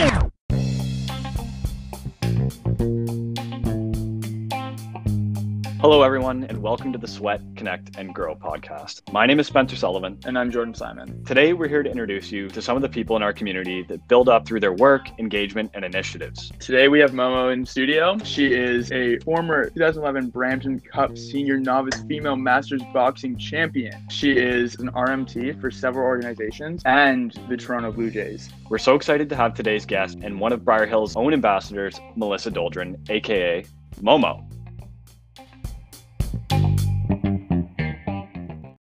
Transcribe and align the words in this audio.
Yeah. 0.00 0.29
Hello, 5.80 6.02
everyone, 6.02 6.44
and 6.44 6.60
welcome 6.60 6.92
to 6.92 6.98
the 6.98 7.08
Sweat, 7.08 7.40
Connect, 7.56 7.96
and 7.96 8.14
Grow 8.14 8.34
podcast. 8.34 9.10
My 9.14 9.24
name 9.24 9.40
is 9.40 9.46
Spencer 9.46 9.76
Sullivan. 9.76 10.18
And 10.26 10.38
I'm 10.38 10.50
Jordan 10.50 10.74
Simon. 10.74 11.24
Today, 11.24 11.54
we're 11.54 11.68
here 11.68 11.82
to 11.82 11.88
introduce 11.88 12.30
you 12.30 12.50
to 12.50 12.60
some 12.60 12.76
of 12.76 12.82
the 12.82 12.88
people 12.90 13.16
in 13.16 13.22
our 13.22 13.32
community 13.32 13.82
that 13.84 14.06
build 14.06 14.28
up 14.28 14.46
through 14.46 14.60
their 14.60 14.74
work, 14.74 15.08
engagement, 15.18 15.70
and 15.72 15.82
initiatives. 15.82 16.52
Today, 16.58 16.88
we 16.88 17.00
have 17.00 17.12
Momo 17.12 17.50
in 17.50 17.64
studio. 17.64 18.18
She 18.24 18.52
is 18.52 18.92
a 18.92 19.20
former 19.20 19.70
2011 19.70 20.28
Brampton 20.28 20.80
Cup 20.80 21.16
Senior 21.16 21.58
Novice 21.58 22.02
Female 22.02 22.36
Masters 22.36 22.82
Boxing 22.92 23.38
Champion. 23.38 24.06
She 24.10 24.32
is 24.32 24.74
an 24.80 24.90
RMT 24.90 25.62
for 25.62 25.70
several 25.70 26.04
organizations 26.04 26.82
and 26.84 27.32
the 27.48 27.56
Toronto 27.56 27.90
Blue 27.90 28.10
Jays. 28.10 28.50
We're 28.68 28.76
so 28.76 28.96
excited 28.96 29.30
to 29.30 29.36
have 29.36 29.54
today's 29.54 29.86
guest 29.86 30.18
and 30.20 30.38
one 30.38 30.52
of 30.52 30.62
Briar 30.62 30.84
Hill's 30.84 31.16
own 31.16 31.32
ambassadors, 31.32 31.98
Melissa 32.16 32.50
Doldrin, 32.50 32.98
aka 33.08 33.64
Momo. 34.02 34.46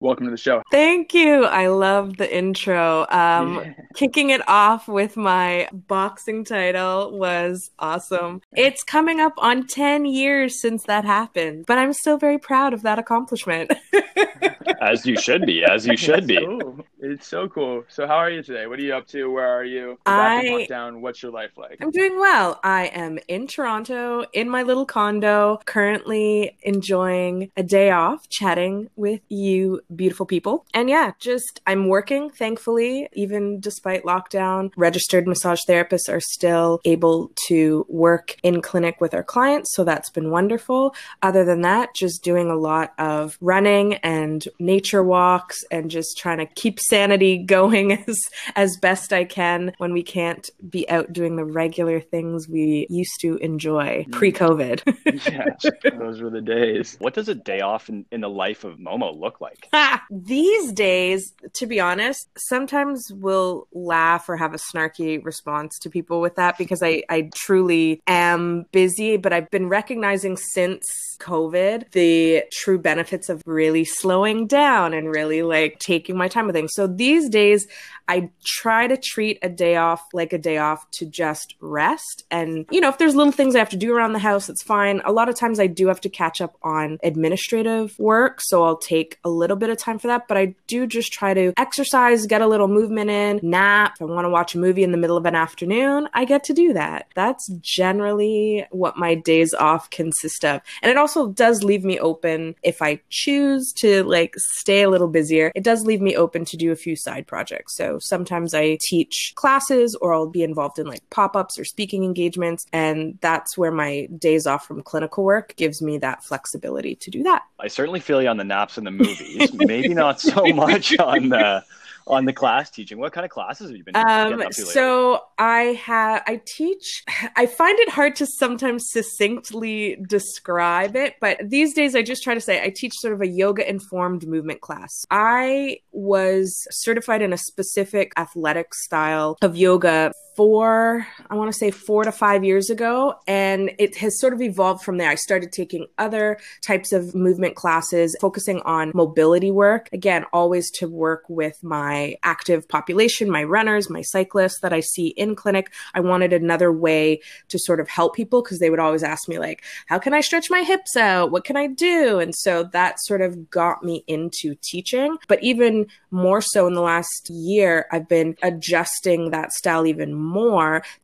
Welcome 0.08 0.24
to 0.24 0.30
the 0.30 0.38
show. 0.38 0.62
Thank 0.70 1.12
you. 1.12 1.44
I 1.44 1.66
love 1.66 2.16
the 2.16 2.34
intro. 2.34 3.06
Um, 3.10 3.56
yeah. 3.56 3.74
Kicking 3.94 4.30
it 4.30 4.40
off 4.48 4.88
with 4.88 5.18
my 5.18 5.68
boxing 5.70 6.46
title 6.46 7.18
was 7.18 7.72
awesome. 7.78 8.40
It's 8.56 8.82
coming 8.82 9.20
up 9.20 9.34
on 9.36 9.66
10 9.66 10.06
years 10.06 10.62
since 10.62 10.84
that 10.84 11.04
happened, 11.04 11.66
but 11.66 11.76
I'm 11.76 11.92
still 11.92 12.16
very 12.16 12.38
proud 12.38 12.72
of 12.72 12.80
that 12.84 12.98
accomplishment. 12.98 13.70
as 14.80 15.04
you 15.04 15.16
should 15.18 15.44
be, 15.44 15.64
as 15.64 15.86
you 15.86 15.96
should 15.96 16.26
be. 16.26 16.38
Cool. 16.38 16.84
It's 17.00 17.26
so 17.26 17.48
cool. 17.48 17.84
So, 17.88 18.06
how 18.06 18.16
are 18.16 18.30
you 18.30 18.42
today? 18.42 18.66
What 18.66 18.78
are 18.78 18.82
you 18.82 18.94
up 18.94 19.06
to? 19.08 19.30
Where 19.30 19.46
are 19.46 19.64
you? 19.64 19.98
I, 20.06 20.44
lockdown. 20.44 21.00
What's 21.00 21.22
your 21.22 21.32
life 21.32 21.56
like? 21.56 21.78
I'm 21.80 21.90
doing 21.90 22.18
well. 22.18 22.60
I 22.64 22.86
am 22.86 23.18
in 23.28 23.46
Toronto 23.46 24.24
in 24.32 24.48
my 24.48 24.62
little 24.62 24.86
condo, 24.86 25.60
currently 25.64 26.56
enjoying 26.62 27.50
a 27.56 27.62
day 27.62 27.90
off, 27.90 28.28
chatting 28.28 28.90
with 28.96 29.20
you 29.28 29.80
beautiful 29.98 30.24
people. 30.24 30.64
And 30.72 30.88
yeah, 30.88 31.12
just 31.18 31.60
I'm 31.66 31.88
working, 31.88 32.30
thankfully, 32.30 33.08
even 33.12 33.60
despite 33.60 34.04
lockdown. 34.04 34.70
Registered 34.76 35.26
massage 35.26 35.60
therapists 35.68 36.08
are 36.08 36.20
still 36.20 36.80
able 36.86 37.30
to 37.48 37.84
work 37.90 38.36
in 38.42 38.62
clinic 38.62 39.00
with 39.00 39.12
our 39.12 39.22
clients. 39.22 39.74
So 39.74 39.84
that's 39.84 40.08
been 40.08 40.30
wonderful. 40.30 40.94
Other 41.22 41.44
than 41.44 41.60
that, 41.62 41.94
just 41.94 42.22
doing 42.22 42.48
a 42.50 42.56
lot 42.56 42.94
of 42.98 43.36
running 43.42 43.94
and 43.96 44.46
nature 44.58 45.02
walks 45.02 45.58
and 45.70 45.90
just 45.90 46.16
trying 46.16 46.38
to 46.38 46.46
keep 46.46 46.80
sanity 46.80 47.36
going 47.58 47.92
as, 47.92 48.18
as 48.56 48.76
best 48.76 49.12
I 49.12 49.24
can 49.24 49.72
when 49.78 49.92
we 49.92 50.02
can't 50.02 50.48
be 50.70 50.88
out 50.88 51.12
doing 51.12 51.36
the 51.36 51.44
regular 51.44 52.00
things 52.00 52.48
we 52.48 52.86
used 52.88 53.20
to 53.20 53.36
enjoy 53.38 54.06
mm. 54.08 54.12
pre 54.12 54.32
COVID. 54.32 54.82
yes, 55.32 55.66
those 55.98 56.20
were 56.22 56.30
the 56.30 56.40
days. 56.40 56.96
What 57.00 57.14
does 57.14 57.28
a 57.28 57.34
day 57.34 57.60
off 57.60 57.88
in, 57.88 58.06
in 58.12 58.20
the 58.20 58.28
life 58.28 58.64
of 58.64 58.78
Momo 58.78 59.18
look 59.18 59.40
like? 59.40 59.68
These 60.10 60.72
days, 60.72 61.34
to 61.54 61.66
be 61.66 61.80
honest, 61.80 62.28
sometimes 62.36 63.10
we'll 63.12 63.66
laugh 63.72 64.28
or 64.28 64.36
have 64.36 64.54
a 64.54 64.58
snarky 64.58 65.24
response 65.24 65.78
to 65.80 65.90
people 65.90 66.20
with 66.20 66.36
that 66.36 66.58
because 66.58 66.82
I, 66.82 67.02
I 67.08 67.30
truly 67.34 68.02
am 68.06 68.66
busy, 68.72 69.16
but 69.16 69.32
I've 69.32 69.50
been 69.50 69.68
recognizing 69.68 70.36
since 70.36 70.84
COVID 71.20 71.90
the 71.92 72.44
true 72.52 72.78
benefits 72.78 73.28
of 73.28 73.42
really 73.44 73.84
slowing 73.84 74.46
down 74.46 74.94
and 74.94 75.10
really 75.10 75.42
like 75.42 75.78
taking 75.78 76.16
my 76.16 76.28
time 76.28 76.46
with 76.46 76.54
things. 76.54 76.72
So 76.74 76.86
these 76.86 77.28
days, 77.28 77.66
I 78.08 78.30
try 78.42 78.86
to 78.86 78.96
treat 78.96 79.38
a 79.42 79.50
day 79.50 79.76
off 79.76 80.02
like 80.14 80.32
a 80.32 80.38
day 80.38 80.56
off 80.56 80.90
to 80.92 81.06
just 81.06 81.54
rest. 81.60 82.24
And, 82.30 82.64
you 82.70 82.80
know, 82.80 82.88
if 82.88 82.96
there's 82.96 83.14
little 83.14 83.32
things 83.32 83.54
I 83.54 83.58
have 83.58 83.68
to 83.70 83.76
do 83.76 83.94
around 83.94 84.14
the 84.14 84.18
house, 84.18 84.48
it's 84.48 84.62
fine. 84.62 85.02
A 85.04 85.12
lot 85.12 85.28
of 85.28 85.34
times 85.34 85.60
I 85.60 85.66
do 85.66 85.88
have 85.88 86.00
to 86.02 86.08
catch 86.08 86.40
up 86.40 86.56
on 86.62 86.98
administrative 87.02 87.98
work. 87.98 88.40
So 88.40 88.64
I'll 88.64 88.78
take 88.78 89.18
a 89.24 89.28
little 89.28 89.56
bit 89.56 89.67
of 89.70 89.78
time 89.78 89.98
for 89.98 90.08
that. 90.08 90.28
But 90.28 90.36
I 90.36 90.54
do 90.66 90.86
just 90.86 91.12
try 91.12 91.34
to 91.34 91.52
exercise, 91.56 92.26
get 92.26 92.42
a 92.42 92.46
little 92.46 92.68
movement 92.68 93.10
in, 93.10 93.40
nap. 93.42 93.94
If 93.96 94.02
I 94.02 94.04
want 94.04 94.24
to 94.24 94.30
watch 94.30 94.54
a 94.54 94.58
movie 94.58 94.82
in 94.82 94.92
the 94.92 94.98
middle 94.98 95.16
of 95.16 95.26
an 95.26 95.34
afternoon, 95.34 96.08
I 96.14 96.24
get 96.24 96.44
to 96.44 96.54
do 96.54 96.72
that. 96.72 97.06
That's 97.14 97.48
generally 97.60 98.66
what 98.70 98.96
my 98.96 99.14
days 99.14 99.54
off 99.54 99.90
consist 99.90 100.44
of. 100.44 100.60
And 100.82 100.90
it 100.90 100.96
also 100.96 101.28
does 101.28 101.62
leave 101.62 101.84
me 101.84 101.98
open 101.98 102.54
if 102.62 102.82
I 102.82 103.00
choose 103.10 103.72
to 103.74 104.04
like 104.04 104.34
stay 104.36 104.82
a 104.82 104.90
little 104.90 105.08
busier. 105.08 105.52
It 105.54 105.64
does 105.64 105.84
leave 105.84 106.00
me 106.00 106.16
open 106.16 106.44
to 106.46 106.56
do 106.56 106.72
a 106.72 106.76
few 106.76 106.96
side 106.96 107.26
projects. 107.26 107.76
So 107.76 107.98
sometimes 107.98 108.54
I 108.54 108.78
teach 108.80 109.32
classes 109.34 109.94
or 109.96 110.12
I'll 110.12 110.28
be 110.28 110.42
involved 110.42 110.78
in 110.78 110.86
like 110.86 111.08
pop 111.10 111.36
ups 111.36 111.58
or 111.58 111.64
speaking 111.64 112.04
engagements. 112.04 112.66
And 112.72 113.18
that's 113.20 113.56
where 113.56 113.72
my 113.72 114.06
days 114.18 114.46
off 114.46 114.66
from 114.66 114.82
clinical 114.82 115.24
work 115.24 115.54
gives 115.56 115.82
me 115.82 115.98
that 115.98 116.24
flexibility 116.24 116.94
to 116.96 117.10
do 117.10 117.22
that. 117.24 117.42
I 117.60 117.68
certainly 117.68 118.00
feel 118.00 118.22
you 118.22 118.28
on 118.28 118.36
the 118.36 118.44
naps 118.44 118.78
in 118.78 118.84
the 118.84 118.90
movies, 118.90 119.52
maybe 119.52 119.94
not 119.94 120.20
so 120.20 120.44
much 120.54 120.96
on 120.98 121.28
the 121.28 121.64
on 122.08 122.24
the 122.24 122.32
class 122.32 122.70
teaching. 122.70 122.98
What 122.98 123.12
kind 123.12 123.24
of 123.24 123.30
classes 123.30 123.68
have 123.68 123.76
you 123.76 123.84
been? 123.84 123.96
Um, 123.96 124.42
so 124.50 125.22
I 125.38 125.78
have 125.84 126.22
I 126.26 126.40
teach. 126.44 127.04
I 127.36 127.46
find 127.46 127.78
it 127.80 127.88
hard 127.90 128.16
to 128.16 128.26
sometimes 128.26 128.90
succinctly 128.90 129.98
describe 130.08 130.96
it, 130.96 131.16
but 131.20 131.38
these 131.44 131.74
days 131.74 131.94
I 131.94 132.02
just 132.02 132.22
try 132.22 132.34
to 132.34 132.40
say 132.40 132.62
I 132.62 132.70
teach 132.74 132.94
sort 132.96 133.14
of 133.14 133.20
a 133.20 133.28
yoga 133.28 133.68
informed 133.68 134.26
movement 134.26 134.60
class. 134.60 135.04
I 135.10 135.78
was 135.92 136.66
certified 136.70 137.22
in 137.22 137.32
a 137.32 137.38
specific 137.38 138.12
athletic 138.16 138.74
style 138.74 139.36
of 139.42 139.56
yoga 139.56 140.12
four, 140.38 141.04
I 141.28 141.34
want 141.34 141.52
to 141.52 141.58
say 141.58 141.72
four 141.72 142.04
to 142.04 142.12
five 142.12 142.44
years 142.44 142.70
ago. 142.70 143.16
And 143.26 143.72
it 143.76 143.96
has 143.96 144.20
sort 144.20 144.32
of 144.32 144.40
evolved 144.40 144.84
from 144.84 144.96
there. 144.96 145.10
I 145.10 145.16
started 145.16 145.50
taking 145.50 145.88
other 145.98 146.38
types 146.62 146.92
of 146.92 147.12
movement 147.12 147.56
classes, 147.56 148.16
focusing 148.20 148.60
on 148.60 148.92
mobility 148.94 149.50
work. 149.50 149.88
Again, 149.92 150.24
always 150.32 150.70
to 150.78 150.86
work 150.86 151.24
with 151.28 151.60
my 151.64 152.14
active 152.22 152.68
population, 152.68 153.28
my 153.28 153.42
runners, 153.42 153.90
my 153.90 154.00
cyclists 154.00 154.60
that 154.60 154.72
I 154.72 154.78
see 154.78 155.08
in 155.08 155.34
clinic. 155.34 155.72
I 155.92 155.98
wanted 155.98 156.32
another 156.32 156.70
way 156.70 157.20
to 157.48 157.58
sort 157.58 157.80
of 157.80 157.88
help 157.88 158.14
people 158.14 158.40
because 158.40 158.60
they 158.60 158.70
would 158.70 158.78
always 158.78 159.02
ask 159.02 159.28
me, 159.28 159.40
like, 159.40 159.64
how 159.86 159.98
can 159.98 160.14
I 160.14 160.20
stretch 160.20 160.50
my 160.50 160.62
hips 160.62 160.96
out? 160.96 161.32
What 161.32 161.42
can 161.42 161.56
I 161.56 161.66
do? 161.66 162.20
And 162.20 162.32
so 162.32 162.62
that 162.72 163.00
sort 163.00 163.22
of 163.22 163.50
got 163.50 163.82
me 163.82 164.04
into 164.06 164.54
teaching. 164.62 165.16
But 165.26 165.42
even 165.42 165.88
more 166.12 166.40
so 166.40 166.68
in 166.68 166.74
the 166.74 166.80
last 166.80 167.28
year, 167.28 167.86
I've 167.90 168.08
been 168.08 168.36
adjusting 168.44 169.32
that 169.32 169.52
style 169.52 169.84
even 169.84 170.14
more 170.14 170.27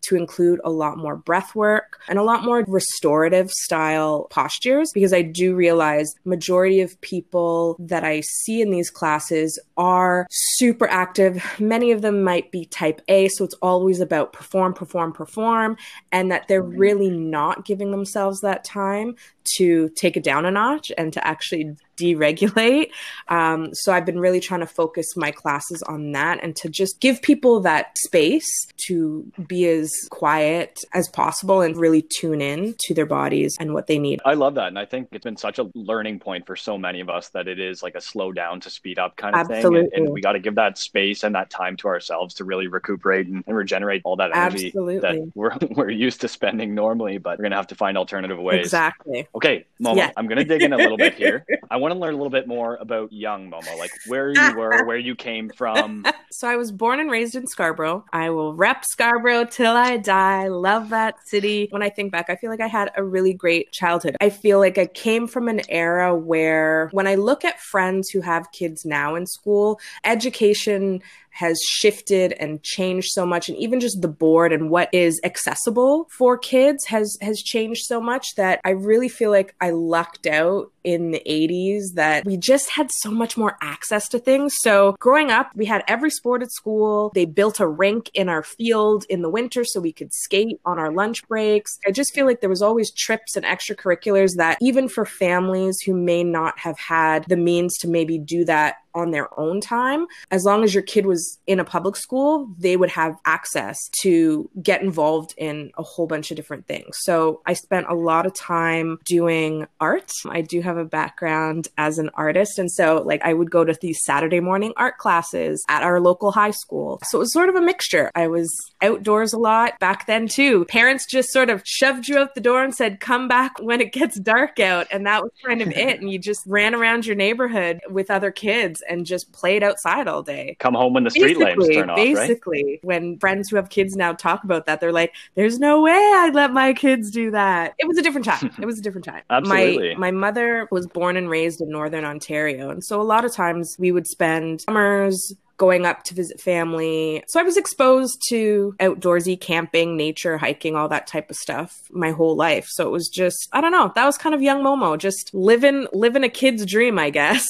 to 0.02 0.16
include 0.16 0.60
a 0.64 0.70
lot 0.70 0.98
more 0.98 1.16
breath 1.16 1.54
work 1.54 2.00
and 2.08 2.18
a 2.18 2.22
lot 2.22 2.44
more 2.44 2.64
restorative 2.68 3.50
style 3.50 4.26
postures 4.30 4.90
because 4.92 5.12
I 5.12 5.22
do 5.22 5.54
realize 5.54 6.14
majority 6.24 6.80
of 6.80 7.00
people 7.00 7.76
that 7.78 8.04
I 8.04 8.20
see 8.20 8.60
in 8.60 8.70
these 8.70 8.90
classes 8.90 9.58
are 9.76 10.26
super 10.30 10.86
active. 10.88 11.42
Many 11.58 11.90
of 11.90 12.02
them 12.02 12.22
might 12.22 12.50
be 12.50 12.66
type 12.66 13.00
A, 13.08 13.28
so 13.28 13.44
it's 13.44 13.54
always 13.62 14.00
about 14.00 14.32
perform, 14.32 14.74
perform, 14.74 15.12
perform, 15.12 15.76
and 16.12 16.30
that 16.30 16.48
they're 16.48 16.62
really 16.62 17.10
not 17.10 17.64
giving 17.64 17.90
themselves 17.90 18.40
that 18.40 18.64
time 18.64 19.16
to 19.56 19.88
take 19.90 20.16
it 20.16 20.24
down 20.24 20.46
a 20.46 20.50
notch 20.50 20.90
and 20.96 21.12
to 21.12 21.26
actually 21.26 21.76
deregulate. 21.96 22.90
Um, 23.28 23.74
so 23.74 23.92
I've 23.92 24.06
been 24.06 24.18
really 24.18 24.40
trying 24.40 24.60
to 24.60 24.66
focus 24.66 25.16
my 25.16 25.30
classes 25.30 25.82
on 25.84 26.12
that 26.12 26.40
and 26.42 26.54
to 26.56 26.68
just 26.68 27.00
give 27.00 27.22
people 27.22 27.60
that 27.60 27.96
space 27.98 28.66
to 28.86 29.30
be 29.46 29.66
as 29.68 29.92
quiet 30.10 30.80
as 30.92 31.08
possible 31.08 31.60
and 31.60 31.76
really 31.76 32.02
tune 32.02 32.40
in 32.40 32.74
to 32.80 32.94
their 32.94 33.06
bodies 33.06 33.56
and 33.60 33.74
what 33.74 33.86
they 33.86 33.98
need. 33.98 34.20
I 34.24 34.34
love 34.34 34.54
that. 34.56 34.68
And 34.68 34.78
I 34.78 34.84
think 34.84 35.08
it's 35.12 35.24
been 35.24 35.36
such 35.36 35.58
a 35.58 35.70
learning 35.74 36.20
point 36.20 36.46
for 36.46 36.56
so 36.56 36.76
many 36.76 37.00
of 37.00 37.08
us 37.08 37.28
that 37.30 37.48
it 37.48 37.58
is 37.58 37.82
like 37.82 37.94
a 37.94 38.00
slow 38.00 38.32
down 38.32 38.60
to 38.60 38.70
speed 38.70 38.98
up 38.98 39.16
kind 39.16 39.34
of 39.34 39.50
Absolutely. 39.50 39.82
thing. 39.82 39.90
And, 39.94 40.04
and 40.06 40.12
we 40.12 40.20
got 40.20 40.32
to 40.32 40.40
give 40.40 40.56
that 40.56 40.78
space 40.78 41.22
and 41.22 41.34
that 41.34 41.50
time 41.50 41.76
to 41.78 41.88
ourselves 41.88 42.34
to 42.34 42.44
really 42.44 42.66
recuperate 42.66 43.26
and, 43.26 43.44
and 43.46 43.56
regenerate 43.56 44.02
all 44.04 44.16
that 44.16 44.34
energy 44.34 44.66
Absolutely. 44.66 44.98
that 44.98 45.32
we're, 45.34 45.56
we're 45.70 45.90
used 45.90 46.20
to 46.22 46.28
spending 46.28 46.74
normally, 46.74 47.18
but 47.18 47.38
we're 47.38 47.44
going 47.44 47.52
to 47.52 47.56
have 47.56 47.68
to 47.68 47.74
find 47.74 47.96
alternative 47.96 48.38
ways. 48.38 48.60
Exactly. 48.60 49.28
Okay, 49.34 49.66
Momo, 49.82 49.96
yeah. 49.96 50.12
I'm 50.16 50.28
going 50.28 50.38
to 50.38 50.44
dig 50.44 50.62
in 50.62 50.72
a 50.72 50.76
little 50.76 50.96
bit 50.96 51.14
here. 51.14 51.44
I 51.70 51.76
want 51.76 51.92
to 51.92 51.98
learn 51.98 52.14
a 52.14 52.16
little 52.16 52.30
bit 52.30 52.46
more 52.46 52.76
about 52.76 53.12
young 53.12 53.50
Momo, 53.50 53.76
like 53.78 53.90
where 54.06 54.30
you 54.30 54.54
were, 54.56 54.84
where 54.84 54.96
you 54.96 55.14
came 55.14 55.50
from. 55.50 56.04
So 56.30 56.48
I 56.48 56.56
was 56.56 56.72
born 56.72 56.98
and 56.98 57.08
raised 57.12 57.36
in 57.36 57.46
Scarborough. 57.46 58.04
I 58.12 58.30
will 58.30 58.54
rep 58.54 58.84
Scarborough 58.84 59.44
till 59.44 59.76
I 59.76 59.98
die. 59.98 60.48
Love 60.48 60.88
that 60.88 61.24
city. 61.28 61.68
When 61.70 61.80
I 61.80 61.90
think 61.90 62.10
back, 62.10 62.28
I 62.28 62.34
feel 62.34 62.50
like 62.50 62.60
I 62.60 62.66
had 62.66 62.90
a 62.96 63.04
really 63.04 63.32
great 63.32 63.70
childhood. 63.70 64.16
I 64.20 64.30
feel 64.30 64.58
like 64.58 64.76
I 64.76 64.86
came 64.86 65.28
from 65.28 65.46
an 65.46 65.60
era 65.68 66.12
where 66.12 66.88
when 66.90 67.06
I 67.06 67.14
look 67.14 67.44
at 67.44 67.60
friends 67.60 68.10
who 68.10 68.20
have 68.20 68.50
kids 68.50 68.84
now 68.84 69.14
in 69.14 69.26
school, 69.26 69.78
education 70.02 71.02
has 71.34 71.58
shifted 71.68 72.32
and 72.38 72.62
changed 72.62 73.08
so 73.10 73.26
much 73.26 73.48
and 73.48 73.58
even 73.58 73.80
just 73.80 74.00
the 74.00 74.08
board 74.08 74.52
and 74.52 74.70
what 74.70 74.88
is 74.92 75.20
accessible 75.24 76.06
for 76.08 76.38
kids 76.38 76.84
has 76.86 77.18
has 77.20 77.42
changed 77.42 77.82
so 77.86 78.00
much 78.00 78.36
that 78.36 78.60
I 78.64 78.70
really 78.70 79.08
feel 79.08 79.32
like 79.32 79.54
I 79.60 79.70
lucked 79.70 80.28
out 80.28 80.70
in 80.84 81.10
the 81.10 81.22
80s 81.26 81.94
that 81.94 82.24
we 82.24 82.36
just 82.36 82.70
had 82.70 82.90
so 82.92 83.10
much 83.10 83.36
more 83.36 83.56
access 83.62 84.06
to 84.10 84.18
things. 84.18 84.54
So 84.60 84.94
growing 85.00 85.30
up, 85.30 85.50
we 85.56 85.64
had 85.64 85.82
every 85.88 86.10
sport 86.10 86.42
at 86.42 86.52
school. 86.52 87.10
They 87.14 87.24
built 87.24 87.58
a 87.58 87.66
rink 87.66 88.10
in 88.14 88.28
our 88.28 88.42
field 88.42 89.04
in 89.08 89.22
the 89.22 89.30
winter 89.30 89.64
so 89.64 89.80
we 89.80 89.92
could 89.92 90.12
skate 90.12 90.60
on 90.64 90.78
our 90.78 90.92
lunch 90.92 91.26
breaks. 91.26 91.78
I 91.86 91.90
just 91.90 92.14
feel 92.14 92.26
like 92.26 92.42
there 92.42 92.50
was 92.50 92.62
always 92.62 92.92
trips 92.92 93.34
and 93.34 93.46
extracurriculars 93.46 94.36
that 94.36 94.58
even 94.60 94.88
for 94.88 95.06
families 95.06 95.80
who 95.80 95.94
may 95.94 96.22
not 96.22 96.58
have 96.58 96.78
had 96.78 97.24
the 97.24 97.36
means 97.36 97.76
to 97.78 97.88
maybe 97.88 98.18
do 98.18 98.44
that 98.44 98.76
on 98.94 99.10
their 99.10 99.28
own 99.38 99.60
time. 99.60 100.06
As 100.30 100.44
long 100.44 100.64
as 100.64 100.74
your 100.74 100.82
kid 100.82 101.06
was 101.06 101.38
in 101.46 101.60
a 101.60 101.64
public 101.64 101.96
school, 101.96 102.48
they 102.58 102.76
would 102.76 102.90
have 102.90 103.16
access 103.24 103.78
to 104.02 104.48
get 104.62 104.82
involved 104.82 105.34
in 105.36 105.70
a 105.76 105.82
whole 105.82 106.06
bunch 106.06 106.30
of 106.30 106.36
different 106.36 106.66
things. 106.66 106.96
So 107.00 107.40
I 107.46 107.54
spent 107.54 107.86
a 107.88 107.94
lot 107.94 108.26
of 108.26 108.34
time 108.34 108.98
doing 109.04 109.66
art. 109.80 110.10
I 110.26 110.40
do 110.40 110.60
have 110.60 110.76
a 110.76 110.84
background 110.84 111.68
as 111.76 111.98
an 111.98 112.10
artist. 112.14 112.58
And 112.58 112.70
so, 112.70 113.02
like, 113.04 113.22
I 113.22 113.34
would 113.34 113.50
go 113.50 113.64
to 113.64 113.76
these 113.80 114.04
Saturday 114.04 114.40
morning 114.40 114.72
art 114.76 114.98
classes 114.98 115.64
at 115.68 115.82
our 115.82 116.00
local 116.00 116.30
high 116.30 116.52
school. 116.52 117.00
So 117.04 117.18
it 117.18 117.20
was 117.20 117.32
sort 117.32 117.48
of 117.48 117.54
a 117.54 117.60
mixture. 117.60 118.10
I 118.14 118.28
was 118.28 118.54
outdoors 118.82 119.32
a 119.32 119.38
lot 119.38 119.78
back 119.78 120.06
then, 120.06 120.28
too. 120.28 120.64
Parents 120.66 121.06
just 121.10 121.30
sort 121.32 121.50
of 121.50 121.62
shoved 121.64 122.08
you 122.08 122.18
out 122.18 122.34
the 122.34 122.40
door 122.40 122.62
and 122.62 122.74
said, 122.74 123.00
come 123.00 123.28
back 123.28 123.52
when 123.60 123.80
it 123.80 123.92
gets 123.92 124.18
dark 124.18 124.60
out. 124.60 124.86
And 124.90 125.06
that 125.06 125.22
was 125.22 125.32
kind 125.44 125.62
of 125.62 125.68
it. 125.72 126.00
And 126.00 126.10
you 126.10 126.18
just 126.18 126.42
ran 126.46 126.74
around 126.74 127.06
your 127.06 127.16
neighborhood 127.16 127.80
with 127.90 128.10
other 128.10 128.30
kids 128.30 128.82
and 128.88 129.06
just 129.06 129.32
played 129.32 129.62
outside 129.62 130.08
all 130.08 130.22
day. 130.22 130.56
Come 130.58 130.74
home 130.74 130.94
when 130.94 131.04
the 131.04 131.10
street 131.10 131.38
lamps 131.38 131.68
turn 131.68 131.90
off. 131.90 131.96
Basically, 131.96 132.64
right? 132.64 132.80
when 132.84 133.18
friends 133.18 133.48
who 133.50 133.56
have 133.56 133.68
kids 133.70 133.96
now 133.96 134.12
talk 134.12 134.44
about 134.44 134.66
that, 134.66 134.80
they're 134.80 134.92
like, 134.92 135.12
"There's 135.34 135.58
no 135.58 135.80
way 135.80 135.92
I'd 135.92 136.34
let 136.34 136.52
my 136.52 136.72
kids 136.72 137.10
do 137.10 137.30
that." 137.32 137.74
It 137.78 137.86
was 137.86 137.98
a 137.98 138.02
different 138.02 138.26
time. 138.26 138.50
it 138.60 138.66
was 138.66 138.78
a 138.78 138.82
different 138.82 139.04
time. 139.04 139.22
Absolutely. 139.30 139.94
My 139.94 140.04
my 140.04 140.10
mother 140.10 140.68
was 140.70 140.86
born 140.86 141.16
and 141.16 141.28
raised 141.28 141.60
in 141.60 141.70
northern 141.70 142.04
Ontario, 142.04 142.70
and 142.70 142.84
so 142.84 143.00
a 143.00 143.02
lot 143.02 143.24
of 143.24 143.32
times 143.32 143.76
we 143.78 143.92
would 143.92 144.06
spend 144.06 144.62
summers 144.62 145.34
going 145.56 145.86
up 145.86 146.02
to 146.04 146.14
visit 146.14 146.40
family. 146.40 147.22
So 147.28 147.40
I 147.40 147.42
was 147.42 147.56
exposed 147.56 148.20
to 148.28 148.74
outdoorsy 148.80 149.40
camping, 149.40 149.96
nature, 149.96 150.36
hiking, 150.36 150.76
all 150.76 150.88
that 150.88 151.06
type 151.06 151.30
of 151.30 151.36
stuff 151.36 151.82
my 151.90 152.10
whole 152.10 152.36
life. 152.36 152.66
So 152.70 152.86
it 152.86 152.90
was 152.90 153.08
just, 153.08 153.48
I 153.52 153.60
don't 153.60 153.72
know, 153.72 153.92
that 153.94 154.04
was 154.04 154.18
kind 154.18 154.34
of 154.34 154.42
young 154.42 154.62
Momo, 154.62 154.98
just 154.98 155.32
living 155.32 155.86
living 155.92 156.24
a 156.24 156.28
kid's 156.28 156.66
dream, 156.66 156.98
I 156.98 157.10
guess. 157.10 157.46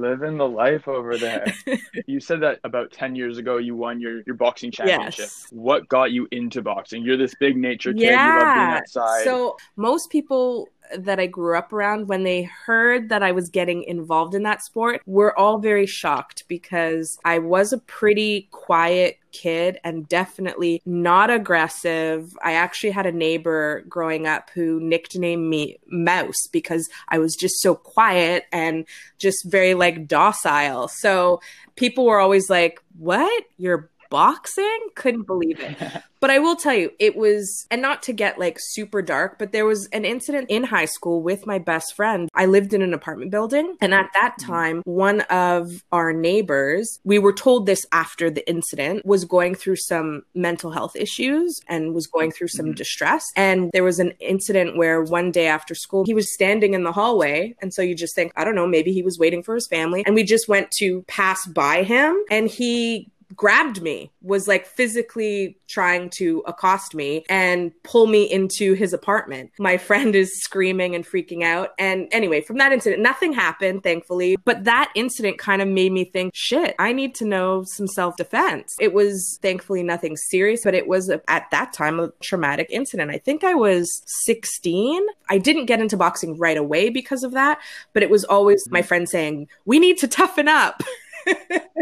living 0.00 0.36
the 0.36 0.48
life 0.48 0.88
over 0.88 1.16
there. 1.16 1.52
you 2.06 2.20
said 2.20 2.40
that 2.40 2.60
about 2.64 2.92
10 2.92 3.14
years 3.14 3.38
ago 3.38 3.58
you 3.58 3.76
won 3.76 4.00
your, 4.00 4.22
your 4.26 4.36
boxing 4.36 4.70
championship. 4.70 5.24
Yes. 5.24 5.46
What 5.50 5.88
got 5.88 6.12
you 6.12 6.26
into 6.30 6.62
boxing? 6.62 7.02
You're 7.02 7.16
this 7.16 7.34
big 7.34 7.56
nature 7.56 7.92
kid. 7.92 8.02
Yeah. 8.02 8.26
You 8.26 8.44
love 8.44 8.54
being 8.54 8.78
outside. 8.78 9.24
So 9.24 9.56
most 9.76 10.10
people 10.10 10.68
that 10.98 11.20
I 11.20 11.26
grew 11.26 11.56
up 11.56 11.72
around, 11.72 12.08
when 12.08 12.24
they 12.24 12.42
heard 12.42 13.08
that 13.08 13.22
I 13.22 13.32
was 13.32 13.48
getting 13.48 13.82
involved 13.84 14.34
in 14.34 14.42
that 14.44 14.62
sport, 14.62 15.02
were 15.06 15.38
all 15.38 15.58
very 15.58 15.86
shocked 15.86 16.44
because 16.48 17.18
I 17.24 17.38
was 17.38 17.72
a 17.72 17.78
pretty 17.78 18.48
quiet 18.50 19.18
kid 19.32 19.78
and 19.84 20.08
definitely 20.08 20.82
not 20.84 21.30
aggressive. 21.30 22.36
I 22.42 22.52
actually 22.52 22.90
had 22.90 23.06
a 23.06 23.12
neighbor 23.12 23.84
growing 23.88 24.26
up 24.26 24.50
who 24.54 24.80
nicknamed 24.80 25.48
me 25.48 25.78
Mouse 25.86 26.46
because 26.50 26.88
I 27.08 27.18
was 27.18 27.36
just 27.36 27.60
so 27.60 27.74
quiet 27.74 28.44
and 28.52 28.86
just 29.18 29.44
very 29.46 29.74
like 29.74 30.08
docile. 30.08 30.88
So 30.88 31.40
people 31.76 32.06
were 32.06 32.18
always 32.18 32.50
like, 32.50 32.82
What? 32.98 33.44
You're 33.56 33.90
boxing. 34.10 34.78
Couldn't 34.94 35.26
believe 35.26 35.60
it. 35.60 35.76
but 36.20 36.30
I 36.30 36.38
will 36.38 36.56
tell 36.56 36.74
you, 36.74 36.90
it 36.98 37.16
was, 37.16 37.66
and 37.70 37.80
not 37.80 38.02
to 38.04 38.12
get 38.12 38.38
like 38.38 38.58
super 38.60 39.00
dark, 39.00 39.38
but 39.38 39.52
there 39.52 39.64
was 39.64 39.88
an 39.92 40.04
incident 40.04 40.50
in 40.50 40.64
high 40.64 40.84
school 40.84 41.22
with 41.22 41.46
my 41.46 41.58
best 41.58 41.94
friend. 41.96 42.28
I 42.34 42.46
lived 42.46 42.74
in 42.74 42.82
an 42.82 42.92
apartment 42.92 43.30
building. 43.30 43.76
And 43.80 43.94
at 43.94 44.10
that 44.12 44.36
mm-hmm. 44.38 44.52
time, 44.52 44.82
one 44.84 45.22
of 45.22 45.82
our 45.92 46.12
neighbors, 46.12 47.00
we 47.04 47.18
were 47.18 47.32
told 47.32 47.66
this 47.66 47.86
after 47.92 48.28
the 48.28 48.46
incident, 48.48 49.06
was 49.06 49.24
going 49.24 49.54
through 49.54 49.76
some 49.76 50.22
mental 50.34 50.70
health 50.70 50.94
issues 50.96 51.58
and 51.68 51.94
was 51.94 52.06
going 52.06 52.32
through 52.32 52.48
some 52.48 52.66
mm-hmm. 52.66 52.74
distress. 52.74 53.24
And 53.36 53.70
there 53.72 53.84
was 53.84 53.98
an 53.98 54.12
incident 54.20 54.76
where 54.76 55.02
one 55.02 55.30
day 55.30 55.46
after 55.46 55.74
school, 55.74 56.04
he 56.04 56.14
was 56.14 56.34
standing 56.34 56.74
in 56.74 56.84
the 56.84 56.92
hallway. 56.92 57.54
And 57.62 57.72
so 57.72 57.80
you 57.80 57.94
just 57.94 58.14
think, 58.14 58.32
I 58.36 58.44
don't 58.44 58.54
know, 58.54 58.66
maybe 58.66 58.92
he 58.92 59.02
was 59.02 59.18
waiting 59.18 59.42
for 59.42 59.54
his 59.54 59.68
family. 59.68 60.02
And 60.04 60.14
we 60.14 60.24
just 60.24 60.48
went 60.48 60.70
to 60.72 61.02
pass 61.08 61.46
by 61.46 61.82
him 61.82 62.20
and 62.30 62.48
he 62.48 63.08
grabbed 63.36 63.82
me, 63.82 64.10
was 64.22 64.48
like 64.48 64.66
physically 64.66 65.58
trying 65.68 66.10
to 66.10 66.42
accost 66.46 66.94
me 66.94 67.24
and 67.28 67.72
pull 67.82 68.06
me 68.06 68.24
into 68.24 68.74
his 68.74 68.92
apartment. 68.92 69.50
My 69.58 69.76
friend 69.78 70.14
is 70.14 70.40
screaming 70.42 70.94
and 70.94 71.06
freaking 71.06 71.42
out. 71.42 71.70
And 71.78 72.08
anyway, 72.12 72.40
from 72.40 72.58
that 72.58 72.72
incident, 72.72 73.02
nothing 73.02 73.32
happened, 73.32 73.82
thankfully. 73.82 74.36
But 74.44 74.64
that 74.64 74.90
incident 74.94 75.38
kind 75.38 75.62
of 75.62 75.68
made 75.68 75.92
me 75.92 76.04
think, 76.04 76.32
shit, 76.34 76.74
I 76.78 76.92
need 76.92 77.14
to 77.16 77.24
know 77.24 77.64
some 77.66 77.86
self 77.86 78.16
defense. 78.16 78.74
It 78.80 78.92
was 78.92 79.38
thankfully 79.42 79.82
nothing 79.82 80.16
serious, 80.16 80.60
but 80.64 80.74
it 80.74 80.86
was 80.86 81.08
a, 81.08 81.20
at 81.30 81.50
that 81.50 81.72
time 81.72 82.00
a 82.00 82.10
traumatic 82.20 82.68
incident. 82.70 83.10
I 83.10 83.18
think 83.18 83.44
I 83.44 83.54
was 83.54 84.02
16. 84.24 85.06
I 85.28 85.38
didn't 85.38 85.66
get 85.66 85.80
into 85.80 85.96
boxing 85.96 86.36
right 86.38 86.56
away 86.56 86.90
because 86.90 87.22
of 87.22 87.32
that, 87.32 87.58
but 87.92 88.02
it 88.02 88.10
was 88.10 88.24
always 88.24 88.62
my 88.70 88.82
friend 88.82 89.08
saying, 89.08 89.48
we 89.64 89.78
need 89.78 89.98
to 89.98 90.08
toughen 90.08 90.48
up. 90.48 90.82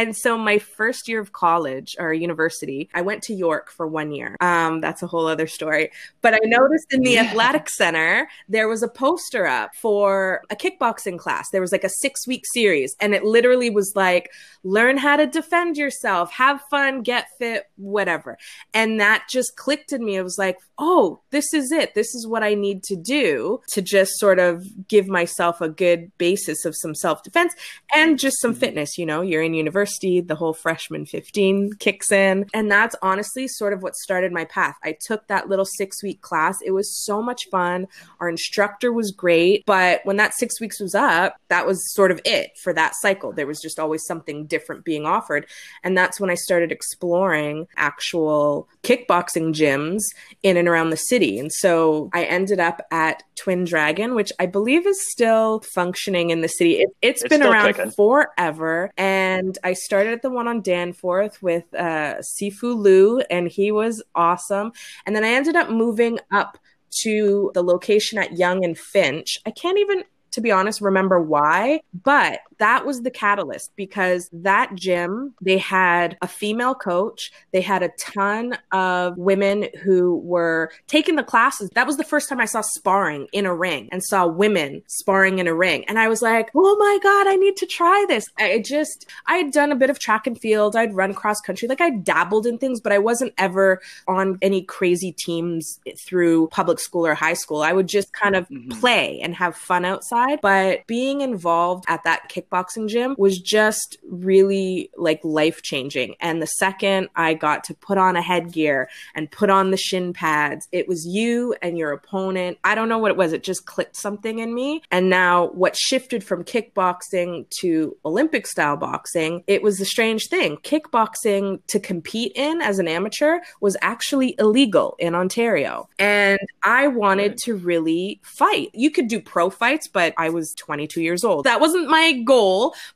and 0.00 0.16
so 0.16 0.38
my 0.38 0.58
first 0.58 1.08
year 1.08 1.20
of 1.20 1.32
college 1.32 1.96
or 1.98 2.12
university, 2.12 2.88
I 2.94 3.02
went 3.02 3.22
to 3.24 3.34
York 3.34 3.70
for 3.70 3.86
one 3.86 4.12
year. 4.12 4.36
Um, 4.40 4.80
that's 4.80 5.02
a 5.02 5.06
whole 5.06 5.26
other 5.26 5.46
story. 5.46 5.90
But 6.22 6.34
I 6.34 6.38
noticed 6.44 6.86
in 6.92 7.02
the 7.02 7.12
yeah. 7.12 7.24
athletic 7.24 7.68
center 7.68 8.28
there 8.48 8.68
was 8.68 8.82
a 8.82 8.88
poster 8.88 9.46
up 9.46 9.74
for 9.74 10.42
a 10.50 10.56
kickboxing 10.56 11.18
class. 11.18 11.50
There 11.50 11.60
was 11.60 11.72
like 11.72 11.84
a 11.84 11.88
six 11.88 12.26
week 12.26 12.44
series, 12.52 12.94
and 13.00 13.14
it 13.14 13.24
literally 13.24 13.70
was 13.70 13.92
like 13.96 14.30
learn 14.62 14.96
how 14.96 15.16
to 15.16 15.26
defend 15.26 15.76
yourself, 15.76 16.30
have 16.32 16.60
fun, 16.70 17.02
get 17.02 17.26
fit, 17.38 17.64
whatever. 17.76 18.36
And 18.74 19.00
that 19.00 19.24
just 19.30 19.56
clicked 19.56 19.92
in 19.92 20.04
me. 20.04 20.16
It 20.16 20.22
was 20.22 20.38
like, 20.38 20.58
oh, 20.78 21.20
this 21.30 21.52
is 21.54 21.72
it. 21.72 21.94
This 21.94 22.14
is 22.14 22.26
what 22.26 22.42
I 22.42 22.54
need 22.54 22.82
to 22.84 22.96
do 22.96 23.60
to 23.72 23.82
just 23.82 24.18
sort 24.18 24.38
of 24.38 24.64
give 24.86 25.08
myself 25.08 25.60
a 25.60 25.68
good 25.68 26.12
basis 26.18 26.64
of 26.64 26.76
some 26.76 26.94
self 26.94 27.22
defense 27.22 27.54
and 27.94 28.18
just 28.18 28.40
some 28.40 28.54
fitness 28.54 28.98
you 28.98 29.06
know, 29.06 29.22
you're 29.22 29.42
in 29.42 29.54
university, 29.54 29.89
the 29.98 30.36
whole 30.36 30.52
freshman 30.52 31.06
15 31.06 31.74
kicks 31.74 32.12
in. 32.12 32.46
And 32.54 32.70
that's 32.70 32.96
honestly 33.02 33.48
sort 33.48 33.72
of 33.72 33.82
what 33.82 33.96
started 33.96 34.32
my 34.32 34.44
path. 34.44 34.76
I 34.82 34.96
took 35.00 35.26
that 35.28 35.48
little 35.48 35.64
six 35.64 36.02
week 36.02 36.20
class. 36.20 36.58
It 36.64 36.72
was 36.72 36.94
so 36.94 37.22
much 37.22 37.48
fun. 37.50 37.86
Our 38.20 38.28
instructor 38.28 38.92
was 38.92 39.10
great. 39.10 39.64
But 39.66 40.00
when 40.04 40.16
that 40.16 40.34
six 40.34 40.60
weeks 40.60 40.80
was 40.80 40.94
up, 40.94 41.36
that 41.48 41.66
was 41.66 41.92
sort 41.92 42.10
of 42.10 42.20
it 42.24 42.50
for 42.62 42.72
that 42.72 42.94
cycle. 42.96 43.32
There 43.32 43.46
was 43.46 43.60
just 43.60 43.78
always 43.78 44.04
something 44.04 44.46
different 44.46 44.84
being 44.84 45.06
offered. 45.06 45.46
And 45.82 45.96
that's 45.96 46.20
when 46.20 46.30
I 46.30 46.34
started 46.34 46.72
exploring 46.72 47.66
actual 47.76 48.68
kickboxing 48.82 49.52
gyms 49.52 50.02
in 50.42 50.56
and 50.56 50.68
around 50.68 50.90
the 50.90 50.96
city. 50.96 51.38
And 51.38 51.52
so 51.52 52.10
I 52.12 52.24
ended 52.24 52.60
up 52.60 52.80
at 52.90 53.22
Twin 53.36 53.64
Dragon, 53.64 54.14
which 54.14 54.32
I 54.38 54.46
believe 54.46 54.86
is 54.86 55.10
still 55.10 55.60
functioning 55.60 56.30
in 56.30 56.40
the 56.40 56.48
city. 56.48 56.84
It, 57.02 57.20
has 57.20 57.28
been 57.28 57.42
around 57.42 57.74
kicking. 57.74 57.90
forever. 57.90 58.90
And 58.96 59.56
I 59.64 59.74
started 59.74 60.12
at 60.12 60.22
the 60.22 60.30
one 60.30 60.48
on 60.48 60.62
Danforth 60.62 61.42
with 61.42 61.64
uh, 61.74 62.16
Sifu 62.20 62.76
Lu, 62.76 63.20
and 63.30 63.48
he 63.48 63.72
was 63.72 64.02
awesome. 64.14 64.72
And 65.06 65.14
then 65.14 65.24
I 65.24 65.28
ended 65.28 65.56
up 65.56 65.70
moving 65.70 66.18
up 66.30 66.58
to 67.02 67.50
the 67.54 67.62
location 67.62 68.18
at 68.18 68.36
Yonge 68.36 68.64
and 68.64 68.78
Finch. 68.78 69.38
I 69.46 69.50
can't 69.50 69.78
even 69.78 70.04
to 70.32 70.40
be 70.40 70.52
honest, 70.52 70.80
remember 70.80 71.20
why, 71.20 71.80
but 71.92 72.40
that 72.60 72.86
was 72.86 73.02
the 73.02 73.10
catalyst 73.10 73.72
because 73.74 74.28
that 74.32 74.74
gym, 74.74 75.34
they 75.40 75.58
had 75.58 76.16
a 76.22 76.28
female 76.28 76.74
coach. 76.74 77.32
They 77.52 77.62
had 77.62 77.82
a 77.82 77.90
ton 77.98 78.56
of 78.70 79.16
women 79.16 79.68
who 79.82 80.18
were 80.18 80.70
taking 80.86 81.16
the 81.16 81.24
classes. 81.24 81.70
That 81.74 81.86
was 81.86 81.96
the 81.96 82.04
first 82.04 82.28
time 82.28 82.38
I 82.38 82.44
saw 82.44 82.60
sparring 82.60 83.28
in 83.32 83.46
a 83.46 83.54
ring 83.54 83.88
and 83.90 84.04
saw 84.04 84.26
women 84.26 84.82
sparring 84.86 85.38
in 85.38 85.48
a 85.48 85.54
ring. 85.54 85.84
And 85.86 85.98
I 85.98 86.08
was 86.08 86.20
like, 86.20 86.50
oh 86.54 86.76
my 86.76 86.98
God, 87.02 87.26
I 87.26 87.36
need 87.36 87.56
to 87.56 87.66
try 87.66 88.04
this. 88.08 88.26
I 88.38 88.62
just, 88.64 89.08
I 89.26 89.38
had 89.38 89.52
done 89.52 89.72
a 89.72 89.76
bit 89.76 89.90
of 89.90 89.98
track 89.98 90.26
and 90.26 90.38
field. 90.38 90.76
I'd 90.76 90.94
run 90.94 91.14
cross 91.14 91.40
country. 91.40 91.66
Like 91.66 91.80
I 91.80 91.90
dabbled 91.90 92.46
in 92.46 92.58
things, 92.58 92.80
but 92.80 92.92
I 92.92 92.98
wasn't 92.98 93.32
ever 93.38 93.80
on 94.06 94.38
any 94.42 94.62
crazy 94.62 95.12
teams 95.12 95.80
through 95.98 96.48
public 96.48 96.78
school 96.78 97.06
or 97.06 97.14
high 97.14 97.34
school. 97.34 97.62
I 97.62 97.72
would 97.72 97.88
just 97.88 98.12
kind 98.12 98.36
of 98.36 98.46
mm-hmm. 98.48 98.78
play 98.78 99.18
and 99.22 99.34
have 99.34 99.56
fun 99.56 99.86
outside. 99.86 100.40
But 100.42 100.86
being 100.86 101.22
involved 101.22 101.84
at 101.88 102.04
that 102.04 102.28
kick 102.28 102.49
kickboxing 102.50 102.88
gym 102.88 103.14
was 103.18 103.38
just 103.38 103.98
really 104.08 104.90
like 104.96 105.20
life 105.24 105.62
changing. 105.62 106.14
And 106.20 106.42
the 106.42 106.46
second 106.46 107.08
I 107.16 107.34
got 107.34 107.64
to 107.64 107.74
put 107.74 107.98
on 107.98 108.16
a 108.16 108.22
headgear 108.22 108.88
and 109.14 109.30
put 109.30 109.50
on 109.50 109.70
the 109.70 109.76
shin 109.76 110.12
pads, 110.12 110.68
it 110.72 110.88
was 110.88 111.06
you 111.06 111.54
and 111.62 111.78
your 111.78 111.92
opponent. 111.92 112.58
I 112.64 112.74
don't 112.74 112.88
know 112.88 112.98
what 112.98 113.10
it 113.10 113.16
was. 113.16 113.32
It 113.32 113.42
just 113.42 113.66
clicked 113.66 113.96
something 113.96 114.38
in 114.38 114.54
me. 114.54 114.82
And 114.90 115.08
now 115.08 115.48
what 115.48 115.76
shifted 115.76 116.24
from 116.24 116.44
kickboxing 116.44 117.48
to 117.60 117.96
Olympic 118.04 118.46
style 118.46 118.76
boxing, 118.76 119.44
it 119.46 119.62
was 119.62 119.80
a 119.80 119.84
strange 119.84 120.28
thing. 120.28 120.56
Kickboxing 120.58 121.60
to 121.68 121.80
compete 121.80 122.32
in 122.34 122.60
as 122.62 122.78
an 122.78 122.88
amateur 122.88 123.38
was 123.60 123.76
actually 123.82 124.34
illegal 124.38 124.96
in 124.98 125.14
Ontario. 125.14 125.88
And 125.98 126.38
I 126.62 126.88
wanted 126.88 127.38
to 127.44 127.54
really 127.56 128.20
fight. 128.22 128.70
You 128.74 128.90
could 128.90 129.08
do 129.08 129.20
pro 129.20 129.50
fights, 129.50 129.88
but 129.88 130.14
I 130.16 130.30
was 130.30 130.54
22 130.58 131.00
years 131.02 131.24
old. 131.24 131.44
That 131.44 131.60
wasn't 131.60 131.88
my 131.88 132.12
goal, 132.12 132.39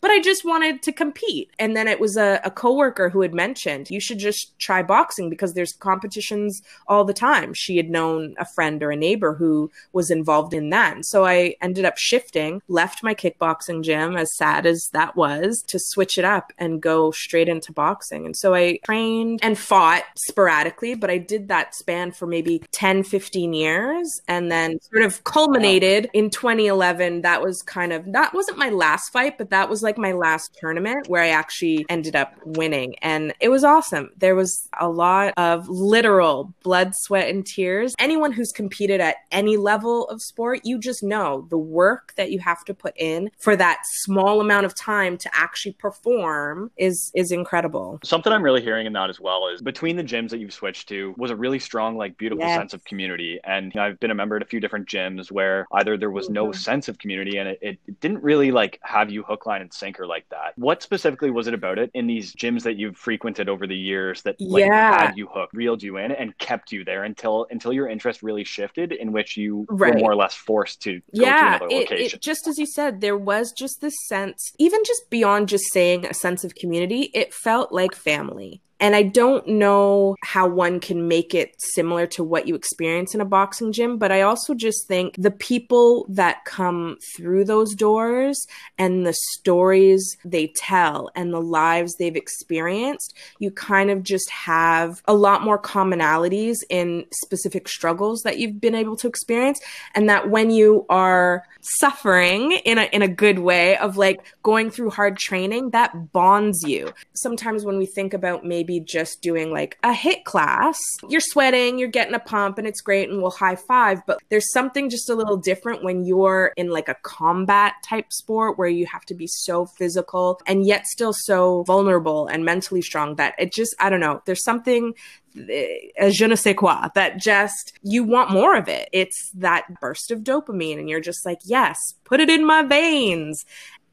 but 0.00 0.10
I 0.10 0.20
just 0.20 0.44
wanted 0.44 0.82
to 0.82 0.92
compete. 0.92 1.50
And 1.58 1.76
then 1.76 1.88
it 1.88 2.00
was 2.00 2.16
a, 2.16 2.40
a 2.44 2.50
coworker 2.50 3.08
who 3.08 3.20
had 3.22 3.34
mentioned, 3.34 3.90
you 3.90 4.00
should 4.00 4.18
just 4.18 4.58
try 4.58 4.82
boxing 4.82 5.30
because 5.30 5.54
there's 5.54 5.72
competitions 5.72 6.62
all 6.86 7.04
the 7.04 7.12
time. 7.12 7.54
She 7.54 7.76
had 7.76 7.90
known 7.90 8.34
a 8.38 8.44
friend 8.44 8.82
or 8.82 8.90
a 8.90 8.96
neighbor 8.96 9.34
who 9.34 9.70
was 9.92 10.10
involved 10.10 10.54
in 10.54 10.70
that. 10.70 10.94
And 10.94 11.06
so 11.06 11.24
I 11.24 11.56
ended 11.60 11.84
up 11.84 11.98
shifting, 11.98 12.62
left 12.68 13.02
my 13.02 13.14
kickboxing 13.14 13.82
gym, 13.82 14.16
as 14.16 14.34
sad 14.34 14.66
as 14.66 14.88
that 14.92 15.16
was, 15.16 15.62
to 15.68 15.78
switch 15.78 16.18
it 16.18 16.24
up 16.24 16.52
and 16.58 16.80
go 16.80 17.10
straight 17.10 17.48
into 17.48 17.72
boxing. 17.72 18.26
And 18.26 18.36
so 18.36 18.54
I 18.54 18.78
trained 18.84 19.40
and 19.42 19.58
fought 19.58 20.04
sporadically, 20.16 20.94
but 20.94 21.10
I 21.10 21.18
did 21.18 21.48
that 21.48 21.74
span 21.74 22.12
for 22.12 22.26
maybe 22.26 22.62
10, 22.72 23.02
15 23.02 23.52
years 23.52 24.20
and 24.28 24.50
then 24.50 24.78
sort 24.92 25.04
of 25.04 25.24
culminated 25.24 26.08
in 26.12 26.30
2011. 26.30 27.22
That 27.22 27.42
was 27.42 27.62
kind 27.62 27.92
of, 27.92 28.12
that 28.12 28.34
wasn't 28.34 28.58
my 28.58 28.70
last 28.70 29.10
fight, 29.10 29.33
but 29.38 29.50
that 29.50 29.68
was 29.68 29.82
like 29.82 29.98
my 29.98 30.12
last 30.12 30.56
tournament 30.58 31.08
where 31.08 31.22
I 31.22 31.28
actually 31.28 31.86
ended 31.88 32.16
up 32.16 32.34
winning. 32.44 32.96
And 33.02 33.34
it 33.40 33.48
was 33.48 33.64
awesome. 33.64 34.10
There 34.16 34.34
was 34.34 34.68
a 34.78 34.88
lot 34.88 35.34
of 35.36 35.68
literal 35.68 36.52
blood, 36.62 36.94
sweat, 36.94 37.28
and 37.28 37.46
tears. 37.46 37.94
Anyone 37.98 38.32
who's 38.32 38.52
competed 38.52 39.00
at 39.00 39.16
any 39.30 39.56
level 39.56 40.08
of 40.08 40.22
sport, 40.22 40.60
you 40.64 40.78
just 40.78 41.02
know 41.02 41.46
the 41.50 41.58
work 41.58 42.14
that 42.16 42.30
you 42.30 42.38
have 42.40 42.64
to 42.64 42.74
put 42.74 42.94
in 42.96 43.30
for 43.38 43.56
that 43.56 43.80
small 43.84 44.40
amount 44.40 44.66
of 44.66 44.74
time 44.74 45.16
to 45.18 45.30
actually 45.34 45.72
perform 45.72 46.70
is 46.76 47.10
is 47.14 47.30
incredible. 47.30 47.98
Something 48.04 48.32
I'm 48.32 48.42
really 48.42 48.62
hearing 48.62 48.86
in 48.86 48.92
that 48.94 49.10
as 49.10 49.20
well 49.20 49.48
is 49.48 49.62
between 49.62 49.96
the 49.96 50.04
gyms 50.04 50.30
that 50.30 50.38
you've 50.38 50.52
switched 50.52 50.88
to 50.88 51.14
was 51.16 51.30
a 51.30 51.36
really 51.36 51.58
strong, 51.58 51.96
like 51.96 52.16
beautiful 52.16 52.44
yes. 52.44 52.58
sense 52.58 52.74
of 52.74 52.84
community. 52.84 53.40
And 53.44 53.72
you 53.74 53.80
know, 53.80 53.86
I've 53.86 54.00
been 54.00 54.10
a 54.10 54.14
member 54.14 54.36
at 54.36 54.42
a 54.42 54.46
few 54.46 54.60
different 54.60 54.88
gyms 54.88 55.30
where 55.30 55.66
either 55.72 55.96
there 55.96 56.10
was 56.10 56.28
no 56.28 56.46
mm-hmm. 56.46 56.58
sense 56.58 56.88
of 56.88 56.98
community 56.98 57.38
and 57.38 57.48
it, 57.48 57.58
it 57.62 58.00
didn't 58.00 58.22
really 58.22 58.50
like 58.50 58.78
have 58.82 59.10
you 59.10 59.13
hook, 59.22 59.46
line, 59.46 59.62
and 59.62 59.72
sinker 59.72 60.06
like 60.06 60.28
that. 60.30 60.52
What 60.56 60.82
specifically 60.82 61.30
was 61.30 61.46
it 61.46 61.54
about 61.54 61.78
it 61.78 61.90
in 61.94 62.06
these 62.06 62.34
gyms 62.34 62.62
that 62.62 62.76
you've 62.76 62.96
frequented 62.96 63.48
over 63.48 63.66
the 63.66 63.76
years 63.76 64.22
that 64.22 64.40
like 64.40 64.64
yeah. 64.64 65.06
had 65.06 65.16
you 65.16 65.28
hooked, 65.32 65.54
reeled 65.54 65.82
you 65.82 65.96
in, 65.98 66.12
and 66.12 66.36
kept 66.38 66.72
you 66.72 66.84
there 66.84 67.04
until 67.04 67.46
until 67.50 67.72
your 67.72 67.88
interest 67.88 68.22
really 68.22 68.44
shifted, 68.44 68.92
in 68.92 69.12
which 69.12 69.36
you 69.36 69.66
right. 69.68 69.94
were 69.94 70.00
more 70.00 70.12
or 70.12 70.16
less 70.16 70.34
forced 70.34 70.82
to 70.82 71.00
yeah, 71.12 71.58
to 71.58 71.66
it, 71.70 71.90
it, 71.90 72.20
just 72.20 72.46
as 72.48 72.58
you 72.58 72.66
said, 72.66 73.00
there 73.00 73.16
was 73.16 73.52
just 73.52 73.80
this 73.80 73.94
sense, 74.08 74.52
even 74.58 74.82
just 74.84 75.08
beyond 75.10 75.48
just 75.48 75.64
saying 75.72 76.06
a 76.06 76.14
sense 76.14 76.44
of 76.44 76.54
community, 76.54 77.10
it 77.14 77.32
felt 77.32 77.72
like 77.72 77.94
family. 77.94 78.60
And 78.80 78.96
I 78.96 79.02
don't 79.02 79.46
know 79.46 80.16
how 80.22 80.48
one 80.48 80.80
can 80.80 81.06
make 81.06 81.34
it 81.34 81.54
similar 81.58 82.06
to 82.08 82.24
what 82.24 82.48
you 82.48 82.54
experience 82.54 83.14
in 83.14 83.20
a 83.20 83.24
boxing 83.24 83.72
gym, 83.72 83.98
but 83.98 84.10
I 84.10 84.22
also 84.22 84.52
just 84.52 84.88
think 84.88 85.14
the 85.16 85.30
people 85.30 86.06
that 86.08 86.44
come 86.44 86.98
through 87.16 87.44
those 87.44 87.74
doors 87.74 88.46
and 88.76 89.06
the 89.06 89.14
stories 89.32 90.16
they 90.24 90.48
tell 90.56 91.10
and 91.14 91.32
the 91.32 91.40
lives 91.40 91.94
they've 91.94 92.16
experienced, 92.16 93.14
you 93.38 93.50
kind 93.50 93.90
of 93.90 94.02
just 94.02 94.28
have 94.30 95.02
a 95.06 95.14
lot 95.14 95.42
more 95.42 95.58
commonalities 95.58 96.56
in 96.68 97.04
specific 97.12 97.68
struggles 97.68 98.22
that 98.22 98.38
you've 98.38 98.60
been 98.60 98.74
able 98.74 98.96
to 98.96 99.06
experience. 99.06 99.60
And 99.94 100.08
that 100.08 100.30
when 100.30 100.50
you 100.50 100.84
are 100.88 101.44
suffering 101.60 102.52
in 102.64 102.78
a, 102.78 102.84
in 102.92 103.02
a 103.02 103.08
good 103.08 103.38
way 103.38 103.76
of 103.78 103.96
like 103.96 104.20
going 104.42 104.70
through 104.70 104.90
hard 104.90 105.16
training, 105.16 105.70
that 105.70 106.12
bonds 106.12 106.62
you. 106.66 106.92
Sometimes 107.14 107.64
when 107.64 107.78
we 107.78 107.86
think 107.86 108.12
about 108.12 108.44
maybe 108.44 108.63
maybe 108.64 108.80
just 108.80 109.20
doing 109.20 109.52
like 109.52 109.78
a 109.82 109.92
HIIT 109.92 110.24
class. 110.24 110.78
You're 111.08 111.20
sweating, 111.20 111.78
you're 111.78 111.88
getting 111.88 112.14
a 112.14 112.18
pump, 112.18 112.58
and 112.58 112.66
it's 112.66 112.80
great, 112.80 113.10
and 113.10 113.20
we'll 113.20 113.30
high 113.30 113.56
five. 113.56 114.00
But 114.06 114.20
there's 114.30 114.50
something 114.52 114.88
just 114.88 115.10
a 115.10 115.14
little 115.14 115.36
different 115.36 115.84
when 115.84 116.04
you're 116.04 116.52
in 116.56 116.70
like 116.70 116.88
a 116.88 116.96
combat 117.02 117.74
type 117.84 118.06
sport 118.10 118.58
where 118.58 118.68
you 118.68 118.86
have 118.86 119.04
to 119.06 119.14
be 119.14 119.26
so 119.26 119.66
physical 119.66 120.40
and 120.46 120.66
yet 120.66 120.86
still 120.86 121.12
so 121.12 121.62
vulnerable 121.64 122.26
and 122.26 122.44
mentally 122.44 122.82
strong 122.82 123.16
that 123.16 123.34
it 123.38 123.52
just, 123.52 123.74
I 123.78 123.90
don't 123.90 124.00
know, 124.00 124.22
there's 124.24 124.44
something 124.44 124.94
a 125.36 126.10
je 126.12 126.26
ne 126.28 126.36
sais 126.36 126.54
quoi 126.54 126.88
that 126.94 127.16
just 127.16 127.72
you 127.82 128.04
want 128.04 128.30
more 128.30 128.56
of 128.56 128.68
it 128.68 128.88
it's 128.92 129.32
that 129.34 129.64
burst 129.80 130.12
of 130.12 130.20
dopamine 130.20 130.78
and 130.78 130.88
you're 130.88 131.00
just 131.00 131.26
like 131.26 131.40
yes 131.44 131.76
put 132.04 132.20
it 132.20 132.30
in 132.30 132.46
my 132.46 132.62
veins 132.62 133.44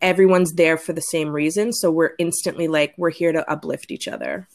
everyone's 0.01 0.53
there 0.53 0.77
for 0.77 0.93
the 0.93 1.01
same 1.01 1.29
reason 1.29 1.73
so 1.73 1.89
we're 1.89 2.13
instantly 2.19 2.67
like 2.67 2.93
we're 2.95 3.09
here 3.09 3.31
to 3.31 3.49
uplift 3.49 3.89
each 3.89 4.07
other 4.07 4.47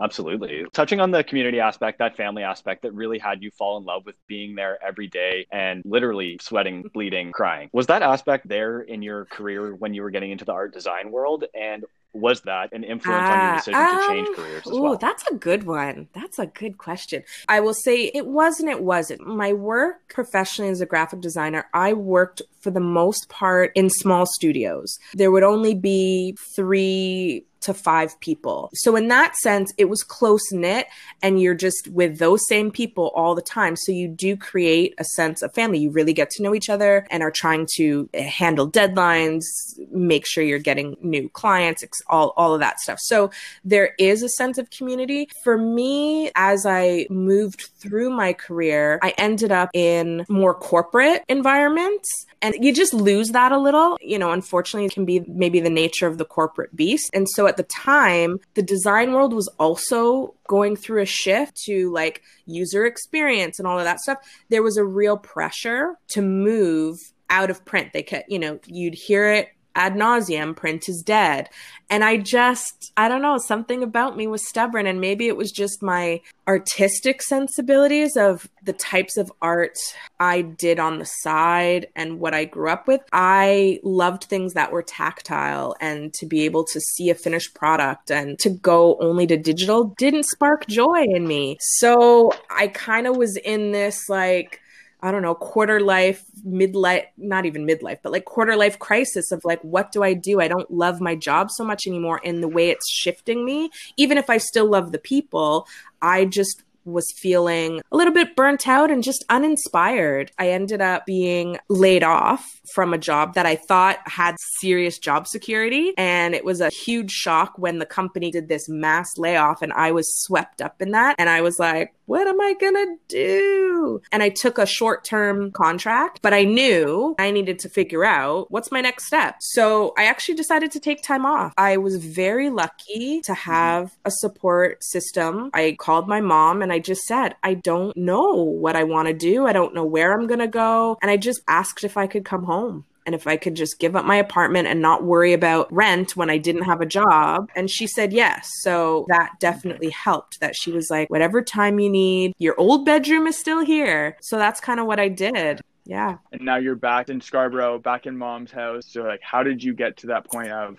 Absolutely. 0.00 0.64
Touching 0.72 1.00
on 1.00 1.10
the 1.10 1.24
community 1.24 1.60
aspect, 1.60 1.98
that 1.98 2.16
family 2.16 2.42
aspect 2.42 2.82
that 2.82 2.92
really 2.92 3.18
had 3.18 3.42
you 3.42 3.50
fall 3.50 3.78
in 3.78 3.84
love 3.84 4.06
with 4.06 4.14
being 4.26 4.54
there 4.54 4.78
every 4.84 5.08
day 5.08 5.46
and 5.50 5.82
literally 5.84 6.38
sweating, 6.40 6.82
bleeding, 6.94 7.32
crying. 7.32 7.68
Was 7.72 7.86
that 7.88 8.02
aspect 8.02 8.48
there 8.48 8.80
in 8.80 9.02
your 9.02 9.24
career 9.26 9.74
when 9.74 9.94
you 9.94 10.02
were 10.02 10.10
getting 10.10 10.30
into 10.30 10.44
the 10.44 10.52
art 10.52 10.72
design 10.72 11.10
world? 11.10 11.44
And 11.54 11.84
was 12.12 12.40
that 12.42 12.72
an 12.72 12.84
influence 12.84 13.28
uh, 13.28 13.32
on 13.32 13.38
your 13.38 13.50
ah, 13.50 13.56
decision 13.56 13.80
um, 13.80 13.96
to 13.96 14.06
change 14.06 14.36
careers 14.36 14.66
as 14.66 14.72
ooh, 14.72 14.82
well? 14.82 14.96
That's 14.96 15.24
a 15.30 15.34
good 15.34 15.64
one. 15.64 16.08
That's 16.14 16.38
a 16.38 16.46
good 16.46 16.78
question. 16.78 17.22
I 17.48 17.60
will 17.60 17.74
say 17.74 18.10
it 18.14 18.26
was 18.26 18.60
and 18.60 18.68
it 18.68 18.82
wasn't. 18.82 19.26
My 19.26 19.52
work 19.52 20.08
professionally 20.08 20.70
as 20.70 20.80
a 20.80 20.86
graphic 20.86 21.20
designer, 21.20 21.66
I 21.74 21.92
worked 21.92 22.42
for 22.60 22.70
the 22.70 22.80
most 22.80 23.28
part 23.28 23.72
in 23.74 23.90
small 23.90 24.26
studios. 24.26 24.98
There 25.14 25.30
would 25.30 25.42
only 25.42 25.74
be 25.74 26.36
three 26.56 27.44
to 27.60 27.74
five 27.74 28.18
people. 28.20 28.70
So 28.74 28.96
in 28.96 29.08
that 29.08 29.36
sense, 29.36 29.72
it 29.78 29.86
was 29.86 30.02
close 30.02 30.52
knit 30.52 30.86
and 31.22 31.40
you're 31.40 31.54
just 31.54 31.88
with 31.88 32.18
those 32.18 32.46
same 32.46 32.70
people 32.70 33.12
all 33.14 33.34
the 33.34 33.42
time. 33.42 33.76
So 33.76 33.92
you 33.92 34.08
do 34.08 34.36
create 34.36 34.94
a 34.98 35.04
sense 35.04 35.42
of 35.42 35.54
family. 35.54 35.78
You 35.78 35.90
really 35.90 36.12
get 36.12 36.30
to 36.30 36.42
know 36.42 36.54
each 36.54 36.68
other 36.68 37.06
and 37.10 37.22
are 37.22 37.30
trying 37.30 37.66
to 37.76 38.08
eh, 38.14 38.22
handle 38.22 38.70
deadlines, 38.70 39.44
make 39.90 40.26
sure 40.26 40.44
you're 40.44 40.58
getting 40.58 40.96
new 41.00 41.28
clients, 41.30 41.84
all, 42.08 42.32
all 42.36 42.54
of 42.54 42.60
that 42.60 42.80
stuff. 42.80 42.98
So 43.00 43.30
there 43.64 43.94
is 43.98 44.22
a 44.22 44.28
sense 44.28 44.58
of 44.58 44.70
community. 44.70 45.28
For 45.44 45.58
me, 45.58 46.30
as 46.36 46.66
I 46.66 47.06
moved 47.10 47.70
through 47.78 48.10
my 48.10 48.32
career, 48.32 48.98
I 49.02 49.14
ended 49.18 49.52
up 49.52 49.70
in 49.74 50.24
more 50.28 50.54
corporate 50.54 51.24
environments 51.28 52.08
and 52.42 52.54
you 52.60 52.72
just 52.72 52.94
lose 52.94 53.30
that 53.30 53.52
a 53.52 53.58
little. 53.58 53.98
You 54.00 54.18
know, 54.18 54.30
unfortunately, 54.30 54.86
it 54.86 54.92
can 54.92 55.04
be 55.04 55.20
maybe 55.26 55.60
the 55.60 55.70
nature 55.70 56.06
of 56.06 56.18
the 56.18 56.24
corporate 56.24 56.74
beast. 56.74 57.10
And 57.12 57.28
so 57.28 57.46
at 57.48 57.56
the 57.56 57.64
time, 57.64 58.38
the 58.54 58.62
design 58.62 59.12
world 59.12 59.32
was 59.32 59.48
also 59.58 60.34
going 60.46 60.76
through 60.76 61.02
a 61.02 61.06
shift 61.06 61.56
to 61.64 61.92
like 61.92 62.22
user 62.46 62.86
experience 62.86 63.58
and 63.58 63.66
all 63.66 63.78
of 63.78 63.84
that 63.84 64.00
stuff. 64.00 64.18
There 64.48 64.62
was 64.62 64.76
a 64.76 64.84
real 64.84 65.16
pressure 65.16 65.94
to 66.08 66.22
move 66.22 66.96
out 67.30 67.50
of 67.50 67.64
print. 67.64 67.92
They 67.92 68.02
could, 68.02 68.24
you 68.28 68.38
know, 68.38 68.58
you'd 68.66 68.94
hear 68.94 69.32
it 69.32 69.48
ad 69.78 69.94
nauseum 69.94 70.54
print 70.54 70.88
is 70.88 71.02
dead. 71.02 71.48
And 71.90 72.04
i 72.04 72.18
just 72.18 72.92
i 72.98 73.08
don't 73.08 73.22
know 73.22 73.38
something 73.38 73.82
about 73.82 74.14
me 74.14 74.26
was 74.26 74.46
stubborn 74.46 74.86
and 74.86 75.00
maybe 75.00 75.26
it 75.26 75.38
was 75.38 75.50
just 75.50 75.82
my 75.82 76.20
artistic 76.46 77.22
sensibilities 77.22 78.14
of 78.14 78.46
the 78.62 78.74
types 78.74 79.16
of 79.16 79.32
art 79.40 79.78
i 80.20 80.42
did 80.42 80.78
on 80.78 80.98
the 80.98 81.06
side 81.22 81.86
and 81.96 82.20
what 82.20 82.34
i 82.34 82.44
grew 82.44 82.68
up 82.68 82.86
with. 82.86 83.00
I 83.12 83.80
loved 83.82 84.24
things 84.24 84.52
that 84.52 84.70
were 84.70 84.82
tactile 84.82 85.76
and 85.80 86.12
to 86.14 86.26
be 86.26 86.44
able 86.44 86.64
to 86.64 86.80
see 86.80 87.08
a 87.08 87.14
finished 87.14 87.54
product 87.54 88.10
and 88.10 88.38
to 88.40 88.50
go 88.50 88.98
only 89.00 89.26
to 89.28 89.38
digital 89.38 89.94
didn't 89.96 90.26
spark 90.26 90.66
joy 90.66 91.04
in 91.08 91.26
me. 91.26 91.56
So 91.60 92.32
i 92.50 92.68
kind 92.68 93.06
of 93.06 93.16
was 93.16 93.36
in 93.36 93.72
this 93.72 94.08
like 94.10 94.60
I 95.00 95.12
don't 95.12 95.22
know, 95.22 95.34
quarter 95.34 95.80
life, 95.80 96.24
midlife, 96.46 97.04
not 97.16 97.46
even 97.46 97.66
midlife, 97.66 97.98
but 98.02 98.12
like 98.12 98.24
quarter 98.24 98.56
life 98.56 98.78
crisis 98.78 99.30
of 99.30 99.44
like, 99.44 99.60
what 99.62 99.92
do 99.92 100.02
I 100.02 100.12
do? 100.12 100.40
I 100.40 100.48
don't 100.48 100.70
love 100.70 101.00
my 101.00 101.14
job 101.14 101.50
so 101.50 101.64
much 101.64 101.86
anymore 101.86 102.20
And 102.24 102.42
the 102.42 102.48
way 102.48 102.70
it's 102.70 102.90
shifting 102.90 103.44
me. 103.44 103.70
Even 103.96 104.18
if 104.18 104.28
I 104.28 104.38
still 104.38 104.68
love 104.68 104.92
the 104.92 104.98
people, 104.98 105.66
I 106.02 106.24
just 106.24 106.64
was 106.88 107.12
feeling 107.16 107.80
a 107.92 107.96
little 107.96 108.12
bit 108.12 108.34
burnt 108.34 108.66
out 108.66 108.90
and 108.90 109.02
just 109.02 109.24
uninspired. 109.28 110.32
I 110.38 110.50
ended 110.50 110.80
up 110.80 111.06
being 111.06 111.58
laid 111.68 112.02
off 112.02 112.60
from 112.74 112.92
a 112.92 112.98
job 112.98 113.34
that 113.34 113.46
I 113.46 113.56
thought 113.56 113.98
had 114.06 114.36
serious 114.60 114.98
job 114.98 115.26
security. 115.28 115.92
And 115.96 116.34
it 116.34 116.44
was 116.44 116.60
a 116.60 116.70
huge 116.70 117.10
shock 117.10 117.54
when 117.56 117.78
the 117.78 117.86
company 117.86 118.30
did 118.30 118.48
this 118.48 118.68
mass 118.68 119.16
layoff 119.16 119.62
and 119.62 119.72
I 119.72 119.92
was 119.92 120.22
swept 120.22 120.60
up 120.60 120.80
in 120.80 120.92
that. 120.92 121.14
And 121.18 121.28
I 121.28 121.42
was 121.42 121.58
like, 121.58 121.94
what 122.08 122.26
am 122.26 122.40
I 122.40 122.54
going 122.54 122.74
to 122.74 122.96
do? 123.08 124.00
And 124.10 124.22
I 124.22 124.30
took 124.30 124.56
a 124.56 124.64
short 124.64 125.04
term 125.04 125.52
contract, 125.52 126.20
but 126.22 126.32
I 126.32 126.44
knew 126.44 127.14
I 127.18 127.30
needed 127.30 127.58
to 127.60 127.68
figure 127.68 128.02
out 128.02 128.50
what's 128.50 128.72
my 128.72 128.80
next 128.80 129.06
step. 129.06 129.36
So 129.40 129.92
I 129.98 130.04
actually 130.04 130.36
decided 130.36 130.70
to 130.72 130.80
take 130.80 131.02
time 131.02 131.26
off. 131.26 131.52
I 131.58 131.76
was 131.76 131.96
very 131.96 132.48
lucky 132.48 133.20
to 133.24 133.34
have 133.34 133.94
a 134.06 134.10
support 134.10 134.82
system. 134.82 135.50
I 135.52 135.76
called 135.78 136.08
my 136.08 136.22
mom 136.22 136.62
and 136.62 136.72
I 136.72 136.78
just 136.78 137.02
said, 137.02 137.36
I 137.42 137.52
don't 137.52 137.94
know 137.94 138.32
what 138.32 138.74
I 138.74 138.84
want 138.84 139.08
to 139.08 139.14
do. 139.14 139.46
I 139.46 139.52
don't 139.52 139.74
know 139.74 139.84
where 139.84 140.18
I'm 140.18 140.26
going 140.26 140.40
to 140.40 140.48
go. 140.48 140.96
And 141.02 141.10
I 141.10 141.18
just 141.18 141.42
asked 141.46 141.84
if 141.84 141.98
I 141.98 142.06
could 142.06 142.24
come 142.24 142.44
home 142.44 142.86
and 143.08 143.14
if 143.14 143.26
I 143.26 143.38
could 143.38 143.54
just 143.54 143.78
give 143.78 143.96
up 143.96 144.04
my 144.04 144.16
apartment 144.16 144.68
and 144.68 144.82
not 144.82 145.02
worry 145.02 145.32
about 145.32 145.72
rent 145.72 146.14
when 146.14 146.28
I 146.28 146.36
didn't 146.36 146.64
have 146.64 146.82
a 146.82 146.86
job. 146.86 147.48
And 147.56 147.70
she 147.70 147.86
said 147.86 148.12
yes. 148.12 148.50
So 148.60 149.06
that 149.08 149.30
definitely 149.40 149.88
helped 149.88 150.40
that 150.40 150.54
she 150.54 150.72
was 150.72 150.90
like, 150.90 151.08
whatever 151.08 151.40
time 151.40 151.80
you 151.80 151.88
need, 151.88 152.34
your 152.36 152.54
old 152.60 152.84
bedroom 152.84 153.26
is 153.26 153.38
still 153.38 153.64
here. 153.64 154.18
So 154.20 154.36
that's 154.36 154.60
kind 154.60 154.78
of 154.78 154.84
what 154.84 155.00
I 155.00 155.08
did. 155.08 155.62
Yeah. 155.86 156.18
And 156.32 156.42
now 156.42 156.56
you're 156.56 156.76
back 156.76 157.08
in 157.08 157.22
Scarborough, 157.22 157.78
back 157.78 158.04
in 158.04 158.14
mom's 158.18 158.52
house. 158.52 158.84
So 158.88 159.04
like 159.04 159.22
how 159.22 159.42
did 159.42 159.64
you 159.64 159.72
get 159.72 159.96
to 159.98 160.08
that 160.08 160.30
point 160.30 160.52
of 160.52 160.76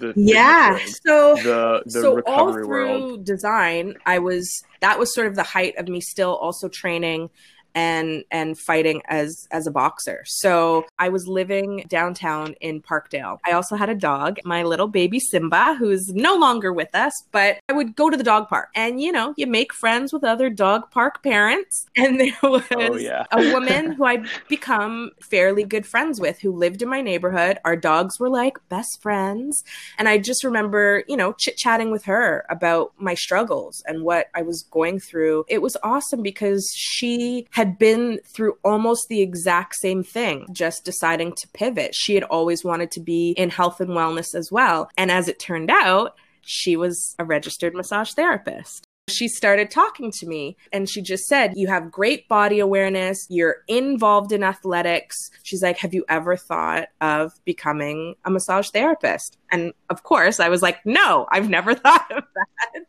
the 0.00 0.12
Yeah. 0.16 0.78
So 1.02 1.36
the 1.36 1.82
the 1.86 1.90
so 1.90 2.20
all 2.26 2.52
through 2.52 2.68
world? 2.68 3.24
design, 3.24 3.94
I 4.04 4.18
was 4.18 4.62
that 4.82 4.98
was 4.98 5.14
sort 5.14 5.28
of 5.28 5.34
the 5.34 5.44
height 5.44 5.78
of 5.78 5.88
me 5.88 6.02
still 6.02 6.36
also 6.36 6.68
training 6.68 7.30
and 7.74 8.24
and 8.30 8.58
fighting 8.58 9.02
as 9.08 9.46
as 9.50 9.66
a 9.66 9.70
boxer. 9.70 10.22
So 10.26 10.86
I 10.98 11.08
was 11.08 11.26
living 11.26 11.84
downtown 11.88 12.54
in 12.60 12.82
Parkdale. 12.82 13.38
I 13.46 13.52
also 13.52 13.76
had 13.76 13.88
a 13.88 13.94
dog, 13.94 14.38
my 14.44 14.62
little 14.62 14.88
baby 14.88 15.20
Simba, 15.20 15.74
who's 15.78 16.08
no 16.08 16.34
longer 16.34 16.72
with 16.72 16.94
us, 16.94 17.12
but 17.32 17.58
I 17.68 17.72
would 17.72 17.96
go 17.96 18.10
to 18.10 18.16
the 18.16 18.24
dog 18.24 18.48
park. 18.48 18.70
And 18.74 19.00
you 19.00 19.12
know, 19.12 19.34
you 19.36 19.46
make 19.46 19.72
friends 19.72 20.12
with 20.12 20.24
other 20.24 20.50
dog 20.50 20.90
park 20.90 21.22
parents. 21.22 21.86
And 21.98 22.20
there 22.20 22.32
oh, 22.44 22.50
was 22.50 22.62
oh, 22.70 22.96
yeah. 22.96 23.24
a 23.32 23.52
woman 23.52 23.92
who 23.92 24.04
I'd 24.04 24.26
become 24.48 25.10
fairly 25.20 25.64
good 25.64 25.84
friends 25.84 26.20
with 26.20 26.38
who 26.38 26.52
lived 26.52 26.80
in 26.80 26.88
my 26.88 27.00
neighborhood. 27.00 27.58
Our 27.64 27.76
dogs 27.76 28.20
were 28.20 28.30
like 28.30 28.56
best 28.68 29.02
friends. 29.02 29.64
And 29.98 30.08
I 30.08 30.18
just 30.18 30.44
remember, 30.44 31.02
you 31.08 31.16
know, 31.16 31.32
chit-chatting 31.32 31.90
with 31.90 32.04
her 32.04 32.46
about 32.48 32.92
my 32.98 33.14
struggles 33.14 33.82
and 33.86 34.04
what 34.04 34.28
I 34.34 34.42
was 34.42 34.62
going 34.70 35.00
through. 35.00 35.44
It 35.48 35.60
was 35.60 35.76
awesome 35.82 36.22
because 36.22 36.70
she 36.74 37.46
had 37.50 37.67
had 37.68 37.78
been 37.78 38.18
through 38.24 38.56
almost 38.64 39.08
the 39.08 39.20
exact 39.20 39.74
same 39.74 40.02
thing, 40.02 40.46
just 40.52 40.84
deciding 40.84 41.34
to 41.36 41.48
pivot. 41.52 41.94
She 41.94 42.14
had 42.14 42.24
always 42.24 42.64
wanted 42.64 42.90
to 42.92 43.00
be 43.00 43.32
in 43.32 43.50
health 43.50 43.80
and 43.80 43.90
wellness 43.90 44.34
as 44.34 44.50
well. 44.50 44.88
And 44.96 45.10
as 45.10 45.28
it 45.28 45.38
turned 45.38 45.70
out, 45.70 46.16
she 46.40 46.76
was 46.76 47.14
a 47.18 47.24
registered 47.24 47.74
massage 47.74 48.12
therapist. 48.12 48.86
She 49.08 49.28
started 49.28 49.70
talking 49.70 50.10
to 50.12 50.26
me 50.26 50.56
and 50.70 50.88
she 50.88 51.00
just 51.00 51.24
said, 51.24 51.54
You 51.56 51.66
have 51.68 51.90
great 51.90 52.28
body 52.28 52.58
awareness. 52.58 53.26
You're 53.30 53.56
involved 53.66 54.32
in 54.32 54.42
athletics. 54.42 55.30
She's 55.42 55.62
like, 55.62 55.78
Have 55.78 55.94
you 55.94 56.04
ever 56.08 56.36
thought 56.36 56.88
of 57.00 57.32
becoming 57.44 58.16
a 58.24 58.30
massage 58.30 58.68
therapist? 58.68 59.38
And 59.50 59.72
of 59.88 60.02
course, 60.02 60.40
I 60.40 60.50
was 60.50 60.60
like, 60.60 60.84
No, 60.84 61.26
I've 61.30 61.48
never 61.48 61.74
thought 61.74 62.10
of 62.10 62.24
that. 62.34 62.84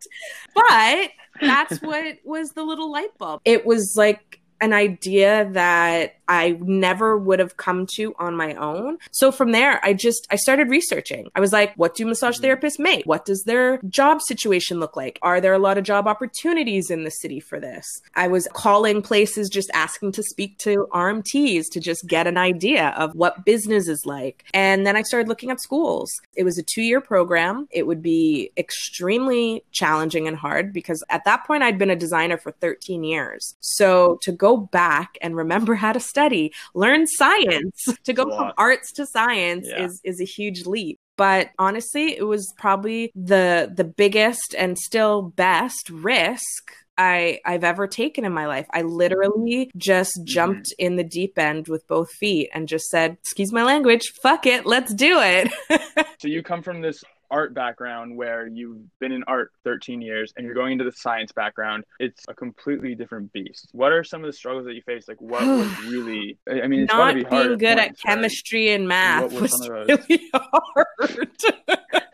But 0.53 1.11
that's 1.41 1.77
what 1.81 2.17
was 2.23 2.51
the 2.51 2.63
little 2.63 2.91
light 2.91 3.17
bulb. 3.17 3.41
It 3.45 3.65
was 3.65 3.93
like 3.95 4.38
an 4.61 4.73
idea 4.73 5.49
that 5.51 6.18
I 6.29 6.57
never 6.61 7.17
would 7.17 7.39
have 7.39 7.57
come 7.57 7.87
to 7.95 8.13
on 8.19 8.35
my 8.35 8.53
own. 8.53 8.99
So 9.11 9.31
from 9.31 9.51
there, 9.51 9.83
I 9.83 9.93
just, 9.93 10.27
I 10.29 10.35
started 10.35 10.69
researching. 10.69 11.29
I 11.35 11.39
was 11.39 11.51
like, 11.51 11.73
what 11.75 11.95
do 11.95 12.05
massage 12.05 12.37
mm-hmm. 12.37 12.45
therapists 12.45 12.77
make? 12.77 13.03
What 13.05 13.25
does 13.25 13.43
their 13.43 13.79
job 13.89 14.21
situation 14.21 14.79
look 14.79 14.95
like? 14.95 15.17
Are 15.23 15.41
there 15.41 15.53
a 15.53 15.59
lot 15.59 15.79
of 15.79 15.83
job 15.83 16.07
opportunities 16.07 16.91
in 16.91 17.03
the 17.03 17.09
city 17.09 17.39
for 17.39 17.59
this? 17.59 17.83
I 18.15 18.27
was 18.27 18.47
calling 18.53 19.01
places 19.01 19.49
just 19.49 19.71
asking 19.73 20.11
to 20.13 20.23
speak 20.23 20.59
to 20.59 20.87
RMTs 20.91 21.65
to 21.71 21.79
just 21.79 22.07
get 22.07 22.27
an 22.27 22.37
idea 22.37 22.89
of 22.89 23.15
what 23.15 23.43
business 23.43 23.87
is 23.87 24.05
like. 24.05 24.45
And 24.53 24.85
then 24.85 24.95
I 24.95 25.01
started 25.01 25.27
looking 25.27 25.49
at 25.49 25.59
schools. 25.59 26.11
It 26.35 26.43
was 26.43 26.59
a 26.59 26.63
two 26.63 26.83
year 26.83 27.01
program. 27.01 27.67
It 27.71 27.87
would 27.87 28.03
be 28.03 28.51
extremely 28.55 29.63
challenging 29.71 30.27
and 30.27 30.37
hard 30.37 30.73
because 30.73 31.03
at 31.09 31.25
that 31.25 31.47
point 31.47 31.63
I'd 31.63 31.79
been 31.79 31.89
a 31.89 31.95
designer 31.95 32.37
for 32.37 32.51
13 32.51 33.03
years. 33.03 33.55
So 33.61 34.19
to 34.21 34.31
go 34.31 34.57
back 34.57 35.17
and 35.23 35.35
remember 35.35 35.73
how 35.79 35.91
to 35.91 35.99
study 35.99 36.18
study, 36.19 36.53
learn 36.73 37.07
science. 37.07 37.87
to 38.03 38.13
go 38.13 38.25
from 38.35 38.51
arts 38.57 38.91
to 38.93 39.05
science 39.05 39.67
yeah. 39.69 39.85
is 39.85 40.01
is 40.03 40.21
a 40.21 40.25
huge 40.25 40.65
leap 40.65 40.99
but 41.17 41.49
honestly 41.59 42.17
it 42.17 42.23
was 42.23 42.53
probably 42.57 43.11
the 43.15 43.71
the 43.75 43.83
biggest 43.83 44.55
and 44.57 44.77
still 44.77 45.21
best 45.21 45.89
risk 45.89 46.71
I, 46.97 47.39
I've 47.45 47.63
ever 47.63 47.87
taken 47.87 48.25
in 48.25 48.33
my 48.33 48.45
life. 48.45 48.67
I 48.73 48.81
literally 48.81 49.71
just 49.77 50.17
mm-hmm. 50.17 50.25
jumped 50.25 50.65
mm-hmm. 50.67 50.85
in 50.85 50.95
the 50.97 51.03
deep 51.05 51.39
end 51.39 51.69
with 51.69 51.87
both 51.87 52.11
feet 52.11 52.49
and 52.53 52.67
just 52.67 52.89
said, 52.89 53.13
excuse 53.21 53.53
my 53.53 53.63
language, 53.63 54.11
fuck 54.21 54.45
it, 54.45 54.65
let's 54.65 54.93
do 54.93 55.17
it. 55.21 55.49
so 56.19 56.27
you 56.27 56.43
come 56.43 56.61
from 56.61 56.81
this 56.81 57.01
art 57.31 57.53
background 57.53 58.15
where 58.15 58.47
you've 58.47 58.81
been 58.99 59.11
in 59.11 59.23
art 59.27 59.51
13 59.63 60.01
years 60.01 60.33
and 60.35 60.45
you're 60.45 60.55
going 60.55 60.73
into 60.73 60.83
the 60.83 60.91
science 60.91 61.31
background, 61.31 61.83
it's 61.99 62.23
a 62.27 62.33
completely 62.33 62.95
different 62.95 63.31
beast. 63.33 63.69
What 63.71 63.91
are 63.91 64.03
some 64.03 64.23
of 64.23 64.27
the 64.27 64.33
struggles 64.33 64.65
that 64.65 64.73
you 64.73 64.81
face? 64.81 65.07
Like, 65.07 65.21
what 65.21 65.45
was 65.45 65.79
really? 65.85 66.37
I 66.49 66.67
mean, 66.67 66.81
it's 66.81 66.93
not 66.93 67.15
be 67.15 67.23
being 67.23 67.57
good 67.57 67.77
at, 67.77 67.89
at 67.89 67.99
chemistry 67.99 68.69
and 68.71 68.87
math 68.87 69.31
what 69.31 69.41
was 69.41 69.69
really 69.69 70.29
hard. 70.33 71.29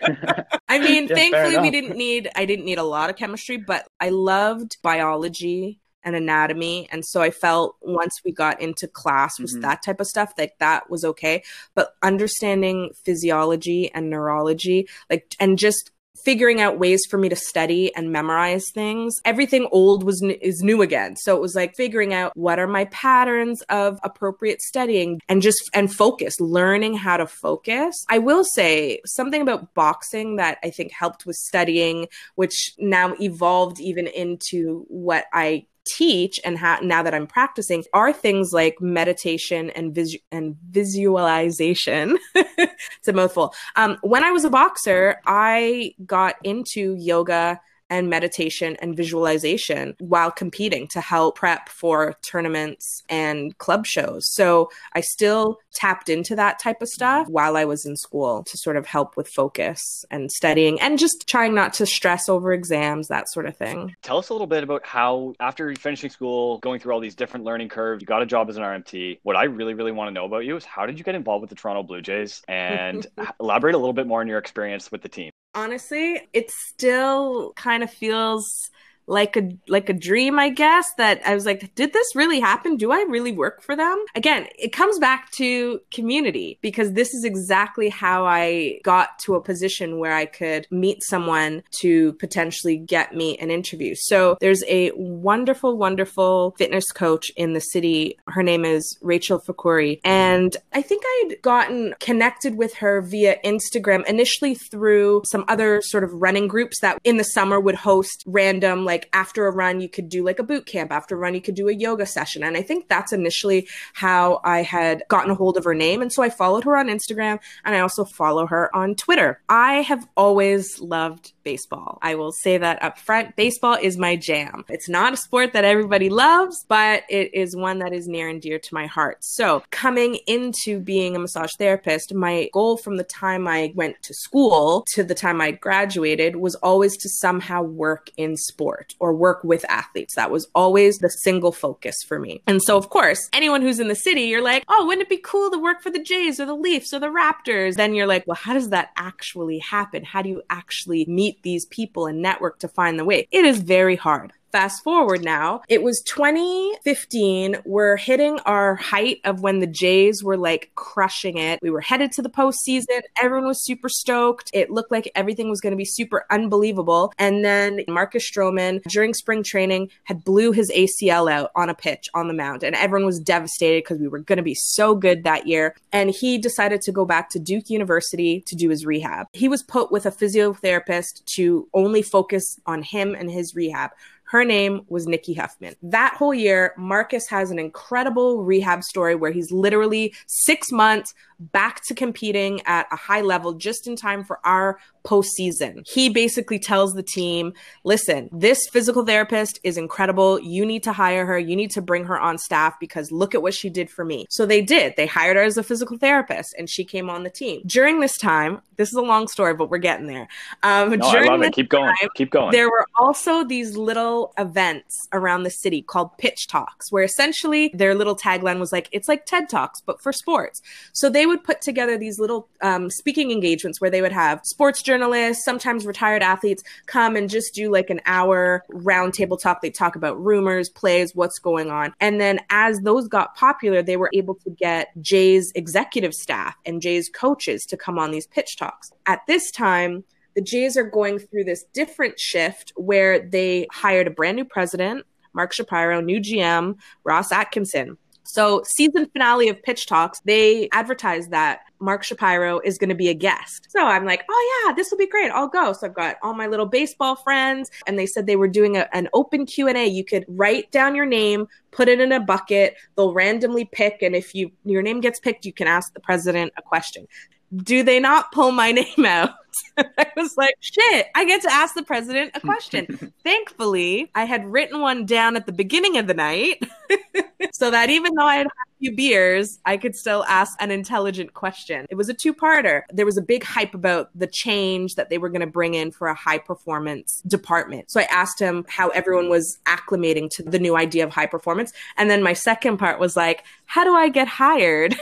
I 0.67 0.79
mean, 0.79 1.07
yeah, 1.07 1.15
thankfully 1.15 1.57
we 1.57 1.71
didn't 1.71 1.97
need 1.97 2.29
I 2.35 2.45
didn't 2.45 2.65
need 2.65 2.77
a 2.77 2.83
lot 2.83 3.09
of 3.09 3.15
chemistry, 3.15 3.57
but 3.57 3.87
I 3.99 4.09
loved 4.09 4.77
biology 4.81 5.79
and 6.05 6.15
anatomy. 6.15 6.87
And 6.91 7.05
so 7.05 7.21
I 7.21 7.31
felt 7.31 7.75
once 7.81 8.21
we 8.23 8.31
got 8.31 8.61
into 8.61 8.87
class 8.87 9.39
with 9.39 9.51
mm-hmm. 9.51 9.61
that 9.61 9.83
type 9.83 9.99
of 9.99 10.07
stuff, 10.07 10.33
like 10.37 10.57
that 10.59 10.89
was 10.89 11.03
okay. 11.03 11.43
But 11.73 11.95
understanding 12.01 12.91
physiology 13.03 13.91
and 13.93 14.09
neurology, 14.09 14.87
like, 15.09 15.35
and 15.39 15.57
just 15.57 15.91
figuring 16.23 16.59
out 16.59 16.79
ways 16.79 17.05
for 17.09 17.17
me 17.17 17.29
to 17.29 17.35
study 17.35 17.93
and 17.95 18.11
memorize 18.11 18.65
things. 18.73 19.15
Everything 19.25 19.67
old 19.71 20.03
was 20.03 20.21
is 20.41 20.61
new 20.61 20.81
again. 20.81 21.15
So 21.15 21.35
it 21.35 21.41
was 21.41 21.55
like 21.55 21.75
figuring 21.75 22.13
out 22.13 22.35
what 22.35 22.59
are 22.59 22.67
my 22.67 22.85
patterns 22.85 23.61
of 23.69 23.99
appropriate 24.03 24.61
studying 24.61 25.21
and 25.29 25.41
just 25.41 25.69
and 25.73 25.93
focus, 25.93 26.39
learning 26.39 26.95
how 26.95 27.17
to 27.17 27.27
focus. 27.27 27.95
I 28.09 28.17
will 28.17 28.43
say 28.43 29.01
something 29.05 29.41
about 29.41 29.73
boxing 29.73 30.37
that 30.37 30.57
I 30.63 30.69
think 30.69 30.91
helped 30.91 31.25
with 31.25 31.35
studying, 31.35 32.07
which 32.35 32.71
now 32.79 33.15
evolved 33.19 33.79
even 33.79 34.07
into 34.07 34.85
what 34.89 35.25
I 35.33 35.67
teach 35.85 36.39
and 36.43 36.57
ha- 36.57 36.79
now 36.81 37.03
that 37.03 37.13
I'm 37.13 37.27
practicing 37.27 37.83
are 37.93 38.11
things 38.11 38.51
like 38.53 38.81
meditation 38.81 39.69
and 39.71 39.93
vis- 39.93 40.17
and 40.31 40.55
visualization. 40.69 42.17
it's 42.35 43.07
a 43.07 43.13
mouthful. 43.13 43.53
Um, 43.75 43.97
when 44.01 44.23
I 44.23 44.31
was 44.31 44.45
a 44.45 44.49
boxer, 44.49 45.21
I 45.25 45.93
got 46.05 46.35
into 46.43 46.95
yoga 46.95 47.59
and 47.89 48.09
meditation 48.09 48.75
and 48.81 48.95
visualization 48.95 49.95
while 49.99 50.31
competing 50.31 50.87
to 50.87 51.01
help 51.01 51.37
prep 51.37 51.69
for 51.69 52.15
tournaments 52.21 53.03
and 53.09 53.57
club 53.57 53.85
shows. 53.85 54.21
So 54.33 54.69
I 54.93 55.01
still 55.01 55.59
tapped 55.73 56.09
into 56.09 56.35
that 56.35 56.59
type 56.59 56.81
of 56.81 56.87
stuff 56.87 57.27
while 57.27 57.57
I 57.57 57.65
was 57.65 57.85
in 57.85 57.95
school 57.95 58.43
to 58.43 58.57
sort 58.57 58.77
of 58.77 58.85
help 58.85 59.17
with 59.17 59.27
focus 59.27 60.05
and 60.09 60.31
studying 60.31 60.79
and 60.81 60.97
just 60.97 61.25
trying 61.27 61.53
not 61.53 61.73
to 61.73 61.85
stress 61.85 62.29
over 62.29 62.53
exams, 62.53 63.07
that 63.07 63.29
sort 63.29 63.45
of 63.45 63.55
thing. 63.55 63.95
Tell 64.01 64.17
us 64.17 64.29
a 64.29 64.33
little 64.33 64.47
bit 64.47 64.63
about 64.63 64.85
how, 64.85 65.33
after 65.39 65.73
finishing 65.75 66.09
school, 66.09 66.57
going 66.59 66.79
through 66.79 66.93
all 66.93 66.99
these 66.99 67.15
different 67.15 67.45
learning 67.45 67.69
curves, 67.69 68.01
you 68.01 68.07
got 68.07 68.21
a 68.21 68.25
job 68.25 68.49
as 68.49 68.57
an 68.57 68.63
RMT. 68.63 69.19
What 69.23 69.35
I 69.35 69.43
really, 69.43 69.73
really 69.73 69.91
want 69.91 70.07
to 70.07 70.13
know 70.13 70.25
about 70.25 70.45
you 70.45 70.55
is 70.55 70.65
how 70.65 70.85
did 70.85 70.97
you 70.97 71.03
get 71.03 71.15
involved 71.15 71.41
with 71.41 71.49
the 71.49 71.55
Toronto 71.55 71.83
Blue 71.83 72.01
Jays 72.01 72.41
and 72.47 73.05
elaborate 73.39 73.75
a 73.75 73.77
little 73.77 73.93
bit 73.93 74.07
more 74.07 74.21
on 74.21 74.27
your 74.27 74.39
experience 74.39 74.91
with 74.91 75.01
the 75.01 75.09
team? 75.09 75.31
Honestly, 75.55 76.27
it 76.33 76.51
still 76.51 77.53
kind 77.53 77.83
of 77.83 77.91
feels 77.91 78.69
like 79.07 79.37
a 79.37 79.49
like 79.67 79.89
a 79.89 79.93
dream 79.93 80.39
i 80.39 80.49
guess 80.49 80.87
that 80.97 81.21
i 81.25 81.33
was 81.33 81.45
like 81.45 81.73
did 81.75 81.93
this 81.93 82.15
really 82.15 82.39
happen? 82.39 82.75
Do 82.77 82.91
i 82.91 83.01
really 83.09 83.31
work 83.31 83.61
for 83.61 83.75
them? 83.75 84.03
Again 84.15 84.47
it 84.57 84.71
comes 84.73 84.99
back 84.99 85.31
to 85.37 85.79
community 85.93 86.59
because 86.61 86.93
this 86.93 87.13
is 87.13 87.23
exactly 87.23 87.89
how 87.89 88.25
i 88.25 88.79
got 88.83 89.19
to 89.19 89.35
a 89.35 89.41
position 89.41 89.99
where 89.99 90.13
i 90.13 90.25
could 90.25 90.67
meet 90.71 91.03
someone 91.03 91.63
to 91.81 92.13
potentially 92.13 92.77
get 92.77 93.15
me 93.15 93.37
an 93.37 93.51
interview. 93.51 93.95
So 93.95 94.37
there's 94.41 94.63
a 94.67 94.91
wonderful 94.95 95.77
wonderful 95.77 96.55
fitness 96.57 96.85
coach 96.91 97.31
in 97.35 97.53
the 97.53 97.59
city. 97.59 98.17
Her 98.27 98.43
name 98.43 98.65
is 98.65 98.97
rachel 99.01 99.39
fakhouri 99.39 99.99
and 100.03 100.57
i 100.73 100.81
think 100.81 101.03
i'd 101.05 101.35
gotten 101.41 101.93
connected 101.99 102.55
with 102.55 102.73
her 102.75 103.01
via 103.01 103.37
instagram 103.43 104.05
initially 104.05 104.55
through 104.55 105.21
some 105.25 105.45
other 105.47 105.81
sort 105.83 106.03
of 106.03 106.11
running 106.13 106.47
groups 106.47 106.79
that 106.81 106.99
in 107.03 107.17
the 107.17 107.23
summer 107.23 107.59
would 107.59 107.75
host 107.75 108.23
random 108.25 108.85
like 108.85 108.94
like 108.95 109.09
after 109.11 109.45
a 109.45 109.51
run, 109.51 109.81
you 109.81 109.89
could 109.89 110.07
do 110.07 110.23
like 110.23 110.39
a 110.39 110.43
boot 110.43 110.65
camp. 110.65 110.89
After 110.89 111.15
a 111.15 111.17
run, 111.17 111.35
you 111.35 111.41
could 111.41 111.55
do 111.55 111.67
a 111.67 111.73
yoga 111.73 112.05
session. 112.05 112.43
And 112.43 112.55
I 112.55 112.61
think 112.61 112.87
that's 112.87 113.11
initially 113.11 113.67
how 113.93 114.39
I 114.45 114.61
had 114.61 115.03
gotten 115.09 115.31
a 115.31 115.35
hold 115.35 115.57
of 115.57 115.65
her 115.65 115.73
name. 115.73 116.01
And 116.01 116.13
so 116.13 116.23
I 116.23 116.29
followed 116.29 116.63
her 116.63 116.77
on 116.77 116.87
Instagram 116.87 117.39
and 117.65 117.75
I 117.75 117.81
also 117.81 118.05
follow 118.05 118.45
her 118.47 118.73
on 118.73 118.95
Twitter. 118.95 119.41
I 119.49 119.81
have 119.81 120.07
always 120.15 120.79
loved 120.79 121.33
baseball. 121.43 121.99
I 122.01 122.15
will 122.15 122.31
say 122.31 122.57
that 122.57 122.81
up 122.81 122.97
front. 122.97 123.35
Baseball 123.35 123.77
is 123.81 123.97
my 123.97 124.15
jam. 124.15 124.63
It's 124.69 124.87
not 124.87 125.13
a 125.13 125.17
sport 125.17 125.51
that 125.51 125.65
everybody 125.65 126.09
loves, 126.09 126.65
but 126.69 127.03
it 127.09 127.33
is 127.33 127.53
one 127.53 127.79
that 127.79 127.93
is 127.93 128.07
near 128.07 128.29
and 128.29 128.41
dear 128.41 128.59
to 128.59 128.73
my 128.73 128.87
heart. 128.87 129.17
So, 129.23 129.61
coming 129.71 130.19
into 130.25 130.79
being 130.79 131.15
a 131.15 131.19
massage 131.19 131.51
therapist, 131.57 132.13
my 132.13 132.49
goal 132.53 132.77
from 132.77 132.95
the 132.95 133.03
time 133.03 133.47
I 133.47 133.73
went 133.75 134.01
to 134.03 134.13
school 134.13 134.85
to 134.93 135.03
the 135.03 135.15
time 135.15 135.41
I 135.41 135.51
graduated 135.51 136.37
was 136.37 136.55
always 136.55 136.97
to 136.97 137.09
somehow 137.09 137.61
work 137.61 138.09
in 138.17 138.37
sport 138.37 138.84
or 138.99 139.13
work 139.13 139.43
with 139.43 139.65
athletes. 139.69 140.15
That 140.15 140.31
was 140.31 140.47
always 140.55 140.97
the 140.97 141.09
single 141.09 141.51
focus 141.51 141.95
for 142.07 142.19
me. 142.19 142.41
And 142.47 142.61
so, 142.61 142.77
of 142.77 142.89
course, 142.89 143.29
anyone 143.33 143.61
who's 143.61 143.79
in 143.79 143.87
the 143.87 143.95
city, 143.95 144.21
you're 144.21 144.41
like, 144.41 144.63
oh, 144.67 144.85
wouldn't 144.85 145.03
it 145.03 145.09
be 145.09 145.17
cool 145.17 145.51
to 145.51 145.59
work 145.59 145.81
for 145.81 145.89
the 145.89 146.01
Jays 146.01 146.39
or 146.39 146.45
the 146.45 146.55
Leafs 146.55 146.93
or 146.93 146.99
the 146.99 147.07
Raptors? 147.07 147.75
Then 147.75 147.93
you're 147.93 148.07
like, 148.07 148.23
well, 148.25 148.35
how 148.35 148.53
does 148.53 148.69
that 148.69 148.89
actually 148.97 149.59
happen? 149.59 150.03
How 150.03 150.21
do 150.21 150.29
you 150.29 150.41
actually 150.49 151.05
meet 151.07 151.25
meet 151.25 151.43
these 151.43 151.65
people 151.65 152.05
and 152.05 152.21
network 152.21 152.59
to 152.59 152.67
find 152.67 152.99
the 152.99 153.05
way. 153.05 153.27
It 153.31 153.45
is 153.45 153.59
very 153.59 153.95
hard 153.95 154.33
fast 154.55 154.85
forward 154.85 155.21
now, 155.21 155.61
it 155.67 155.83
was 155.83 156.01
2015. 156.07 157.57
We're 157.65 157.97
hitting 157.97 158.39
our 158.45 158.75
height 158.75 159.19
of 159.25 159.41
when 159.41 159.59
the 159.59 159.67
Jays 159.67 160.23
were 160.23 160.37
like 160.37 160.71
crushing 160.75 161.37
it. 161.37 161.59
We 161.61 161.69
were 161.69 161.81
headed 161.81 162.13
to 162.13 162.21
the 162.21 162.29
postseason. 162.29 163.01
Everyone 163.21 163.49
was 163.49 163.65
super 163.65 163.89
stoked. 163.89 164.49
It 164.53 164.71
looked 164.71 164.91
like 164.91 165.11
everything 165.13 165.49
was 165.49 165.59
going 165.59 165.71
to 165.71 165.77
be 165.77 165.83
super 165.83 166.25
unbelievable. 166.31 167.11
And 167.19 167.43
then 167.43 167.81
Marcus 167.89 168.31
Stroman, 168.31 168.81
during 168.83 169.13
spring 169.13 169.43
training, 169.43 169.89
had 170.05 170.23
blew 170.23 170.53
his 170.53 170.71
ACL 170.71 171.29
out 171.29 171.51
on 171.57 171.69
a 171.69 171.75
pitch 171.75 172.07
on 172.13 172.29
the 172.29 172.33
mound. 172.33 172.63
And 172.63 172.77
everyone 172.77 173.05
was 173.05 173.19
devastated 173.19 173.83
because 173.83 173.99
we 173.99 174.07
were 174.07 174.19
going 174.19 174.37
to 174.37 174.41
be 174.41 174.55
so 174.55 174.95
good 174.95 175.25
that 175.25 175.47
year. 175.47 175.75
And 175.91 176.11
he 176.11 176.37
decided 176.37 176.79
to 176.83 176.93
go 176.93 177.03
back 177.03 177.29
to 177.31 177.39
Duke 177.39 177.69
University 177.69 178.41
to 178.47 178.55
do 178.55 178.69
his 178.69 178.85
rehab. 178.85 179.27
He 179.33 179.49
was 179.49 179.63
put 179.63 179.91
with 179.91 180.05
a 180.05 180.11
physiotherapist 180.11 181.25
to 181.35 181.67
only 181.73 182.01
focus 182.01 182.57
on 182.65 182.83
him 182.83 183.15
and 183.15 183.29
his 183.29 183.53
rehab. 183.53 183.91
Her 184.27 184.43
name 184.43 184.81
was 184.89 185.05
Nikki 185.07 185.33
Huffman. 185.33 185.75
That 185.83 186.15
whole 186.15 186.33
year, 186.33 186.73
Marcus 186.77 187.27
has 187.29 187.51
an 187.51 187.59
incredible 187.59 188.43
rehab 188.43 188.83
story 188.83 189.15
where 189.15 189.31
he's 189.31 189.51
literally 189.51 190.13
six 190.25 190.71
months 190.71 191.13
back 191.39 191.83
to 191.85 191.93
competing 191.93 192.61
at 192.65 192.87
a 192.91 192.95
high 192.95 193.21
level 193.21 193.53
just 193.53 193.87
in 193.87 193.95
time 193.95 194.23
for 194.23 194.39
our 194.43 194.79
postseason. 195.05 195.87
He 195.87 196.09
basically 196.09 196.59
tells 196.59 196.93
the 196.93 197.03
team, 197.03 197.53
listen, 197.83 198.29
this 198.31 198.67
physical 198.71 199.05
therapist 199.05 199.59
is 199.63 199.77
incredible. 199.77 200.39
You 200.41 200.65
need 200.65 200.83
to 200.83 200.93
hire 200.93 201.25
her. 201.25 201.37
You 201.37 201.55
need 201.55 201.71
to 201.71 201.81
bring 201.81 202.05
her 202.05 202.19
on 202.19 202.37
staff 202.37 202.75
because 202.79 203.11
look 203.11 203.35
at 203.35 203.41
what 203.41 203.53
she 203.53 203.69
did 203.69 203.89
for 203.89 204.03
me. 204.03 204.25
So 204.29 204.45
they 204.45 204.61
did. 204.61 204.95
They 204.97 205.05
hired 205.05 205.37
her 205.37 205.43
as 205.43 205.57
a 205.57 205.63
physical 205.63 205.97
therapist 205.97 206.55
and 206.57 206.69
she 206.69 206.83
came 206.83 207.09
on 207.09 207.23
the 207.23 207.29
team. 207.29 207.61
During 207.65 207.99
this 207.99 208.17
time, 208.17 208.61
this 208.77 208.89
is 208.89 208.95
a 208.95 209.01
long 209.01 209.27
story, 209.27 209.53
but 209.53 209.69
we're 209.69 209.77
getting 209.77 210.07
there. 210.07 210.27
Um, 210.63 210.91
no, 210.97 211.07
I 211.07 211.23
love 211.25 211.41
it. 211.41 211.53
Keep 211.53 211.69
going. 211.69 211.93
Keep 212.15 212.31
going. 212.31 212.51
There 212.51 212.69
were 212.69 212.85
also 212.99 213.43
these 213.43 213.77
little 213.77 214.33
events 214.37 215.07
around 215.13 215.43
the 215.43 215.49
city 215.49 215.81
called 215.81 216.17
pitch 216.17 216.47
talks, 216.47 216.91
where 216.91 217.03
essentially 217.03 217.71
their 217.73 217.95
little 217.95 218.15
tagline 218.15 218.59
was 218.59 218.71
like, 218.71 218.89
it's 218.91 219.07
like 219.07 219.25
TED 219.25 219.49
Talks, 219.49 219.81
but 219.81 220.01
for 220.01 220.11
sports. 220.11 220.61
So 220.93 221.09
they 221.09 221.25
would 221.25 221.43
put 221.43 221.61
together 221.61 221.97
these 221.97 222.19
little 222.19 222.47
um, 222.61 222.89
speaking 222.89 223.31
engagements 223.31 223.79
where 223.79 223.89
they 223.89 224.01
would 224.01 224.11
have 224.11 224.41
sports 224.43 224.81
journalists, 224.81 224.94
sometimes 225.33 225.85
retired 225.85 226.23
athletes 226.23 226.63
come 226.85 227.15
and 227.15 227.29
just 227.29 227.53
do 227.53 227.71
like 227.71 227.89
an 227.89 228.01
hour 228.05 228.63
roundtable 228.71 229.39
talk. 229.39 229.61
They 229.61 229.69
talk 229.69 229.95
about 229.95 230.21
rumors, 230.21 230.69
plays, 230.69 231.15
what's 231.15 231.39
going 231.39 231.69
on. 231.69 231.93
And 231.99 232.19
then 232.19 232.39
as 232.49 232.79
those 232.79 233.07
got 233.07 233.35
popular, 233.35 233.81
they 233.81 233.97
were 233.97 234.09
able 234.13 234.35
to 234.35 234.49
get 234.49 234.89
Jay's 235.01 235.51
executive 235.55 236.13
staff 236.13 236.55
and 236.65 236.81
Jay's 236.81 237.09
coaches 237.09 237.65
to 237.65 237.77
come 237.77 237.97
on 237.99 238.11
these 238.11 238.27
pitch 238.27 238.57
talks. 238.57 238.91
At 239.05 239.21
this 239.27 239.51
time, 239.51 240.03
the 240.35 240.41
Jays 240.41 240.75
are 240.77 240.83
going 240.83 241.19
through 241.19 241.45
this 241.45 241.63
different 241.73 242.19
shift 242.19 242.73
where 242.75 243.19
they 243.19 243.67
hired 243.71 244.07
a 244.07 244.11
brand 244.11 244.35
new 244.35 244.45
president, 244.45 245.05
Mark 245.33 245.53
Shapiro, 245.53 246.01
new 246.01 246.19
GM, 246.19 246.77
Ross 247.03 247.31
Atkinson. 247.31 247.97
So, 248.27 248.63
season 248.65 249.05
finale 249.13 249.49
of 249.49 249.61
Pitch 249.61 249.85
Talks, 249.85 250.19
they 250.25 250.67
advertised 250.71 251.31
that 251.31 251.61
Mark 251.85 252.03
Shapiro 252.03 252.59
is 252.65 252.77
going 252.77 252.89
to 252.89 252.95
be 252.95 253.09
a 253.09 253.13
guest. 253.13 253.67
So 253.69 253.79
I'm 253.79 254.05
like, 254.05 254.23
oh 254.29 254.63
yeah, 254.65 254.73
this 254.73 254.89
will 254.91 254.97
be 254.97 255.07
great. 255.07 255.29
I'll 255.29 255.47
go. 255.47 255.71
So 255.71 255.87
I've 255.87 255.93
got 255.93 256.17
all 256.23 256.33
my 256.33 256.47
little 256.47 256.65
baseball 256.65 257.15
friends, 257.15 257.69
and 257.87 257.97
they 257.97 258.07
said 258.07 258.25
they 258.25 258.35
were 258.35 258.47
doing 258.47 258.75
a, 258.75 258.89
an 258.91 259.07
open 259.13 259.45
Q 259.45 259.67
and 259.67 259.77
A. 259.77 259.85
You 259.85 260.03
could 260.03 260.25
write 260.27 260.71
down 260.71 260.95
your 260.95 261.05
name, 261.05 261.47
put 261.71 261.87
it 261.87 262.01
in 262.01 262.11
a 262.11 262.19
bucket. 262.19 262.75
They'll 262.97 263.13
randomly 263.13 263.65
pick, 263.65 264.01
and 264.01 264.15
if 264.15 264.33
you 264.33 264.51
your 264.65 264.81
name 264.81 264.99
gets 264.99 265.19
picked, 265.19 265.45
you 265.45 265.53
can 265.53 265.67
ask 265.67 265.93
the 265.93 265.99
president 265.99 266.51
a 266.57 266.61
question. 266.61 267.07
Do 267.55 267.83
they 267.83 267.99
not 267.99 268.31
pull 268.31 268.51
my 268.51 268.71
name 268.81 269.05
out? 269.05 269.31
I 269.97 270.07
was 270.15 270.37
like, 270.37 270.55
shit, 270.59 271.07
I 271.15 271.25
get 271.25 271.41
to 271.41 271.51
ask 271.51 271.75
the 271.75 271.83
president 271.83 272.31
a 272.35 272.39
question. 272.39 273.13
Thankfully, 273.23 274.09
I 274.15 274.25
had 274.25 274.45
written 274.45 274.79
one 274.79 275.05
down 275.05 275.35
at 275.35 275.45
the 275.45 275.51
beginning 275.51 275.97
of 275.97 276.07
the 276.07 276.13
night 276.13 276.63
so 277.51 277.71
that 277.71 277.89
even 277.89 278.15
though 278.15 278.25
I 278.25 278.35
had 278.35 278.47
a 278.47 278.49
few 278.79 278.95
beers, 278.95 279.59
I 279.65 279.77
could 279.77 279.95
still 279.95 280.23
ask 280.27 280.55
an 280.61 280.71
intelligent 280.71 281.33
question. 281.33 281.85
It 281.89 281.95
was 281.95 282.07
a 282.07 282.13
two 282.13 282.33
parter. 282.33 282.83
There 282.89 283.05
was 283.05 283.17
a 283.17 283.21
big 283.21 283.43
hype 283.43 283.73
about 283.73 284.09
the 284.15 284.27
change 284.27 284.95
that 284.95 285.09
they 285.09 285.17
were 285.17 285.29
going 285.29 285.41
to 285.41 285.47
bring 285.47 285.73
in 285.73 285.91
for 285.91 286.07
a 286.07 286.15
high 286.15 286.39
performance 286.39 287.21
department. 287.27 287.91
So 287.91 287.99
I 287.99 288.03
asked 288.03 288.39
him 288.39 288.65
how 288.69 288.89
everyone 288.89 289.29
was 289.29 289.57
acclimating 289.65 290.29
to 290.31 290.43
the 290.43 290.59
new 290.59 290.77
idea 290.77 291.03
of 291.03 291.11
high 291.11 291.25
performance. 291.25 291.73
And 291.97 292.09
then 292.09 292.23
my 292.23 292.33
second 292.33 292.77
part 292.77 292.99
was 292.99 293.17
like, 293.17 293.43
how 293.65 293.83
do 293.83 293.93
I 293.93 294.07
get 294.07 294.27
hired? 294.27 294.95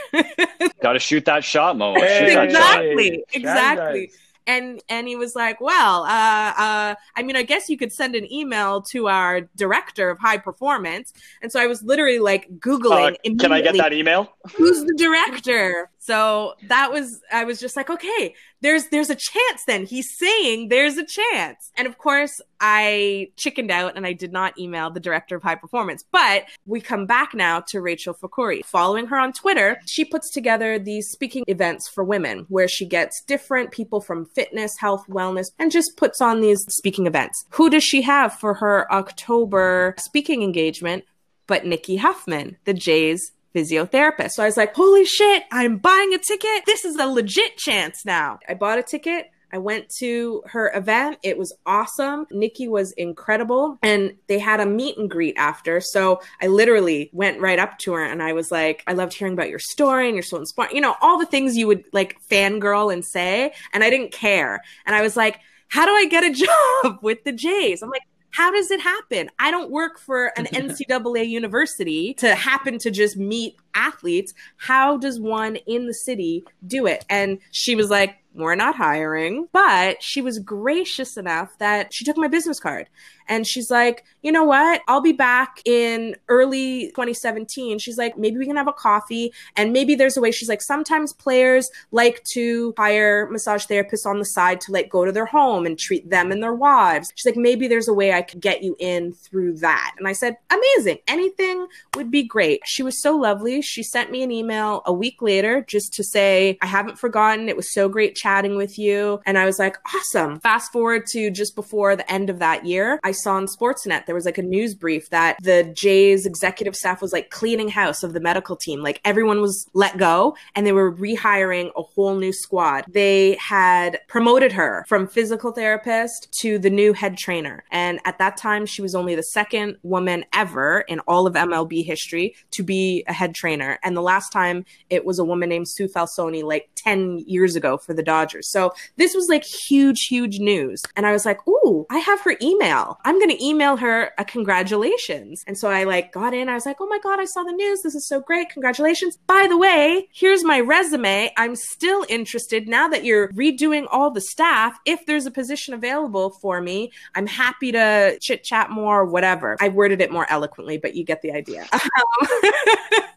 Got 0.82 0.94
to 0.94 0.98
shoot 0.98 1.24
that 1.26 1.44
shot, 1.44 1.76
Mo. 1.76 1.94
Hey, 1.94 2.44
exactly. 2.44 3.10
Shot. 3.10 3.24
Exactly 3.34 4.10
and 4.46 4.82
and 4.88 5.08
he 5.08 5.16
was 5.16 5.34
like 5.34 5.60
well 5.60 6.04
uh, 6.04 6.52
uh, 6.56 6.94
i 7.16 7.22
mean 7.22 7.36
i 7.36 7.42
guess 7.42 7.68
you 7.68 7.76
could 7.76 7.92
send 7.92 8.14
an 8.14 8.30
email 8.32 8.80
to 8.82 9.08
our 9.08 9.42
director 9.56 10.10
of 10.10 10.18
high 10.18 10.38
performance. 10.38 11.12
And 11.42 11.50
so 11.50 11.60
i 11.60 11.66
was 11.66 11.82
literally 11.82 12.18
like 12.18 12.48
googling 12.58 13.14
uh, 13.14 13.34
can 13.38 13.52
i 13.52 13.60
get 13.60 13.76
that 13.76 13.92
email? 13.92 14.32
Who's 14.56 14.84
the 14.84 14.94
director 14.96 15.90
so 16.04 16.52
that 16.68 16.92
was 16.92 17.22
I 17.32 17.44
was 17.44 17.58
just 17.58 17.78
like, 17.78 17.88
okay, 17.88 18.34
there's 18.60 18.88
there's 18.88 19.08
a 19.08 19.14
chance 19.14 19.62
then. 19.66 19.86
He's 19.86 20.18
saying 20.18 20.68
there's 20.68 20.98
a 20.98 21.06
chance. 21.06 21.70
And 21.78 21.86
of 21.86 21.96
course, 21.96 22.42
I 22.60 23.30
chickened 23.38 23.70
out 23.70 23.96
and 23.96 24.06
I 24.06 24.12
did 24.12 24.30
not 24.30 24.58
email 24.58 24.90
the 24.90 25.00
director 25.00 25.34
of 25.34 25.42
high 25.42 25.54
performance. 25.54 26.04
But 26.12 26.44
we 26.66 26.82
come 26.82 27.06
back 27.06 27.32
now 27.32 27.60
to 27.68 27.80
Rachel 27.80 28.12
Fakhouri. 28.12 28.62
Following 28.66 29.06
her 29.06 29.18
on 29.18 29.32
Twitter, 29.32 29.80
she 29.86 30.04
puts 30.04 30.30
together 30.30 30.78
these 30.78 31.08
speaking 31.08 31.42
events 31.46 31.88
for 31.88 32.04
women 32.04 32.44
where 32.50 32.68
she 32.68 32.84
gets 32.84 33.22
different 33.26 33.70
people 33.70 34.02
from 34.02 34.26
fitness, 34.26 34.72
health, 34.78 35.06
wellness, 35.08 35.46
and 35.58 35.72
just 35.72 35.96
puts 35.96 36.20
on 36.20 36.42
these 36.42 36.62
speaking 36.68 37.06
events. 37.06 37.46
Who 37.52 37.70
does 37.70 37.82
she 37.82 38.02
have 38.02 38.34
for 38.34 38.52
her 38.52 38.92
October 38.92 39.94
speaking 39.98 40.42
engagement? 40.42 41.04
But 41.46 41.64
Nikki 41.64 41.96
Huffman, 41.96 42.56
the 42.64 42.74
Jays 42.74 43.32
physiotherapist. 43.54 44.32
So 44.32 44.42
I 44.42 44.46
was 44.46 44.56
like, 44.56 44.74
holy 44.74 45.04
shit, 45.04 45.44
I'm 45.52 45.78
buying 45.78 46.12
a 46.12 46.18
ticket. 46.18 46.64
This 46.66 46.84
is 46.84 46.96
a 46.96 47.06
legit 47.06 47.56
chance 47.56 48.04
now. 48.04 48.38
I 48.48 48.54
bought 48.54 48.78
a 48.78 48.82
ticket. 48.82 49.30
I 49.54 49.58
went 49.58 49.88
to 50.00 50.42
her 50.46 50.72
event. 50.74 51.18
It 51.22 51.38
was 51.38 51.52
awesome. 51.64 52.26
Nikki 52.32 52.66
was 52.66 52.90
incredible. 52.92 53.78
And 53.82 54.16
they 54.26 54.40
had 54.40 54.58
a 54.58 54.66
meet 54.66 54.98
and 54.98 55.08
greet 55.08 55.36
after. 55.36 55.80
So 55.80 56.20
I 56.42 56.48
literally 56.48 57.08
went 57.12 57.40
right 57.40 57.60
up 57.60 57.78
to 57.80 57.92
her 57.92 58.04
and 58.04 58.20
I 58.20 58.32
was 58.32 58.50
like, 58.50 58.82
I 58.88 58.94
loved 58.94 59.14
hearing 59.14 59.34
about 59.34 59.50
your 59.50 59.60
story 59.60 60.08
and 60.08 60.16
you're 60.16 60.24
so 60.24 60.38
inspiring. 60.38 60.74
You 60.74 60.80
know, 60.80 60.96
all 61.00 61.20
the 61.20 61.26
things 61.26 61.56
you 61.56 61.68
would 61.68 61.84
like 61.92 62.16
fangirl 62.28 62.92
and 62.92 63.04
say. 63.04 63.52
And 63.72 63.84
I 63.84 63.90
didn't 63.90 64.10
care. 64.10 64.60
And 64.86 64.96
I 64.96 65.02
was 65.02 65.16
like, 65.16 65.38
how 65.68 65.86
do 65.86 65.92
I 65.92 66.06
get 66.06 66.24
a 66.24 66.32
job 66.84 66.98
with 67.02 67.22
the 67.22 67.30
Jays? 67.30 67.80
I'm 67.80 67.90
like, 67.90 68.02
how 68.34 68.50
does 68.50 68.72
it 68.72 68.80
happen? 68.80 69.30
I 69.38 69.52
don't 69.52 69.70
work 69.70 69.96
for 69.96 70.32
an 70.36 70.46
NCAA 70.52 71.28
university 71.28 72.14
to 72.14 72.34
happen 72.34 72.78
to 72.78 72.90
just 72.90 73.16
meet 73.16 73.56
athletes. 73.74 74.34
How 74.56 74.96
does 74.96 75.20
one 75.20 75.56
in 75.56 75.86
the 75.86 75.94
city 75.94 76.44
do 76.66 76.86
it? 76.86 77.04
And 77.08 77.38
she 77.50 77.74
was 77.74 77.90
like, 77.90 78.16
we're 78.34 78.54
not 78.56 78.74
hiring. 78.74 79.48
But 79.52 80.02
she 80.02 80.20
was 80.20 80.38
gracious 80.38 81.16
enough 81.16 81.56
that 81.58 81.92
she 81.94 82.04
took 82.04 82.16
my 82.16 82.28
business 82.28 82.60
card 82.60 82.88
and 83.28 83.46
she's 83.46 83.70
like, 83.70 84.04
you 84.22 84.32
know 84.32 84.44
what? 84.44 84.82
I'll 84.88 85.00
be 85.00 85.12
back 85.12 85.60
in 85.64 86.16
early 86.28 86.88
2017. 86.88 87.78
She's 87.78 87.96
like, 87.96 88.18
maybe 88.18 88.38
we 88.38 88.46
can 88.46 88.56
have 88.56 88.68
a 88.68 88.72
coffee 88.72 89.32
and 89.56 89.72
maybe 89.72 89.94
there's 89.94 90.16
a 90.16 90.20
way. 90.20 90.30
She's 90.30 90.48
like, 90.48 90.62
sometimes 90.62 91.12
players 91.12 91.70
like 91.90 92.22
to 92.32 92.74
hire 92.76 93.28
massage 93.30 93.66
therapists 93.66 94.06
on 94.06 94.18
the 94.18 94.24
side 94.24 94.60
to 94.62 94.72
like 94.72 94.90
go 94.90 95.04
to 95.04 95.12
their 95.12 95.26
home 95.26 95.64
and 95.64 95.78
treat 95.78 96.10
them 96.10 96.30
and 96.30 96.42
their 96.42 96.54
wives. 96.54 97.12
She's 97.14 97.26
like, 97.26 97.36
maybe 97.36 97.68
there's 97.68 97.88
a 97.88 97.94
way 97.94 98.12
I 98.12 98.22
could 98.22 98.40
get 98.40 98.62
you 98.62 98.76
in 98.78 99.12
through 99.12 99.58
that. 99.58 99.94
And 99.98 100.08
I 100.08 100.12
said, 100.12 100.36
amazing. 100.50 100.98
Anything 101.06 101.66
would 101.96 102.10
be 102.10 102.22
great. 102.22 102.60
She 102.64 102.82
was 102.82 103.00
so 103.00 103.16
lovely. 103.16 103.62
She 103.64 103.82
sent 103.82 104.10
me 104.10 104.22
an 104.22 104.30
email 104.30 104.82
a 104.86 104.92
week 104.92 105.20
later 105.20 105.64
just 105.66 105.92
to 105.94 106.04
say, 106.04 106.58
I 106.60 106.66
haven't 106.66 106.98
forgotten. 106.98 107.48
It 107.48 107.56
was 107.56 107.72
so 107.72 107.88
great 107.88 108.14
chatting 108.14 108.56
with 108.56 108.78
you. 108.78 109.20
And 109.26 109.38
I 109.38 109.44
was 109.44 109.58
like, 109.58 109.76
awesome. 109.94 110.40
Fast 110.40 110.72
forward 110.72 111.06
to 111.08 111.30
just 111.30 111.54
before 111.54 111.96
the 111.96 112.10
end 112.10 112.30
of 112.30 112.38
that 112.38 112.64
year, 112.64 113.00
I 113.04 113.12
saw 113.12 113.34
on 113.34 113.46
Sportsnet, 113.46 114.06
there 114.06 114.14
was 114.14 114.24
like 114.24 114.38
a 114.38 114.42
news 114.42 114.74
brief 114.74 115.10
that 115.10 115.36
the 115.42 115.64
Jays 115.74 116.26
executive 116.26 116.76
staff 116.76 117.00
was 117.02 117.12
like 117.12 117.30
cleaning 117.30 117.68
house 117.68 118.02
of 118.02 118.12
the 118.12 118.20
medical 118.20 118.56
team. 118.56 118.80
Like 118.80 119.00
everyone 119.04 119.40
was 119.40 119.68
let 119.74 119.98
go 119.98 120.36
and 120.54 120.66
they 120.66 120.72
were 120.72 120.92
rehiring 120.94 121.70
a 121.76 121.82
whole 121.82 122.16
new 122.16 122.32
squad. 122.32 122.84
They 122.88 123.36
had 123.40 124.00
promoted 124.08 124.52
her 124.52 124.84
from 124.88 125.06
physical 125.06 125.52
therapist 125.52 126.28
to 126.40 126.58
the 126.58 126.70
new 126.70 126.92
head 126.92 127.16
trainer. 127.16 127.64
And 127.70 128.00
at 128.04 128.18
that 128.18 128.36
time, 128.36 128.66
she 128.66 128.82
was 128.82 128.94
only 128.94 129.14
the 129.14 129.22
second 129.22 129.76
woman 129.82 130.24
ever 130.32 130.80
in 130.82 131.00
all 131.00 131.26
of 131.26 131.34
MLB 131.34 131.84
history 131.84 132.34
to 132.52 132.62
be 132.62 133.04
a 133.06 133.12
head 133.12 133.34
trainer. 133.34 133.53
And 133.60 133.96
the 133.96 134.02
last 134.02 134.32
time 134.32 134.64
it 134.90 135.04
was 135.04 135.18
a 135.18 135.24
woman 135.24 135.48
named 135.48 135.68
Sue 135.68 135.88
Falsone, 135.88 136.42
like 136.42 136.70
10 136.84 137.24
years 137.26 137.56
ago 137.56 137.78
for 137.78 137.94
the 137.94 138.02
Dodgers. 138.02 138.50
So 138.50 138.72
this 138.96 139.14
was 139.14 139.28
like 139.28 139.44
huge, 139.44 140.06
huge 140.06 140.38
news. 140.38 140.82
And 140.96 141.06
I 141.06 141.12
was 141.12 141.24
like, 141.24 141.46
ooh, 141.48 141.86
I 141.90 141.98
have 141.98 142.20
her 142.20 142.36
email. 142.42 142.98
I'm 143.04 143.18
going 143.18 143.30
to 143.30 143.44
email 143.44 143.76
her 143.76 144.12
a 144.18 144.24
congratulations. 144.24 145.42
And 145.46 145.56
so 145.56 145.70
I 145.70 145.84
like 145.84 146.12
got 146.12 146.34
in. 146.34 146.48
I 146.48 146.54
was 146.54 146.66
like, 146.66 146.76
oh 146.80 146.86
my 146.86 146.98
God, 146.98 147.20
I 147.20 147.24
saw 147.24 147.42
the 147.42 147.52
news. 147.52 147.82
This 147.82 147.94
is 147.94 148.06
so 148.06 148.20
great. 148.20 148.50
Congratulations. 148.50 149.16
By 149.26 149.46
the 149.48 149.56
way, 149.56 150.08
here's 150.12 150.44
my 150.44 150.60
resume. 150.60 151.32
I'm 151.36 151.56
still 151.56 152.04
interested 152.08 152.68
now 152.68 152.88
that 152.88 153.04
you're 153.04 153.28
redoing 153.28 153.86
all 153.90 154.10
the 154.10 154.20
staff. 154.20 154.78
If 154.84 155.06
there's 155.06 155.26
a 155.26 155.30
position 155.30 155.74
available 155.74 156.30
for 156.42 156.60
me, 156.60 156.92
I'm 157.14 157.26
happy 157.26 157.72
to 157.72 158.18
chit 158.20 158.44
chat 158.44 158.70
more, 158.70 159.04
whatever. 159.04 159.56
I 159.60 159.68
worded 159.68 160.00
it 160.00 160.12
more 160.12 160.30
eloquently, 160.30 160.78
but 160.78 160.94
you 160.94 161.04
get 161.04 161.22
the 161.22 161.32
idea. 161.32 161.66
Um, 161.94 162.28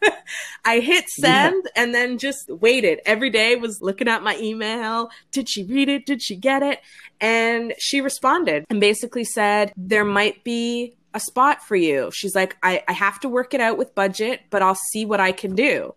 I 0.64 0.80
hit 0.80 1.08
send 1.08 1.62
yeah. 1.64 1.82
and 1.82 1.94
then 1.94 2.18
just 2.18 2.48
waited 2.50 3.00
every 3.06 3.30
day, 3.30 3.56
was 3.58 3.82
looking 3.82 4.08
at 4.08 4.22
my 4.22 4.36
email. 4.38 5.10
Did 5.32 5.48
she 5.48 5.64
read 5.64 5.88
it? 5.88 6.06
Did 6.06 6.22
she 6.22 6.36
get 6.36 6.62
it? 6.62 6.80
And 7.20 7.74
she 7.78 8.00
responded 8.00 8.64
and 8.70 8.80
basically 8.80 9.24
said, 9.24 9.72
There 9.76 10.04
might 10.04 10.44
be 10.44 10.94
a 11.14 11.20
spot 11.20 11.62
for 11.62 11.76
you. 11.76 12.10
She's 12.12 12.34
like, 12.34 12.56
I, 12.62 12.82
I 12.86 12.92
have 12.92 13.20
to 13.20 13.28
work 13.28 13.54
it 13.54 13.60
out 13.60 13.78
with 13.78 13.94
budget, 13.94 14.42
but 14.50 14.62
I'll 14.62 14.78
see 14.92 15.04
what 15.04 15.20
I 15.20 15.32
can 15.32 15.54
do. 15.54 15.94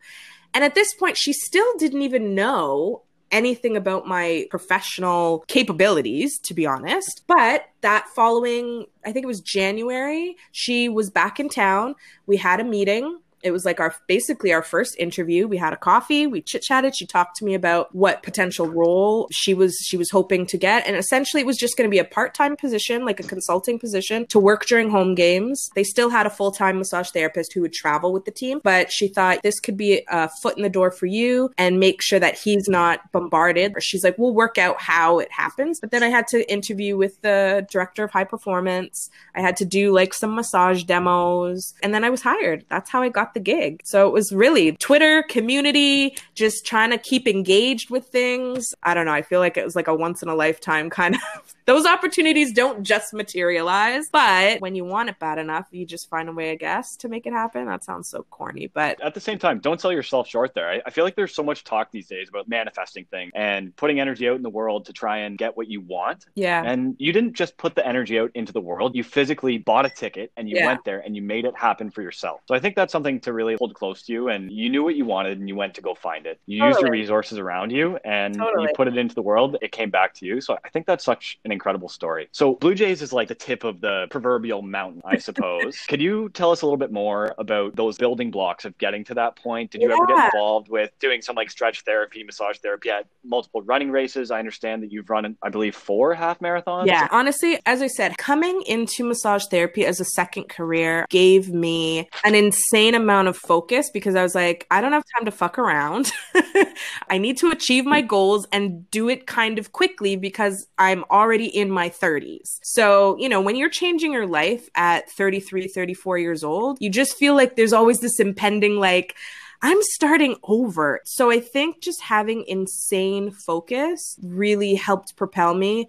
And 0.53 0.63
at 0.63 0.75
this 0.75 0.93
point, 0.95 1.17
she 1.17 1.33
still 1.33 1.77
didn't 1.77 2.01
even 2.01 2.35
know 2.35 3.03
anything 3.31 3.77
about 3.77 4.05
my 4.05 4.45
professional 4.49 5.45
capabilities, 5.47 6.37
to 6.39 6.53
be 6.53 6.65
honest. 6.65 7.23
But 7.27 7.69
that 7.81 8.07
following, 8.15 8.85
I 9.05 9.11
think 9.11 9.23
it 9.23 9.27
was 9.27 9.39
January, 9.39 10.35
she 10.51 10.89
was 10.89 11.09
back 11.09 11.39
in 11.39 11.49
town. 11.49 11.95
We 12.25 12.37
had 12.37 12.59
a 12.59 12.65
meeting 12.65 13.19
it 13.43 13.51
was 13.51 13.65
like 13.65 13.79
our 13.79 13.95
basically 14.07 14.53
our 14.53 14.63
first 14.63 14.95
interview. 14.97 15.47
We 15.47 15.57
had 15.57 15.73
a 15.73 15.77
coffee, 15.77 16.27
we 16.27 16.41
chit 16.41 16.63
chatted. 16.63 16.95
She 16.95 17.05
talked 17.05 17.37
to 17.37 17.45
me 17.45 17.53
about 17.53 17.93
what 17.93 18.23
potential 18.23 18.67
role 18.67 19.27
she 19.31 19.53
was 19.53 19.77
she 19.87 19.97
was 19.97 20.09
hoping 20.09 20.45
to 20.47 20.57
get, 20.57 20.87
and 20.87 20.95
essentially 20.95 21.41
it 21.41 21.45
was 21.45 21.57
just 21.57 21.77
going 21.77 21.89
to 21.89 21.91
be 21.91 21.99
a 21.99 22.05
part 22.05 22.33
time 22.33 22.55
position, 22.55 23.05
like 23.05 23.19
a 23.19 23.23
consulting 23.23 23.79
position, 23.79 24.25
to 24.27 24.39
work 24.39 24.65
during 24.65 24.89
home 24.89 25.15
games. 25.15 25.69
They 25.75 25.83
still 25.83 26.09
had 26.09 26.25
a 26.25 26.29
full 26.29 26.51
time 26.51 26.77
massage 26.77 27.09
therapist 27.09 27.53
who 27.53 27.61
would 27.61 27.73
travel 27.73 28.13
with 28.13 28.25
the 28.25 28.31
team, 28.31 28.61
but 28.63 28.91
she 28.91 29.07
thought 29.07 29.43
this 29.43 29.59
could 29.59 29.77
be 29.77 30.03
a 30.09 30.29
foot 30.41 30.57
in 30.57 30.63
the 30.63 30.69
door 30.69 30.91
for 30.91 31.05
you 31.05 31.51
and 31.57 31.79
make 31.79 32.01
sure 32.01 32.19
that 32.19 32.37
he's 32.37 32.67
not 32.67 33.11
bombarded. 33.11 33.73
Or 33.75 33.81
She's 33.81 34.03
like, 34.03 34.17
we'll 34.17 34.33
work 34.33 34.57
out 34.57 34.81
how 34.81 35.19
it 35.19 35.31
happens. 35.31 35.79
But 35.79 35.91
then 35.91 36.01
I 36.01 36.07
had 36.07 36.27
to 36.27 36.49
interview 36.49 36.95
with 36.95 37.21
the 37.21 37.67
director 37.69 38.03
of 38.03 38.11
high 38.11 38.23
performance. 38.23 39.09
I 39.35 39.41
had 39.41 39.57
to 39.57 39.65
do 39.65 39.91
like 39.91 40.13
some 40.13 40.35
massage 40.35 40.83
demos, 40.83 41.73
and 41.83 41.93
then 41.93 42.03
I 42.03 42.09
was 42.09 42.21
hired. 42.21 42.65
That's 42.69 42.89
how 42.89 43.01
I 43.01 43.09
got 43.09 43.30
the 43.33 43.39
gig. 43.39 43.81
So 43.83 44.07
it 44.07 44.13
was 44.13 44.31
really 44.31 44.73
Twitter 44.73 45.23
community, 45.23 46.17
just 46.35 46.65
trying 46.65 46.91
to 46.91 46.97
keep 46.97 47.27
engaged 47.27 47.89
with 47.89 48.05
things. 48.07 48.73
I 48.83 48.93
don't 48.93 49.05
know. 49.05 49.13
I 49.13 49.21
feel 49.21 49.39
like 49.39 49.57
it 49.57 49.65
was 49.65 49.75
like 49.75 49.87
a 49.87 49.95
once 49.95 50.21
in 50.21 50.29
a 50.29 50.35
lifetime 50.35 50.89
kind 50.89 51.15
of 51.15 51.55
those 51.65 51.85
opportunities 51.85 52.51
don't 52.53 52.83
just 52.83 53.13
materialize, 53.13 54.09
but 54.11 54.61
when 54.61 54.75
you 54.75 54.85
want 54.85 55.09
it 55.09 55.19
bad 55.19 55.37
enough, 55.37 55.67
you 55.71 55.85
just 55.85 56.09
find 56.09 56.29
a 56.29 56.31
way, 56.31 56.51
I 56.51 56.55
guess, 56.55 56.95
to 56.97 57.09
make 57.09 57.25
it 57.25 57.33
happen. 57.33 57.65
That 57.65 57.83
sounds 57.83 58.07
so 58.07 58.25
corny, 58.29 58.67
but 58.67 59.01
at 59.01 59.13
the 59.13 59.19
same 59.19 59.39
time, 59.39 59.59
don't 59.59 59.79
sell 59.79 59.91
yourself 59.91 60.27
short 60.27 60.53
there. 60.53 60.69
I, 60.69 60.81
I 60.85 60.89
feel 60.89 61.03
like 61.03 61.15
there's 61.15 61.33
so 61.33 61.43
much 61.43 61.63
talk 61.63 61.91
these 61.91 62.07
days 62.07 62.29
about 62.29 62.47
manifesting 62.47 63.05
things 63.05 63.31
and 63.35 63.75
putting 63.75 63.99
energy 63.99 64.27
out 64.27 64.35
in 64.35 64.41
the 64.41 64.49
world 64.49 64.85
to 64.85 64.93
try 64.93 65.19
and 65.19 65.37
get 65.37 65.55
what 65.55 65.67
you 65.67 65.81
want. 65.81 66.25
Yeah. 66.35 66.63
And 66.63 66.95
you 66.99 67.13
didn't 67.13 67.33
just 67.33 67.57
put 67.57 67.75
the 67.75 67.85
energy 67.85 68.19
out 68.19 68.31
into 68.35 68.53
the 68.53 68.61
world, 68.61 68.95
you 68.95 69.03
physically 69.03 69.57
bought 69.57 69.85
a 69.85 69.89
ticket 69.89 70.31
and 70.37 70.49
you 70.49 70.57
yeah. 70.57 70.65
went 70.65 70.83
there 70.83 70.99
and 70.99 71.15
you 71.15 71.21
made 71.21 71.45
it 71.45 71.55
happen 71.57 71.91
for 71.91 72.01
yourself. 72.01 72.41
So 72.47 72.55
I 72.55 72.59
think 72.59 72.75
that's 72.75 72.91
something 72.91 73.19
to 73.21 73.33
really 73.33 73.55
hold 73.55 73.73
close 73.73 74.03
to 74.03 74.13
you. 74.13 74.29
And 74.29 74.51
you 74.51 74.69
knew 74.69 74.83
what 74.83 74.95
you 74.95 75.05
wanted 75.05 75.39
and 75.39 75.47
you 75.47 75.55
went 75.55 75.75
to 75.75 75.81
go 75.81 75.95
find 75.95 76.25
it. 76.25 76.39
You 76.45 76.59
totally. 76.59 76.69
used 76.69 76.81
your 76.81 76.91
resources 76.91 77.37
around 77.37 77.71
you 77.71 77.97
and 78.03 78.35
totally. 78.35 78.63
you 78.63 78.73
put 78.75 78.87
it 78.87 78.97
into 78.97 79.15
the 79.15 79.21
world. 79.21 79.57
It 79.61 79.71
came 79.71 79.89
back 79.89 80.13
to 80.15 80.25
you. 80.25 80.41
So 80.41 80.57
I 80.63 80.69
think 80.69 80.85
that's 80.85 81.03
such 81.03 81.39
an 81.45 81.50
incredible 81.51 81.89
story. 81.89 82.29
So 82.31 82.55
Blue 82.55 82.75
Jays 82.75 83.01
is 83.01 83.13
like 83.13 83.27
the 83.27 83.35
tip 83.35 83.63
of 83.63 83.81
the 83.81 84.07
proverbial 84.09 84.61
mountain, 84.61 85.01
I 85.05 85.17
suppose. 85.17 85.79
Could 85.87 86.01
you 86.01 86.29
tell 86.29 86.51
us 86.51 86.61
a 86.61 86.65
little 86.65 86.77
bit 86.77 86.91
more 86.91 87.33
about 87.37 87.75
those 87.75 87.97
building 87.97 88.31
blocks 88.31 88.65
of 88.65 88.77
getting 88.77 89.03
to 89.05 89.13
that 89.15 89.35
point? 89.35 89.71
Did 89.71 89.81
you 89.81 89.89
yeah. 89.89 89.95
ever 89.95 90.05
get 90.05 90.25
involved 90.25 90.69
with 90.69 90.91
doing 90.99 91.21
some 91.21 91.35
like 91.35 91.49
stretch 91.49 91.81
therapy, 91.81 92.23
massage 92.23 92.57
therapy 92.57 92.89
at 92.89 93.07
multiple 93.23 93.61
running 93.61 93.91
races? 93.91 94.31
I 94.31 94.39
understand 94.39 94.83
that 94.83 94.91
you've 94.91 95.09
run, 95.09 95.37
I 95.41 95.49
believe, 95.49 95.75
four 95.75 96.13
half 96.13 96.39
marathons. 96.39 96.87
Yeah, 96.87 97.07
honestly, 97.11 97.59
as 97.65 97.81
I 97.81 97.87
said, 97.87 98.17
coming 98.17 98.61
into 98.67 99.03
massage 99.03 99.45
therapy 99.49 99.85
as 99.85 99.99
a 99.99 100.05
second 100.05 100.49
career 100.49 101.05
gave 101.09 101.49
me 101.49 102.09
an 102.23 102.35
insane 102.35 102.95
amount 102.95 103.27
of 103.27 103.37
focus 103.37 103.89
because 103.91 104.15
I 104.15 104.23
was 104.23 104.35
like, 104.35 104.67
I 104.71 104.81
don't 104.81 104.91
have 104.91 105.03
time 105.17 105.25
to 105.25 105.31
fuck 105.31 105.57
around. 105.57 106.11
I 107.09 107.17
need 107.17 107.37
to 107.37 107.49
achieve 107.49 107.85
my 107.85 108.01
goals 108.01 108.47
and 108.51 108.89
do 108.91 109.09
it 109.09 109.27
kind 109.27 109.59
of 109.59 109.71
quickly 109.71 110.15
because 110.15 110.67
I'm 110.77 111.03
already 111.11 111.40
in 111.45 111.69
my 111.69 111.89
30s. 111.89 112.59
So, 112.63 113.17
you 113.17 113.29
know, 113.29 113.41
when 113.41 113.55
you're 113.55 113.69
changing 113.69 114.13
your 114.13 114.27
life 114.27 114.69
at 114.75 115.09
33, 115.09 115.67
34 115.67 116.17
years 116.17 116.43
old, 116.43 116.77
you 116.81 116.89
just 116.89 117.17
feel 117.17 117.35
like 117.35 117.55
there's 117.55 117.73
always 117.73 117.99
this 117.99 118.19
impending, 118.19 118.77
like, 118.77 119.15
I'm 119.63 119.77
starting 119.81 120.37
over. 120.43 121.01
So 121.05 121.29
I 121.29 121.39
think 121.39 121.81
just 121.81 122.01
having 122.01 122.45
insane 122.47 123.31
focus 123.31 124.17
really 124.23 124.73
helped 124.73 125.15
propel 125.15 125.53
me 125.53 125.87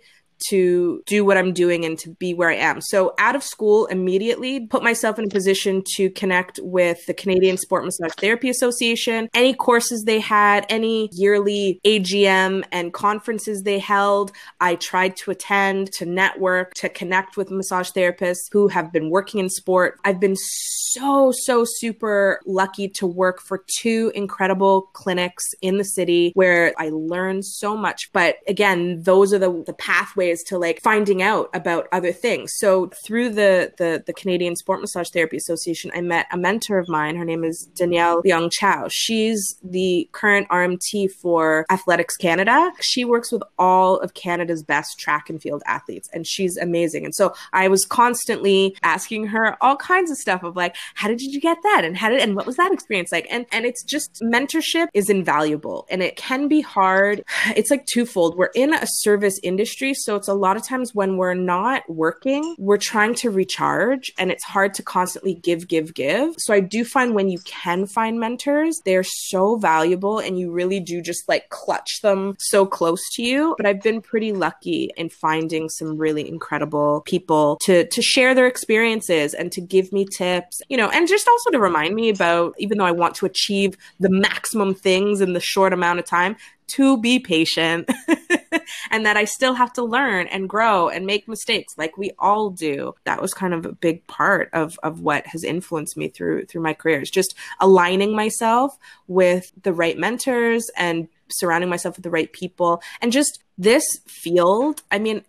to 0.48 1.02
do 1.06 1.24
what 1.24 1.36
I'm 1.36 1.52
doing 1.52 1.84
and 1.84 1.98
to 2.00 2.10
be 2.10 2.34
where 2.34 2.50
I 2.50 2.56
am. 2.56 2.80
So 2.80 3.14
out 3.18 3.36
of 3.36 3.42
school 3.42 3.86
immediately 3.86 4.66
put 4.66 4.82
myself 4.82 5.18
in 5.18 5.26
a 5.26 5.28
position 5.28 5.82
to 5.96 6.10
connect 6.10 6.60
with 6.62 7.04
the 7.06 7.14
Canadian 7.14 7.56
Sport 7.56 7.84
Massage 7.84 8.12
Therapy 8.18 8.48
Association, 8.48 9.28
any 9.34 9.54
courses 9.54 10.04
they 10.04 10.20
had, 10.20 10.66
any 10.68 11.08
yearly 11.12 11.80
AGM 11.84 12.64
and 12.72 12.92
conferences 12.92 13.62
they 13.62 13.78
held. 13.78 14.32
I 14.60 14.76
tried 14.76 15.16
to 15.16 15.30
attend, 15.30 15.92
to 15.92 16.06
network, 16.06 16.74
to 16.74 16.88
connect 16.88 17.36
with 17.36 17.50
massage 17.50 17.90
therapists 17.90 18.50
who 18.50 18.68
have 18.68 18.92
been 18.92 19.10
working 19.10 19.40
in 19.40 19.48
sport. 19.48 19.98
I've 20.04 20.20
been 20.20 20.36
so, 20.36 21.32
so 21.32 21.64
super 21.66 22.40
lucky 22.46 22.88
to 22.88 23.06
work 23.06 23.40
for 23.40 23.64
two 23.80 24.12
incredible 24.14 24.90
clinics 24.92 25.44
in 25.60 25.78
the 25.78 25.84
city 25.84 26.32
where 26.34 26.72
I 26.78 26.90
learned 26.90 27.44
so 27.44 27.76
much. 27.76 28.10
But 28.12 28.36
again, 28.48 29.02
those 29.02 29.32
are 29.32 29.38
the, 29.38 29.62
the 29.66 29.74
pathways 29.74 30.31
to 30.44 30.58
like 30.58 30.80
finding 30.82 31.22
out 31.22 31.50
about 31.54 31.88
other 31.92 32.12
things. 32.12 32.52
So 32.56 32.90
through 33.04 33.30
the 33.30 33.72
the, 33.78 34.02
the 34.06 34.12
Canadian 34.12 34.56
Sport 34.56 34.80
Massage 34.80 35.10
Therapy 35.10 35.36
Association, 35.36 35.90
I 35.94 36.00
met 36.00 36.26
a 36.32 36.36
mentor 36.36 36.78
of 36.78 36.88
mine. 36.88 37.16
Her 37.16 37.24
name 37.24 37.44
is 37.44 37.66
Danielle 37.74 38.22
Leong 38.22 38.50
Chow. 38.52 38.86
She's 38.90 39.58
the 39.62 40.08
current 40.12 40.48
RMT 40.48 41.10
for 41.10 41.66
Athletics 41.70 42.16
Canada. 42.16 42.72
She 42.80 43.04
works 43.04 43.32
with 43.32 43.42
all 43.58 43.98
of 43.98 44.14
Canada's 44.14 44.62
best 44.62 44.98
track 44.98 45.28
and 45.28 45.40
field 45.40 45.62
athletes, 45.66 46.08
and 46.12 46.26
she's 46.26 46.56
amazing. 46.56 47.04
And 47.04 47.14
so 47.14 47.34
I 47.52 47.68
was 47.68 47.84
constantly 47.84 48.76
asking 48.82 49.26
her 49.26 49.56
all 49.62 49.76
kinds 49.76 50.10
of 50.10 50.16
stuff 50.16 50.42
of 50.42 50.56
like, 50.56 50.76
how 50.94 51.08
did 51.08 51.20
you 51.20 51.40
get 51.40 51.58
that, 51.62 51.82
and 51.84 51.96
how 51.96 52.08
did 52.08 52.20
and 52.20 52.36
what 52.36 52.46
was 52.46 52.56
that 52.56 52.72
experience 52.72 53.12
like? 53.12 53.26
And 53.30 53.46
and 53.52 53.64
it's 53.64 53.82
just 53.82 54.20
mentorship 54.22 54.88
is 54.94 55.10
invaluable, 55.10 55.86
and 55.90 56.02
it 56.02 56.16
can 56.16 56.48
be 56.48 56.60
hard. 56.60 57.24
It's 57.56 57.70
like 57.70 57.86
twofold. 57.86 58.36
We're 58.36 58.50
in 58.54 58.74
a 58.74 58.86
service 58.86 59.38
industry, 59.42 59.94
so 59.94 60.16
it's 60.22 60.28
a 60.28 60.34
lot 60.34 60.56
of 60.56 60.64
times 60.64 60.94
when 60.94 61.16
we're 61.16 61.34
not 61.34 61.82
working, 61.90 62.54
we're 62.56 62.76
trying 62.76 63.12
to 63.16 63.28
recharge 63.28 64.12
and 64.16 64.30
it's 64.30 64.44
hard 64.44 64.72
to 64.74 64.80
constantly 64.80 65.34
give, 65.34 65.66
give, 65.66 65.94
give. 65.94 66.36
So 66.38 66.54
I 66.54 66.60
do 66.60 66.84
find 66.84 67.12
when 67.12 67.28
you 67.28 67.40
can 67.40 67.86
find 67.86 68.20
mentors, 68.20 68.80
they're 68.84 69.02
so 69.02 69.56
valuable 69.56 70.20
and 70.20 70.38
you 70.38 70.52
really 70.52 70.78
do 70.78 71.02
just 71.02 71.28
like 71.28 71.50
clutch 71.50 72.02
them 72.02 72.36
so 72.38 72.64
close 72.64 73.00
to 73.14 73.24
you. 73.24 73.56
But 73.56 73.66
I've 73.66 73.82
been 73.82 74.00
pretty 74.00 74.30
lucky 74.30 74.92
in 74.96 75.08
finding 75.08 75.68
some 75.68 75.98
really 75.98 76.28
incredible 76.28 77.02
people 77.04 77.58
to, 77.62 77.84
to 77.88 78.00
share 78.00 78.32
their 78.32 78.46
experiences 78.46 79.34
and 79.34 79.50
to 79.50 79.60
give 79.60 79.92
me 79.92 80.06
tips, 80.06 80.62
you 80.68 80.76
know, 80.76 80.88
and 80.90 81.08
just 81.08 81.26
also 81.26 81.50
to 81.50 81.58
remind 81.58 81.96
me 81.96 82.10
about, 82.10 82.54
even 82.58 82.78
though 82.78 82.84
I 82.84 82.92
want 82.92 83.16
to 83.16 83.26
achieve 83.26 83.76
the 83.98 84.08
maximum 84.08 84.72
things 84.72 85.20
in 85.20 85.32
the 85.32 85.40
short 85.40 85.72
amount 85.72 85.98
of 85.98 86.04
time, 86.06 86.36
to 86.68 86.96
be 86.98 87.18
patient 87.18 87.90
and 88.90 89.06
that 89.06 89.16
I 89.16 89.24
still 89.24 89.54
have 89.54 89.72
to 89.74 89.84
learn 89.84 90.26
and 90.28 90.48
grow 90.48 90.88
and 90.88 91.06
make 91.06 91.28
mistakes 91.28 91.74
like 91.76 91.96
we 91.96 92.10
all 92.18 92.50
do. 92.50 92.94
That 93.04 93.22
was 93.22 93.34
kind 93.34 93.54
of 93.54 93.66
a 93.66 93.72
big 93.72 94.06
part 94.06 94.50
of, 94.52 94.78
of 94.82 95.00
what 95.00 95.26
has 95.26 95.44
influenced 95.44 95.96
me 95.96 96.08
through 96.08 96.46
through 96.46 96.62
my 96.62 96.74
career. 96.74 97.00
It's 97.00 97.10
just 97.10 97.34
aligning 97.60 98.14
myself 98.14 98.76
with 99.06 99.52
the 99.62 99.72
right 99.72 99.98
mentors 99.98 100.70
and 100.76 101.08
surrounding 101.30 101.70
myself 101.70 101.96
with 101.96 102.04
the 102.04 102.10
right 102.10 102.32
people 102.32 102.82
and 103.00 103.12
just 103.12 103.42
this 103.58 103.84
field. 104.06 104.82
I 104.90 104.98
mean, 104.98 105.24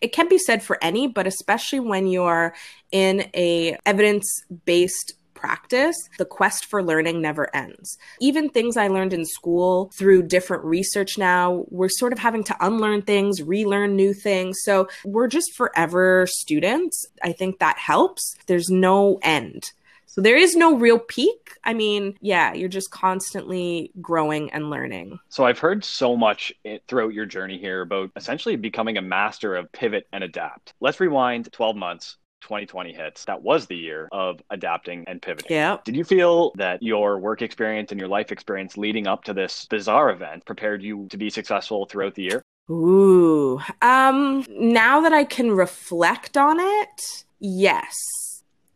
it 0.00 0.12
can 0.12 0.28
be 0.28 0.38
said 0.38 0.62
for 0.62 0.78
any, 0.82 1.06
but 1.06 1.26
especially 1.26 1.80
when 1.80 2.06
you're 2.06 2.54
in 2.90 3.28
a 3.34 3.76
evidence-based 3.86 5.14
practice, 5.38 5.96
the 6.18 6.24
quest 6.24 6.66
for 6.66 6.82
learning 6.82 7.22
never 7.22 7.54
ends. 7.54 7.96
Even 8.20 8.50
things 8.50 8.76
I 8.76 8.88
learned 8.88 9.12
in 9.12 9.24
school 9.24 9.90
through 9.96 10.24
different 10.24 10.64
research 10.64 11.16
now, 11.16 11.64
we're 11.68 11.88
sort 11.88 12.12
of 12.12 12.18
having 12.18 12.44
to 12.44 12.56
unlearn 12.60 13.02
things, 13.02 13.42
relearn 13.42 13.96
new 13.96 14.12
things. 14.12 14.58
So 14.62 14.88
we're 15.04 15.28
just 15.28 15.54
forever 15.54 16.26
students. 16.28 17.06
I 17.22 17.32
think 17.32 17.58
that 17.60 17.78
helps. 17.78 18.34
There's 18.46 18.68
no 18.68 19.18
end. 19.22 19.64
So 20.06 20.22
there 20.22 20.36
is 20.36 20.56
no 20.56 20.74
real 20.74 20.98
peak. 20.98 21.52
I 21.62 21.74
mean, 21.74 22.16
yeah, 22.20 22.52
you're 22.54 22.68
just 22.68 22.90
constantly 22.90 23.92
growing 24.00 24.50
and 24.50 24.70
learning. 24.70 25.20
So 25.28 25.44
I've 25.44 25.58
heard 25.58 25.84
so 25.84 26.16
much 26.16 26.52
throughout 26.88 27.12
your 27.12 27.26
journey 27.26 27.58
here 27.58 27.82
about 27.82 28.10
essentially 28.16 28.56
becoming 28.56 28.96
a 28.96 29.02
master 29.02 29.54
of 29.54 29.70
pivot 29.70 30.08
and 30.12 30.24
adapt. 30.24 30.72
Let's 30.80 30.98
rewind 30.98 31.52
12 31.52 31.76
months 31.76 32.16
2020 32.40 32.92
hits, 32.92 33.24
that 33.26 33.42
was 33.42 33.66
the 33.66 33.76
year 33.76 34.08
of 34.12 34.40
adapting 34.50 35.04
and 35.06 35.20
pivoting. 35.20 35.50
Yeah. 35.50 35.78
Did 35.84 35.96
you 35.96 36.04
feel 36.04 36.52
that 36.56 36.82
your 36.82 37.18
work 37.18 37.42
experience 37.42 37.90
and 37.90 38.00
your 38.00 38.08
life 38.08 38.32
experience 38.32 38.76
leading 38.76 39.06
up 39.06 39.24
to 39.24 39.34
this 39.34 39.66
bizarre 39.66 40.10
event 40.10 40.44
prepared 40.44 40.82
you 40.82 41.06
to 41.10 41.16
be 41.16 41.30
successful 41.30 41.86
throughout 41.86 42.14
the 42.14 42.22
year? 42.22 42.42
Ooh. 42.70 43.60
Um 43.82 44.44
now 44.50 45.00
that 45.00 45.12
I 45.12 45.24
can 45.24 45.50
reflect 45.50 46.36
on 46.36 46.58
it, 46.60 47.24
yes. 47.40 47.94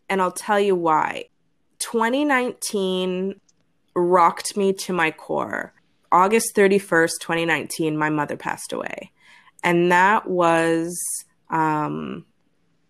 And 0.08 0.20
I'll 0.20 0.32
tell 0.32 0.60
you 0.60 0.74
why. 0.74 1.26
2019 1.78 3.40
rocked 3.94 4.56
me 4.56 4.72
to 4.72 4.92
my 4.92 5.10
core. 5.10 5.74
August 6.10 6.54
31st, 6.54 7.12
2019, 7.20 7.96
my 7.96 8.10
mother 8.10 8.36
passed 8.36 8.72
away. 8.72 9.10
And 9.64 9.92
that 9.92 10.28
was 10.28 10.98
um 11.50 12.24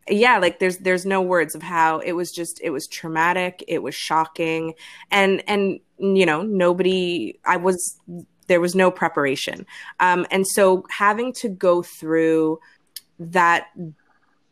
yeah 0.09 0.38
like 0.38 0.59
there's 0.59 0.79
there's 0.79 1.07
no 1.07 1.23
words 1.23 1.55
of 1.55 1.62
how. 1.62 1.99
It 1.99 2.12
was 2.12 2.31
just 2.31 2.61
it 2.62 2.71
was 2.71 2.87
traumatic. 2.87 3.65
It 3.69 3.83
was 3.83 3.95
shocking. 3.95 4.75
And 5.11 5.43
and 5.49 5.81
you 5.99 6.27
know 6.27 6.43
nobody 6.43 7.38
i 7.45 7.57
was 7.57 8.01
there 8.49 8.61
was 8.61 8.75
no 8.75 8.91
preparation. 8.91 9.67
Um 10.01 10.27
and 10.31 10.47
so 10.47 10.85
having 10.91 11.33
to 11.35 11.49
go 11.49 11.83
through 11.83 12.59
that 13.19 13.67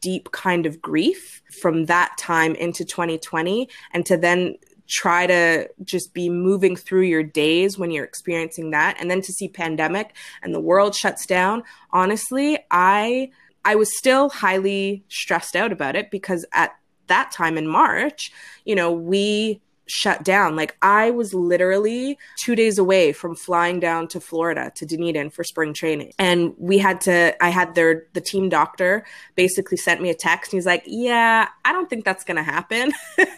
deep 0.00 0.30
kind 0.32 0.66
of 0.66 0.80
grief 0.80 1.42
from 1.60 1.86
that 1.86 2.16
time 2.18 2.54
into 2.54 2.84
2020 2.84 3.68
and 3.92 4.06
to 4.06 4.16
then 4.16 4.54
try 4.88 5.26
to 5.26 5.68
just 5.84 6.12
be 6.14 6.28
moving 6.28 6.74
through 6.74 7.02
your 7.02 7.22
days 7.22 7.78
when 7.78 7.90
you're 7.90 8.04
experiencing 8.04 8.70
that 8.70 8.96
and 8.98 9.10
then 9.10 9.20
to 9.20 9.32
see 9.32 9.48
pandemic 9.48 10.16
and 10.42 10.54
the 10.54 10.60
world 10.60 10.94
shuts 10.96 11.26
down 11.26 11.62
honestly 11.92 12.58
i 12.70 13.30
I 13.64 13.74
was 13.74 13.96
still 13.96 14.30
highly 14.30 15.04
stressed 15.08 15.54
out 15.54 15.72
about 15.72 15.96
it 15.96 16.10
because 16.10 16.46
at 16.52 16.72
that 17.08 17.30
time 17.30 17.58
in 17.58 17.66
March, 17.66 18.32
you 18.64 18.74
know, 18.74 18.90
we 18.92 19.60
shut 19.90 20.22
down. 20.22 20.56
Like 20.56 20.76
I 20.82 21.10
was 21.10 21.34
literally 21.34 22.18
two 22.38 22.54
days 22.54 22.78
away 22.78 23.12
from 23.12 23.34
flying 23.34 23.80
down 23.80 24.08
to 24.08 24.20
Florida 24.20 24.72
to 24.76 24.86
Dunedin 24.86 25.30
for 25.30 25.44
spring 25.44 25.74
training. 25.74 26.12
And 26.18 26.54
we 26.58 26.78
had 26.78 27.00
to, 27.02 27.34
I 27.42 27.50
had 27.50 27.74
their, 27.74 28.06
the 28.12 28.20
team 28.20 28.48
doctor 28.48 29.04
basically 29.34 29.76
sent 29.76 30.00
me 30.00 30.10
a 30.10 30.14
text. 30.14 30.52
He's 30.52 30.66
like, 30.66 30.82
yeah, 30.86 31.48
I 31.64 31.72
don't 31.72 31.90
think 31.90 32.04
that's 32.04 32.24
going 32.24 32.36
to 32.36 32.42
happen. 32.42 32.92
and 33.18 33.28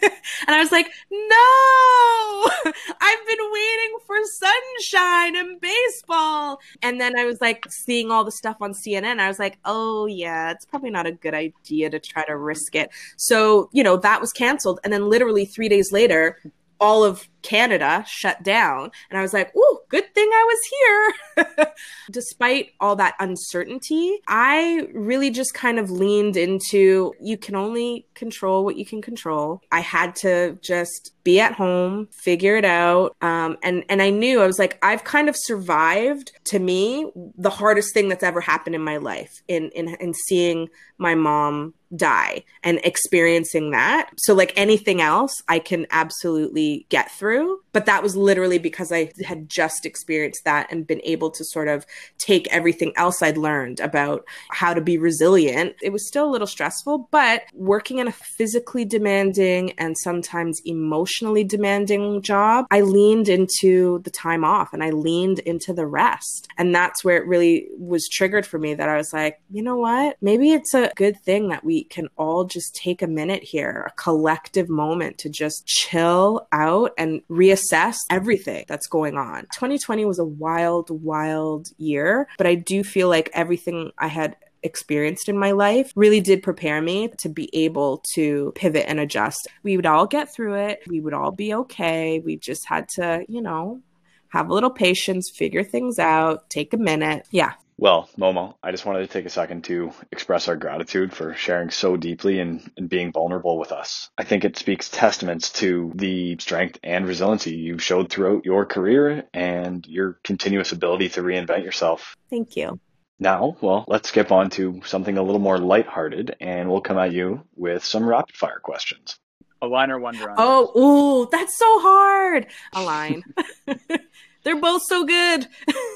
I 0.47 0.59
was 0.59 0.71
like, 0.71 0.87
no, 1.11 2.71
I've 3.01 3.27
been 3.27 3.51
waiting 3.51 3.97
for 4.05 4.15
sunshine 4.25 5.35
and 5.35 5.59
baseball. 5.59 6.59
And 6.81 6.99
then 6.99 7.17
I 7.17 7.25
was 7.25 7.41
like 7.41 7.65
seeing 7.69 8.11
all 8.11 8.23
the 8.23 8.31
stuff 8.31 8.57
on 8.61 8.73
CNN. 8.73 9.19
I 9.19 9.27
was 9.27 9.39
like, 9.39 9.57
oh 9.65 10.05
yeah, 10.05 10.51
it's 10.51 10.65
probably 10.65 10.91
not 10.91 11.05
a 11.05 11.11
good 11.11 11.33
idea 11.33 11.89
to 11.89 11.99
try 11.99 12.25
to 12.25 12.37
risk 12.37 12.75
it. 12.75 12.89
So, 13.17 13.69
you 13.71 13.83
know, 13.83 13.97
that 13.97 14.21
was 14.21 14.31
canceled. 14.31 14.79
And 14.83 14.91
then 14.91 15.09
literally 15.09 15.45
three 15.45 15.69
days 15.69 15.91
later, 15.91 16.37
all 16.79 17.03
of 17.03 17.27
Canada 17.43 18.03
shut 18.07 18.41
down. 18.43 18.91
And 19.09 19.19
I 19.19 19.21
was 19.21 19.33
like, 19.33 19.51
oh, 19.55 19.81
good 19.89 20.13
thing 20.13 20.29
I 20.31 20.45
was 20.47 21.45
here. 21.45 21.67
Despite 22.11 22.71
all 22.79 22.95
that 22.95 23.15
uncertainty, 23.19 24.19
I 24.27 24.87
really 24.93 25.29
just 25.29 25.53
kind 25.53 25.77
of 25.77 25.91
leaned 25.91 26.37
into 26.37 27.13
you 27.21 27.37
can 27.37 27.55
only 27.55 28.07
control 28.15 28.63
what 28.63 28.77
you 28.77 28.85
can 28.85 29.01
control. 29.01 29.61
I 29.71 29.81
had 29.81 30.15
to 30.17 30.57
just 30.61 31.13
be 31.23 31.39
at 31.39 31.53
home, 31.53 32.07
figure 32.11 32.57
it 32.57 32.65
out. 32.65 33.15
Um, 33.21 33.57
and, 33.63 33.83
and 33.89 34.01
I 34.01 34.09
knew 34.09 34.41
I 34.41 34.47
was 34.47 34.59
like, 34.59 34.77
I've 34.81 35.03
kind 35.03 35.29
of 35.29 35.35
survived 35.37 36.31
to 36.45 36.59
me 36.59 37.11
the 37.37 37.49
hardest 37.49 37.93
thing 37.93 38.09
that's 38.09 38.23
ever 38.23 38.41
happened 38.41 38.75
in 38.75 38.81
my 38.81 38.97
life 38.97 39.41
in, 39.47 39.69
in, 39.69 39.95
in 39.99 40.13
seeing 40.13 40.69
my 40.97 41.15
mom 41.15 41.73
die 41.95 42.43
and 42.63 42.79
experiencing 42.83 43.71
that. 43.71 44.09
So, 44.17 44.33
like 44.33 44.53
anything 44.55 45.01
else, 45.01 45.41
I 45.47 45.59
can 45.59 45.85
absolutely 45.91 46.85
get 46.89 47.11
through. 47.11 47.32
But 47.71 47.85
that 47.85 48.03
was 48.03 48.15
literally 48.15 48.59
because 48.59 48.91
I 48.91 49.11
had 49.25 49.49
just 49.49 49.85
experienced 49.85 50.45
that 50.45 50.67
and 50.71 50.85
been 50.85 51.01
able 51.03 51.31
to 51.31 51.43
sort 51.43 51.67
of 51.67 51.85
take 52.17 52.47
everything 52.51 52.93
else 52.95 53.21
I'd 53.21 53.37
learned 53.37 53.79
about 53.79 54.25
how 54.49 54.73
to 54.73 54.81
be 54.81 54.97
resilient. 54.97 55.75
It 55.81 55.91
was 55.91 56.07
still 56.07 56.29
a 56.29 56.31
little 56.31 56.47
stressful, 56.47 57.09
but 57.11 57.43
working 57.53 57.97
in 57.97 58.07
a 58.07 58.11
physically 58.11 58.85
demanding 58.85 59.71
and 59.79 59.97
sometimes 59.97 60.61
emotionally 60.65 61.43
demanding 61.43 62.21
job, 62.21 62.65
I 62.69 62.81
leaned 62.81 63.29
into 63.29 63.99
the 64.03 64.11
time 64.11 64.43
off 64.43 64.73
and 64.73 64.83
I 64.83 64.91
leaned 64.91 65.39
into 65.39 65.73
the 65.73 65.87
rest. 65.87 66.47
And 66.57 66.73
that's 66.75 67.03
where 67.03 67.17
it 67.17 67.25
really 67.25 67.67
was 67.77 68.07
triggered 68.07 68.45
for 68.45 68.59
me 68.59 68.73
that 68.75 68.89
I 68.89 68.97
was 68.97 69.13
like, 69.13 69.39
you 69.49 69.63
know 69.63 69.77
what? 69.77 70.17
Maybe 70.21 70.51
it's 70.51 70.73
a 70.73 70.91
good 70.95 71.19
thing 71.21 71.49
that 71.49 71.63
we 71.63 71.85
can 71.85 72.07
all 72.17 72.45
just 72.45 72.75
take 72.75 73.01
a 73.01 73.07
minute 73.07 73.43
here, 73.43 73.85
a 73.87 74.01
collective 74.01 74.69
moment 74.69 75.17
to 75.19 75.29
just 75.29 75.65
chill 75.65 76.47
out 76.51 76.91
and 76.97 77.21
reassess 77.29 77.95
everything 78.09 78.65
that's 78.67 78.87
going 78.87 79.17
on. 79.17 79.43
2020 79.53 80.05
was 80.05 80.19
a 80.19 80.25
wild, 80.25 80.89
wild 80.89 81.67
year, 81.77 82.27
but 82.37 82.47
I 82.47 82.55
do 82.55 82.83
feel 82.83 83.09
like 83.09 83.29
everything 83.33 83.91
I 83.97 84.07
had 84.07 84.35
experienced 84.63 85.27
in 85.27 85.37
my 85.37 85.51
life 85.51 85.91
really 85.95 86.21
did 86.21 86.41
prepare 86.41 86.81
me 86.81 87.09
to 87.19 87.29
be 87.29 87.49
able 87.53 88.01
to 88.15 88.53
pivot 88.55 88.85
and 88.87 88.99
adjust. 88.99 89.47
We 89.61 89.75
would 89.75 89.85
all 89.85 90.07
get 90.07 90.33
through 90.33 90.55
it. 90.55 90.81
We 90.87 91.01
would 91.01 91.13
all 91.13 91.31
be 91.31 91.53
okay. 91.53 92.21
We 92.23 92.37
just 92.37 92.67
had 92.67 92.87
to, 92.95 93.25
you 93.27 93.41
know, 93.41 93.81
have 94.29 94.49
a 94.49 94.53
little 94.53 94.71
patience, 94.71 95.29
figure 95.33 95.63
things 95.63 95.99
out, 95.99 96.49
take 96.49 96.73
a 96.73 96.77
minute. 96.77 97.27
Yeah, 97.29 97.53
well, 97.77 98.09
Momo, 98.17 98.55
I 98.61 98.71
just 98.71 98.85
wanted 98.85 99.01
to 99.01 99.07
take 99.07 99.25
a 99.25 99.29
second 99.29 99.63
to 99.65 99.91
express 100.11 100.47
our 100.47 100.55
gratitude 100.55 101.13
for 101.13 101.33
sharing 101.33 101.69
so 101.69 101.97
deeply 101.97 102.39
and, 102.39 102.71
and, 102.77 102.89
being 102.89 103.11
vulnerable 103.11 103.57
with 103.57 103.71
us. 103.71 104.09
I 104.17 104.23
think 104.23 104.45
it 104.45 104.57
speaks 104.57 104.89
testaments 104.89 105.51
to 105.53 105.91
the 105.95 106.37
strength 106.39 106.79
and 106.83 107.07
resiliency 107.07 107.55
you've 107.55 107.83
showed 107.83 108.09
throughout 108.09 108.45
your 108.45 108.65
career 108.65 109.25
and 109.33 109.85
your 109.87 110.19
continuous 110.23 110.71
ability 110.71 111.09
to 111.09 111.23
reinvent 111.23 111.63
yourself. 111.63 112.15
Thank 112.29 112.55
you. 112.55 112.79
Now, 113.19 113.57
well, 113.61 113.85
let's 113.87 114.09
skip 114.09 114.31
on 114.31 114.49
to 114.51 114.81
something 114.85 115.17
a 115.17 115.23
little 115.23 115.39
more 115.39 115.57
lighthearted 115.57 116.35
and 116.39 116.69
we'll 116.69 116.81
come 116.81 116.97
at 116.97 117.13
you 117.13 117.43
with 117.55 117.83
some 117.83 118.05
rapid 118.05 118.35
fire 118.35 118.59
questions. 118.61 119.17
A 119.61 119.67
line 119.67 119.91
or 119.91 119.99
wonder. 119.99 120.33
Oh, 120.37 120.71
ooh, 120.77 121.29
that's 121.31 121.57
so 121.57 121.79
hard. 121.79 122.47
A 122.73 122.81
line. 122.81 123.23
They're 124.43 124.59
both 124.59 124.81
so 124.87 125.05
good. 125.05 125.47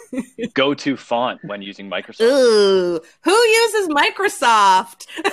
Go 0.54 0.74
to 0.74 0.96
font 0.98 1.40
when 1.44 1.62
using 1.62 1.90
Microsoft. 1.90 2.22
Ooh, 2.22 3.02
who 3.24 3.32
uses 3.32 3.90
Microsoft? 3.90 5.08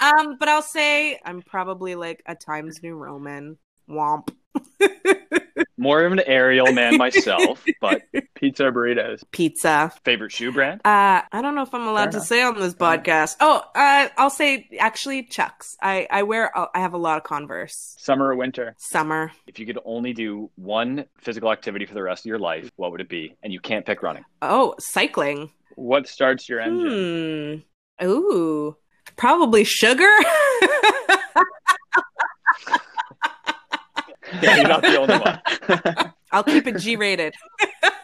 um, 0.00 0.36
but 0.38 0.48
I'll 0.48 0.62
say 0.62 1.18
I'm 1.24 1.42
probably 1.42 1.94
like 1.94 2.22
a 2.26 2.34
Times 2.34 2.82
New 2.82 2.94
Roman. 2.94 3.58
Womp. 3.88 4.30
More 5.76 6.04
of 6.04 6.12
an 6.12 6.20
Arial 6.20 6.72
man 6.72 6.96
myself, 6.98 7.64
but 7.80 8.02
pizza 8.34 8.64
burritos. 8.64 9.22
Pizza. 9.32 9.92
Favorite 10.04 10.30
shoe 10.32 10.52
brand? 10.52 10.80
Uh, 10.84 11.22
I 11.32 11.42
don't 11.42 11.54
know 11.54 11.62
if 11.62 11.74
I'm 11.74 11.86
allowed 11.86 12.04
Fair 12.04 12.10
to 12.12 12.16
enough. 12.18 12.26
say 12.28 12.42
on 12.42 12.60
this 12.60 12.74
podcast. 12.74 13.36
Oh, 13.40 13.62
uh, 13.74 14.08
I'll 14.16 14.30
say 14.30 14.68
actually 14.78 15.24
Chucks. 15.24 15.76
I 15.82 16.06
I 16.10 16.22
wear 16.22 16.50
I 16.56 16.78
have 16.80 16.94
a 16.94 16.98
lot 16.98 17.16
of 17.18 17.24
Converse. 17.24 17.96
Summer 17.98 18.26
or 18.28 18.36
winter? 18.36 18.74
Summer. 18.78 19.32
If 19.46 19.58
you 19.58 19.66
could 19.66 19.78
only 19.84 20.12
do 20.12 20.50
one 20.56 21.06
physical 21.18 21.50
activity 21.50 21.86
for 21.86 21.94
the 21.94 22.02
rest 22.02 22.22
of 22.24 22.26
your 22.28 22.38
life, 22.38 22.70
what 22.76 22.92
would 22.92 23.00
it 23.00 23.08
be? 23.08 23.36
And 23.42 23.52
you 23.52 23.60
can't 23.60 23.84
pick 23.84 24.02
running. 24.02 24.24
Oh, 24.42 24.74
cycling. 24.78 25.50
What 25.76 26.06
starts 26.06 26.48
your 26.48 26.60
engine? 26.60 27.64
Hmm. 27.98 28.06
Ooh, 28.06 28.76
probably 29.16 29.64
sugar. 29.64 30.08
yeah, 34.42 34.56
you're 34.56 34.68
not 34.68 34.82
the 34.82 34.98
only 34.98 35.18
one. 35.18 36.12
I'll 36.32 36.44
keep 36.44 36.66
it 36.66 36.78
G 36.78 36.96
rated. 36.96 37.34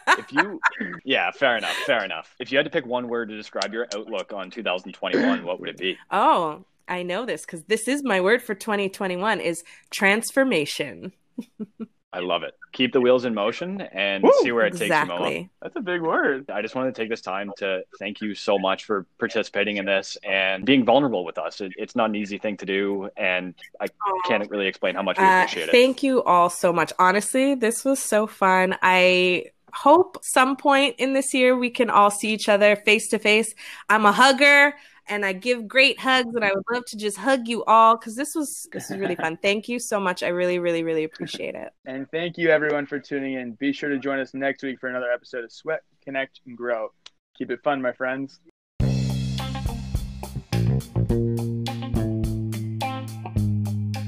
if 0.07 0.31
you, 0.31 0.59
yeah, 1.03 1.31
fair 1.31 1.57
enough, 1.57 1.75
fair 1.85 2.03
enough. 2.03 2.35
If 2.39 2.51
you 2.51 2.57
had 2.57 2.63
to 2.63 2.69
pick 2.69 2.85
one 2.85 3.07
word 3.07 3.29
to 3.29 3.37
describe 3.37 3.73
your 3.73 3.87
outlook 3.93 4.33
on 4.33 4.49
2021, 4.49 5.43
what 5.43 5.59
would 5.59 5.69
it 5.69 5.77
be? 5.77 5.97
Oh, 6.11 6.63
I 6.87 7.03
know 7.03 7.25
this 7.25 7.45
because 7.45 7.63
this 7.63 7.87
is 7.87 8.03
my 8.03 8.21
word 8.21 8.41
for 8.41 8.55
2021 8.55 9.39
is 9.39 9.63
transformation. 9.89 11.13
I 12.13 12.19
love 12.19 12.43
it. 12.43 12.53
Keep 12.73 12.91
the 12.91 12.99
wheels 12.99 13.23
in 13.23 13.33
motion 13.33 13.79
and 13.81 14.23
Woo, 14.23 14.33
see 14.41 14.51
where 14.51 14.65
it 14.65 14.73
exactly. 14.81 15.15
takes 15.17 15.29
you, 15.29 15.39
Moa. 15.39 15.49
That's 15.61 15.75
a 15.77 15.81
big 15.81 16.01
word. 16.01 16.49
I 16.49 16.61
just 16.61 16.75
wanted 16.75 16.93
to 16.93 17.01
take 17.01 17.09
this 17.09 17.21
time 17.21 17.51
to 17.57 17.83
thank 17.99 18.19
you 18.21 18.35
so 18.35 18.59
much 18.59 18.83
for 18.83 19.05
participating 19.17 19.77
in 19.77 19.85
this 19.85 20.17
and 20.23 20.65
being 20.65 20.83
vulnerable 20.83 21.23
with 21.23 21.37
us. 21.37 21.61
It, 21.61 21.71
it's 21.77 21.95
not 21.95 22.09
an 22.09 22.15
easy 22.15 22.37
thing 22.37 22.57
to 22.57 22.65
do, 22.65 23.09
and 23.15 23.53
I 23.79 23.87
can't 24.27 24.49
really 24.49 24.67
explain 24.67 24.95
how 24.95 25.03
much 25.03 25.17
we 25.17 25.23
Uh, 25.23 25.43
appreciate 25.43 25.69
it. 25.69 25.71
thank 25.71 26.03
you 26.03 26.21
all 26.23 26.49
so 26.49 26.73
much. 26.73 26.91
Honestly, 26.99 27.55
this 27.55 27.85
was 27.85 27.99
so 27.99 28.27
fun. 28.27 28.75
I 28.81 29.45
hope 29.73 30.17
some 30.21 30.57
point 30.57 30.95
in 30.97 31.13
this 31.13 31.33
year 31.33 31.57
we 31.57 31.69
can 31.69 31.89
all 31.89 32.11
see 32.11 32.33
each 32.33 32.49
other 32.49 32.75
face 32.75 33.07
to 33.09 33.19
face. 33.19 33.55
I'm 33.89 34.05
a 34.05 34.11
hugger 34.11 34.73
and 35.07 35.25
I 35.25 35.33
give 35.33 35.67
great 35.67 35.99
hugs 35.99 36.33
and 36.35 36.43
I 36.43 36.51
would 36.53 36.63
love 36.71 36.85
to 36.85 36.97
just 36.97 37.17
hug 37.17 37.47
you 37.47 37.63
all 37.65 37.97
cuz 37.97 38.15
this 38.15 38.35
was 38.35 38.67
this 38.71 38.89
was 38.89 38.99
really 38.99 39.15
fun. 39.23 39.37
Thank 39.37 39.67
you 39.69 39.79
so 39.79 39.99
much. 39.99 40.23
I 40.23 40.29
really 40.29 40.59
really 40.59 40.83
really 40.83 41.03
appreciate 41.03 41.55
it. 41.55 41.73
And 41.85 42.09
thank 42.11 42.37
you 42.37 42.49
everyone 42.49 42.85
for 42.85 42.99
tuning 42.99 43.33
in. 43.33 43.53
Be 43.53 43.73
sure 43.73 43.89
to 43.89 43.97
join 43.97 44.19
us 44.19 44.33
next 44.33 44.63
week 44.63 44.79
for 44.79 44.87
another 44.87 45.11
episode 45.11 45.43
of 45.43 45.51
Sweat, 45.51 45.81
Connect, 46.03 46.39
and 46.45 46.55
Grow. 46.55 46.91
Keep 47.37 47.51
it 47.51 47.63
fun, 47.63 47.81
my 47.81 47.91
friends. 47.91 48.39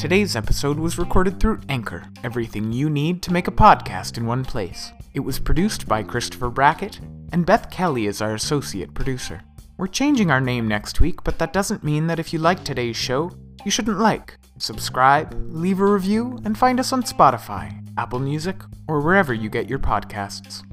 Today's 0.04 0.36
episode 0.36 0.78
was 0.80 0.98
recorded 0.98 1.39
through 1.39 1.62
Anchor, 1.70 2.04
everything 2.26 2.74
you 2.74 2.89
need 2.89 3.22
to 3.24 3.32
make 3.32 3.48
a 3.48 3.52
podcast 3.52 4.18
in 4.18 4.26
one 4.26 4.44
place. 4.44 4.91
It 5.14 5.22
was 5.22 5.39
produced 5.39 5.88
by 5.88 6.04
Christopher 6.04 6.50
Brackett, 6.50 7.00
and 7.32 7.46
Beth 7.46 7.72
Kelly 7.72 8.06
is 8.06 8.22
our 8.22 8.34
associate 8.34 8.94
producer. 8.94 9.41
We're 9.76 9.88
changing 9.88 10.30
our 10.30 10.39
name 10.39 10.67
next 10.67 10.99
week, 10.99 11.24
but 11.24 11.39
that 11.39 11.51
doesn't 11.51 11.84
mean 11.84 12.05
that 12.07 12.19
if 12.19 12.32
you 12.32 12.38
like 12.38 12.63
today's 12.63 12.95
show, 12.95 13.32
you 13.65 13.71
shouldn't 13.71 13.97
like, 13.97 14.38
subscribe, 14.59 15.34
leave 15.51 15.80
a 15.80 15.86
review, 15.86 16.39
and 16.45 16.55
find 16.55 16.80
us 16.80 16.93
on 16.93 17.01
Spotify, 17.01 17.84
Apple 17.97 18.19
Music, 18.19 18.61
or 18.88 19.01
wherever 19.01 19.34
you 19.34 19.49
get 19.49 19.67
your 19.67 19.80
podcasts. 19.80 20.63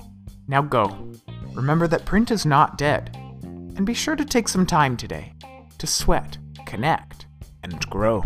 Now 0.46 0.60
go. 0.60 1.12
Remember 1.54 1.86
that 1.88 2.04
print 2.04 2.30
is 2.30 2.44
not 2.44 2.76
dead. 2.76 3.16
And 3.42 3.86
be 3.86 3.94
sure 3.94 4.16
to 4.16 4.24
take 4.24 4.48
some 4.48 4.66
time 4.66 4.98
today 4.98 5.32
to 5.78 5.86
sweat, 5.86 6.36
connect, 6.66 7.24
and 7.62 7.80
grow. 7.88 8.22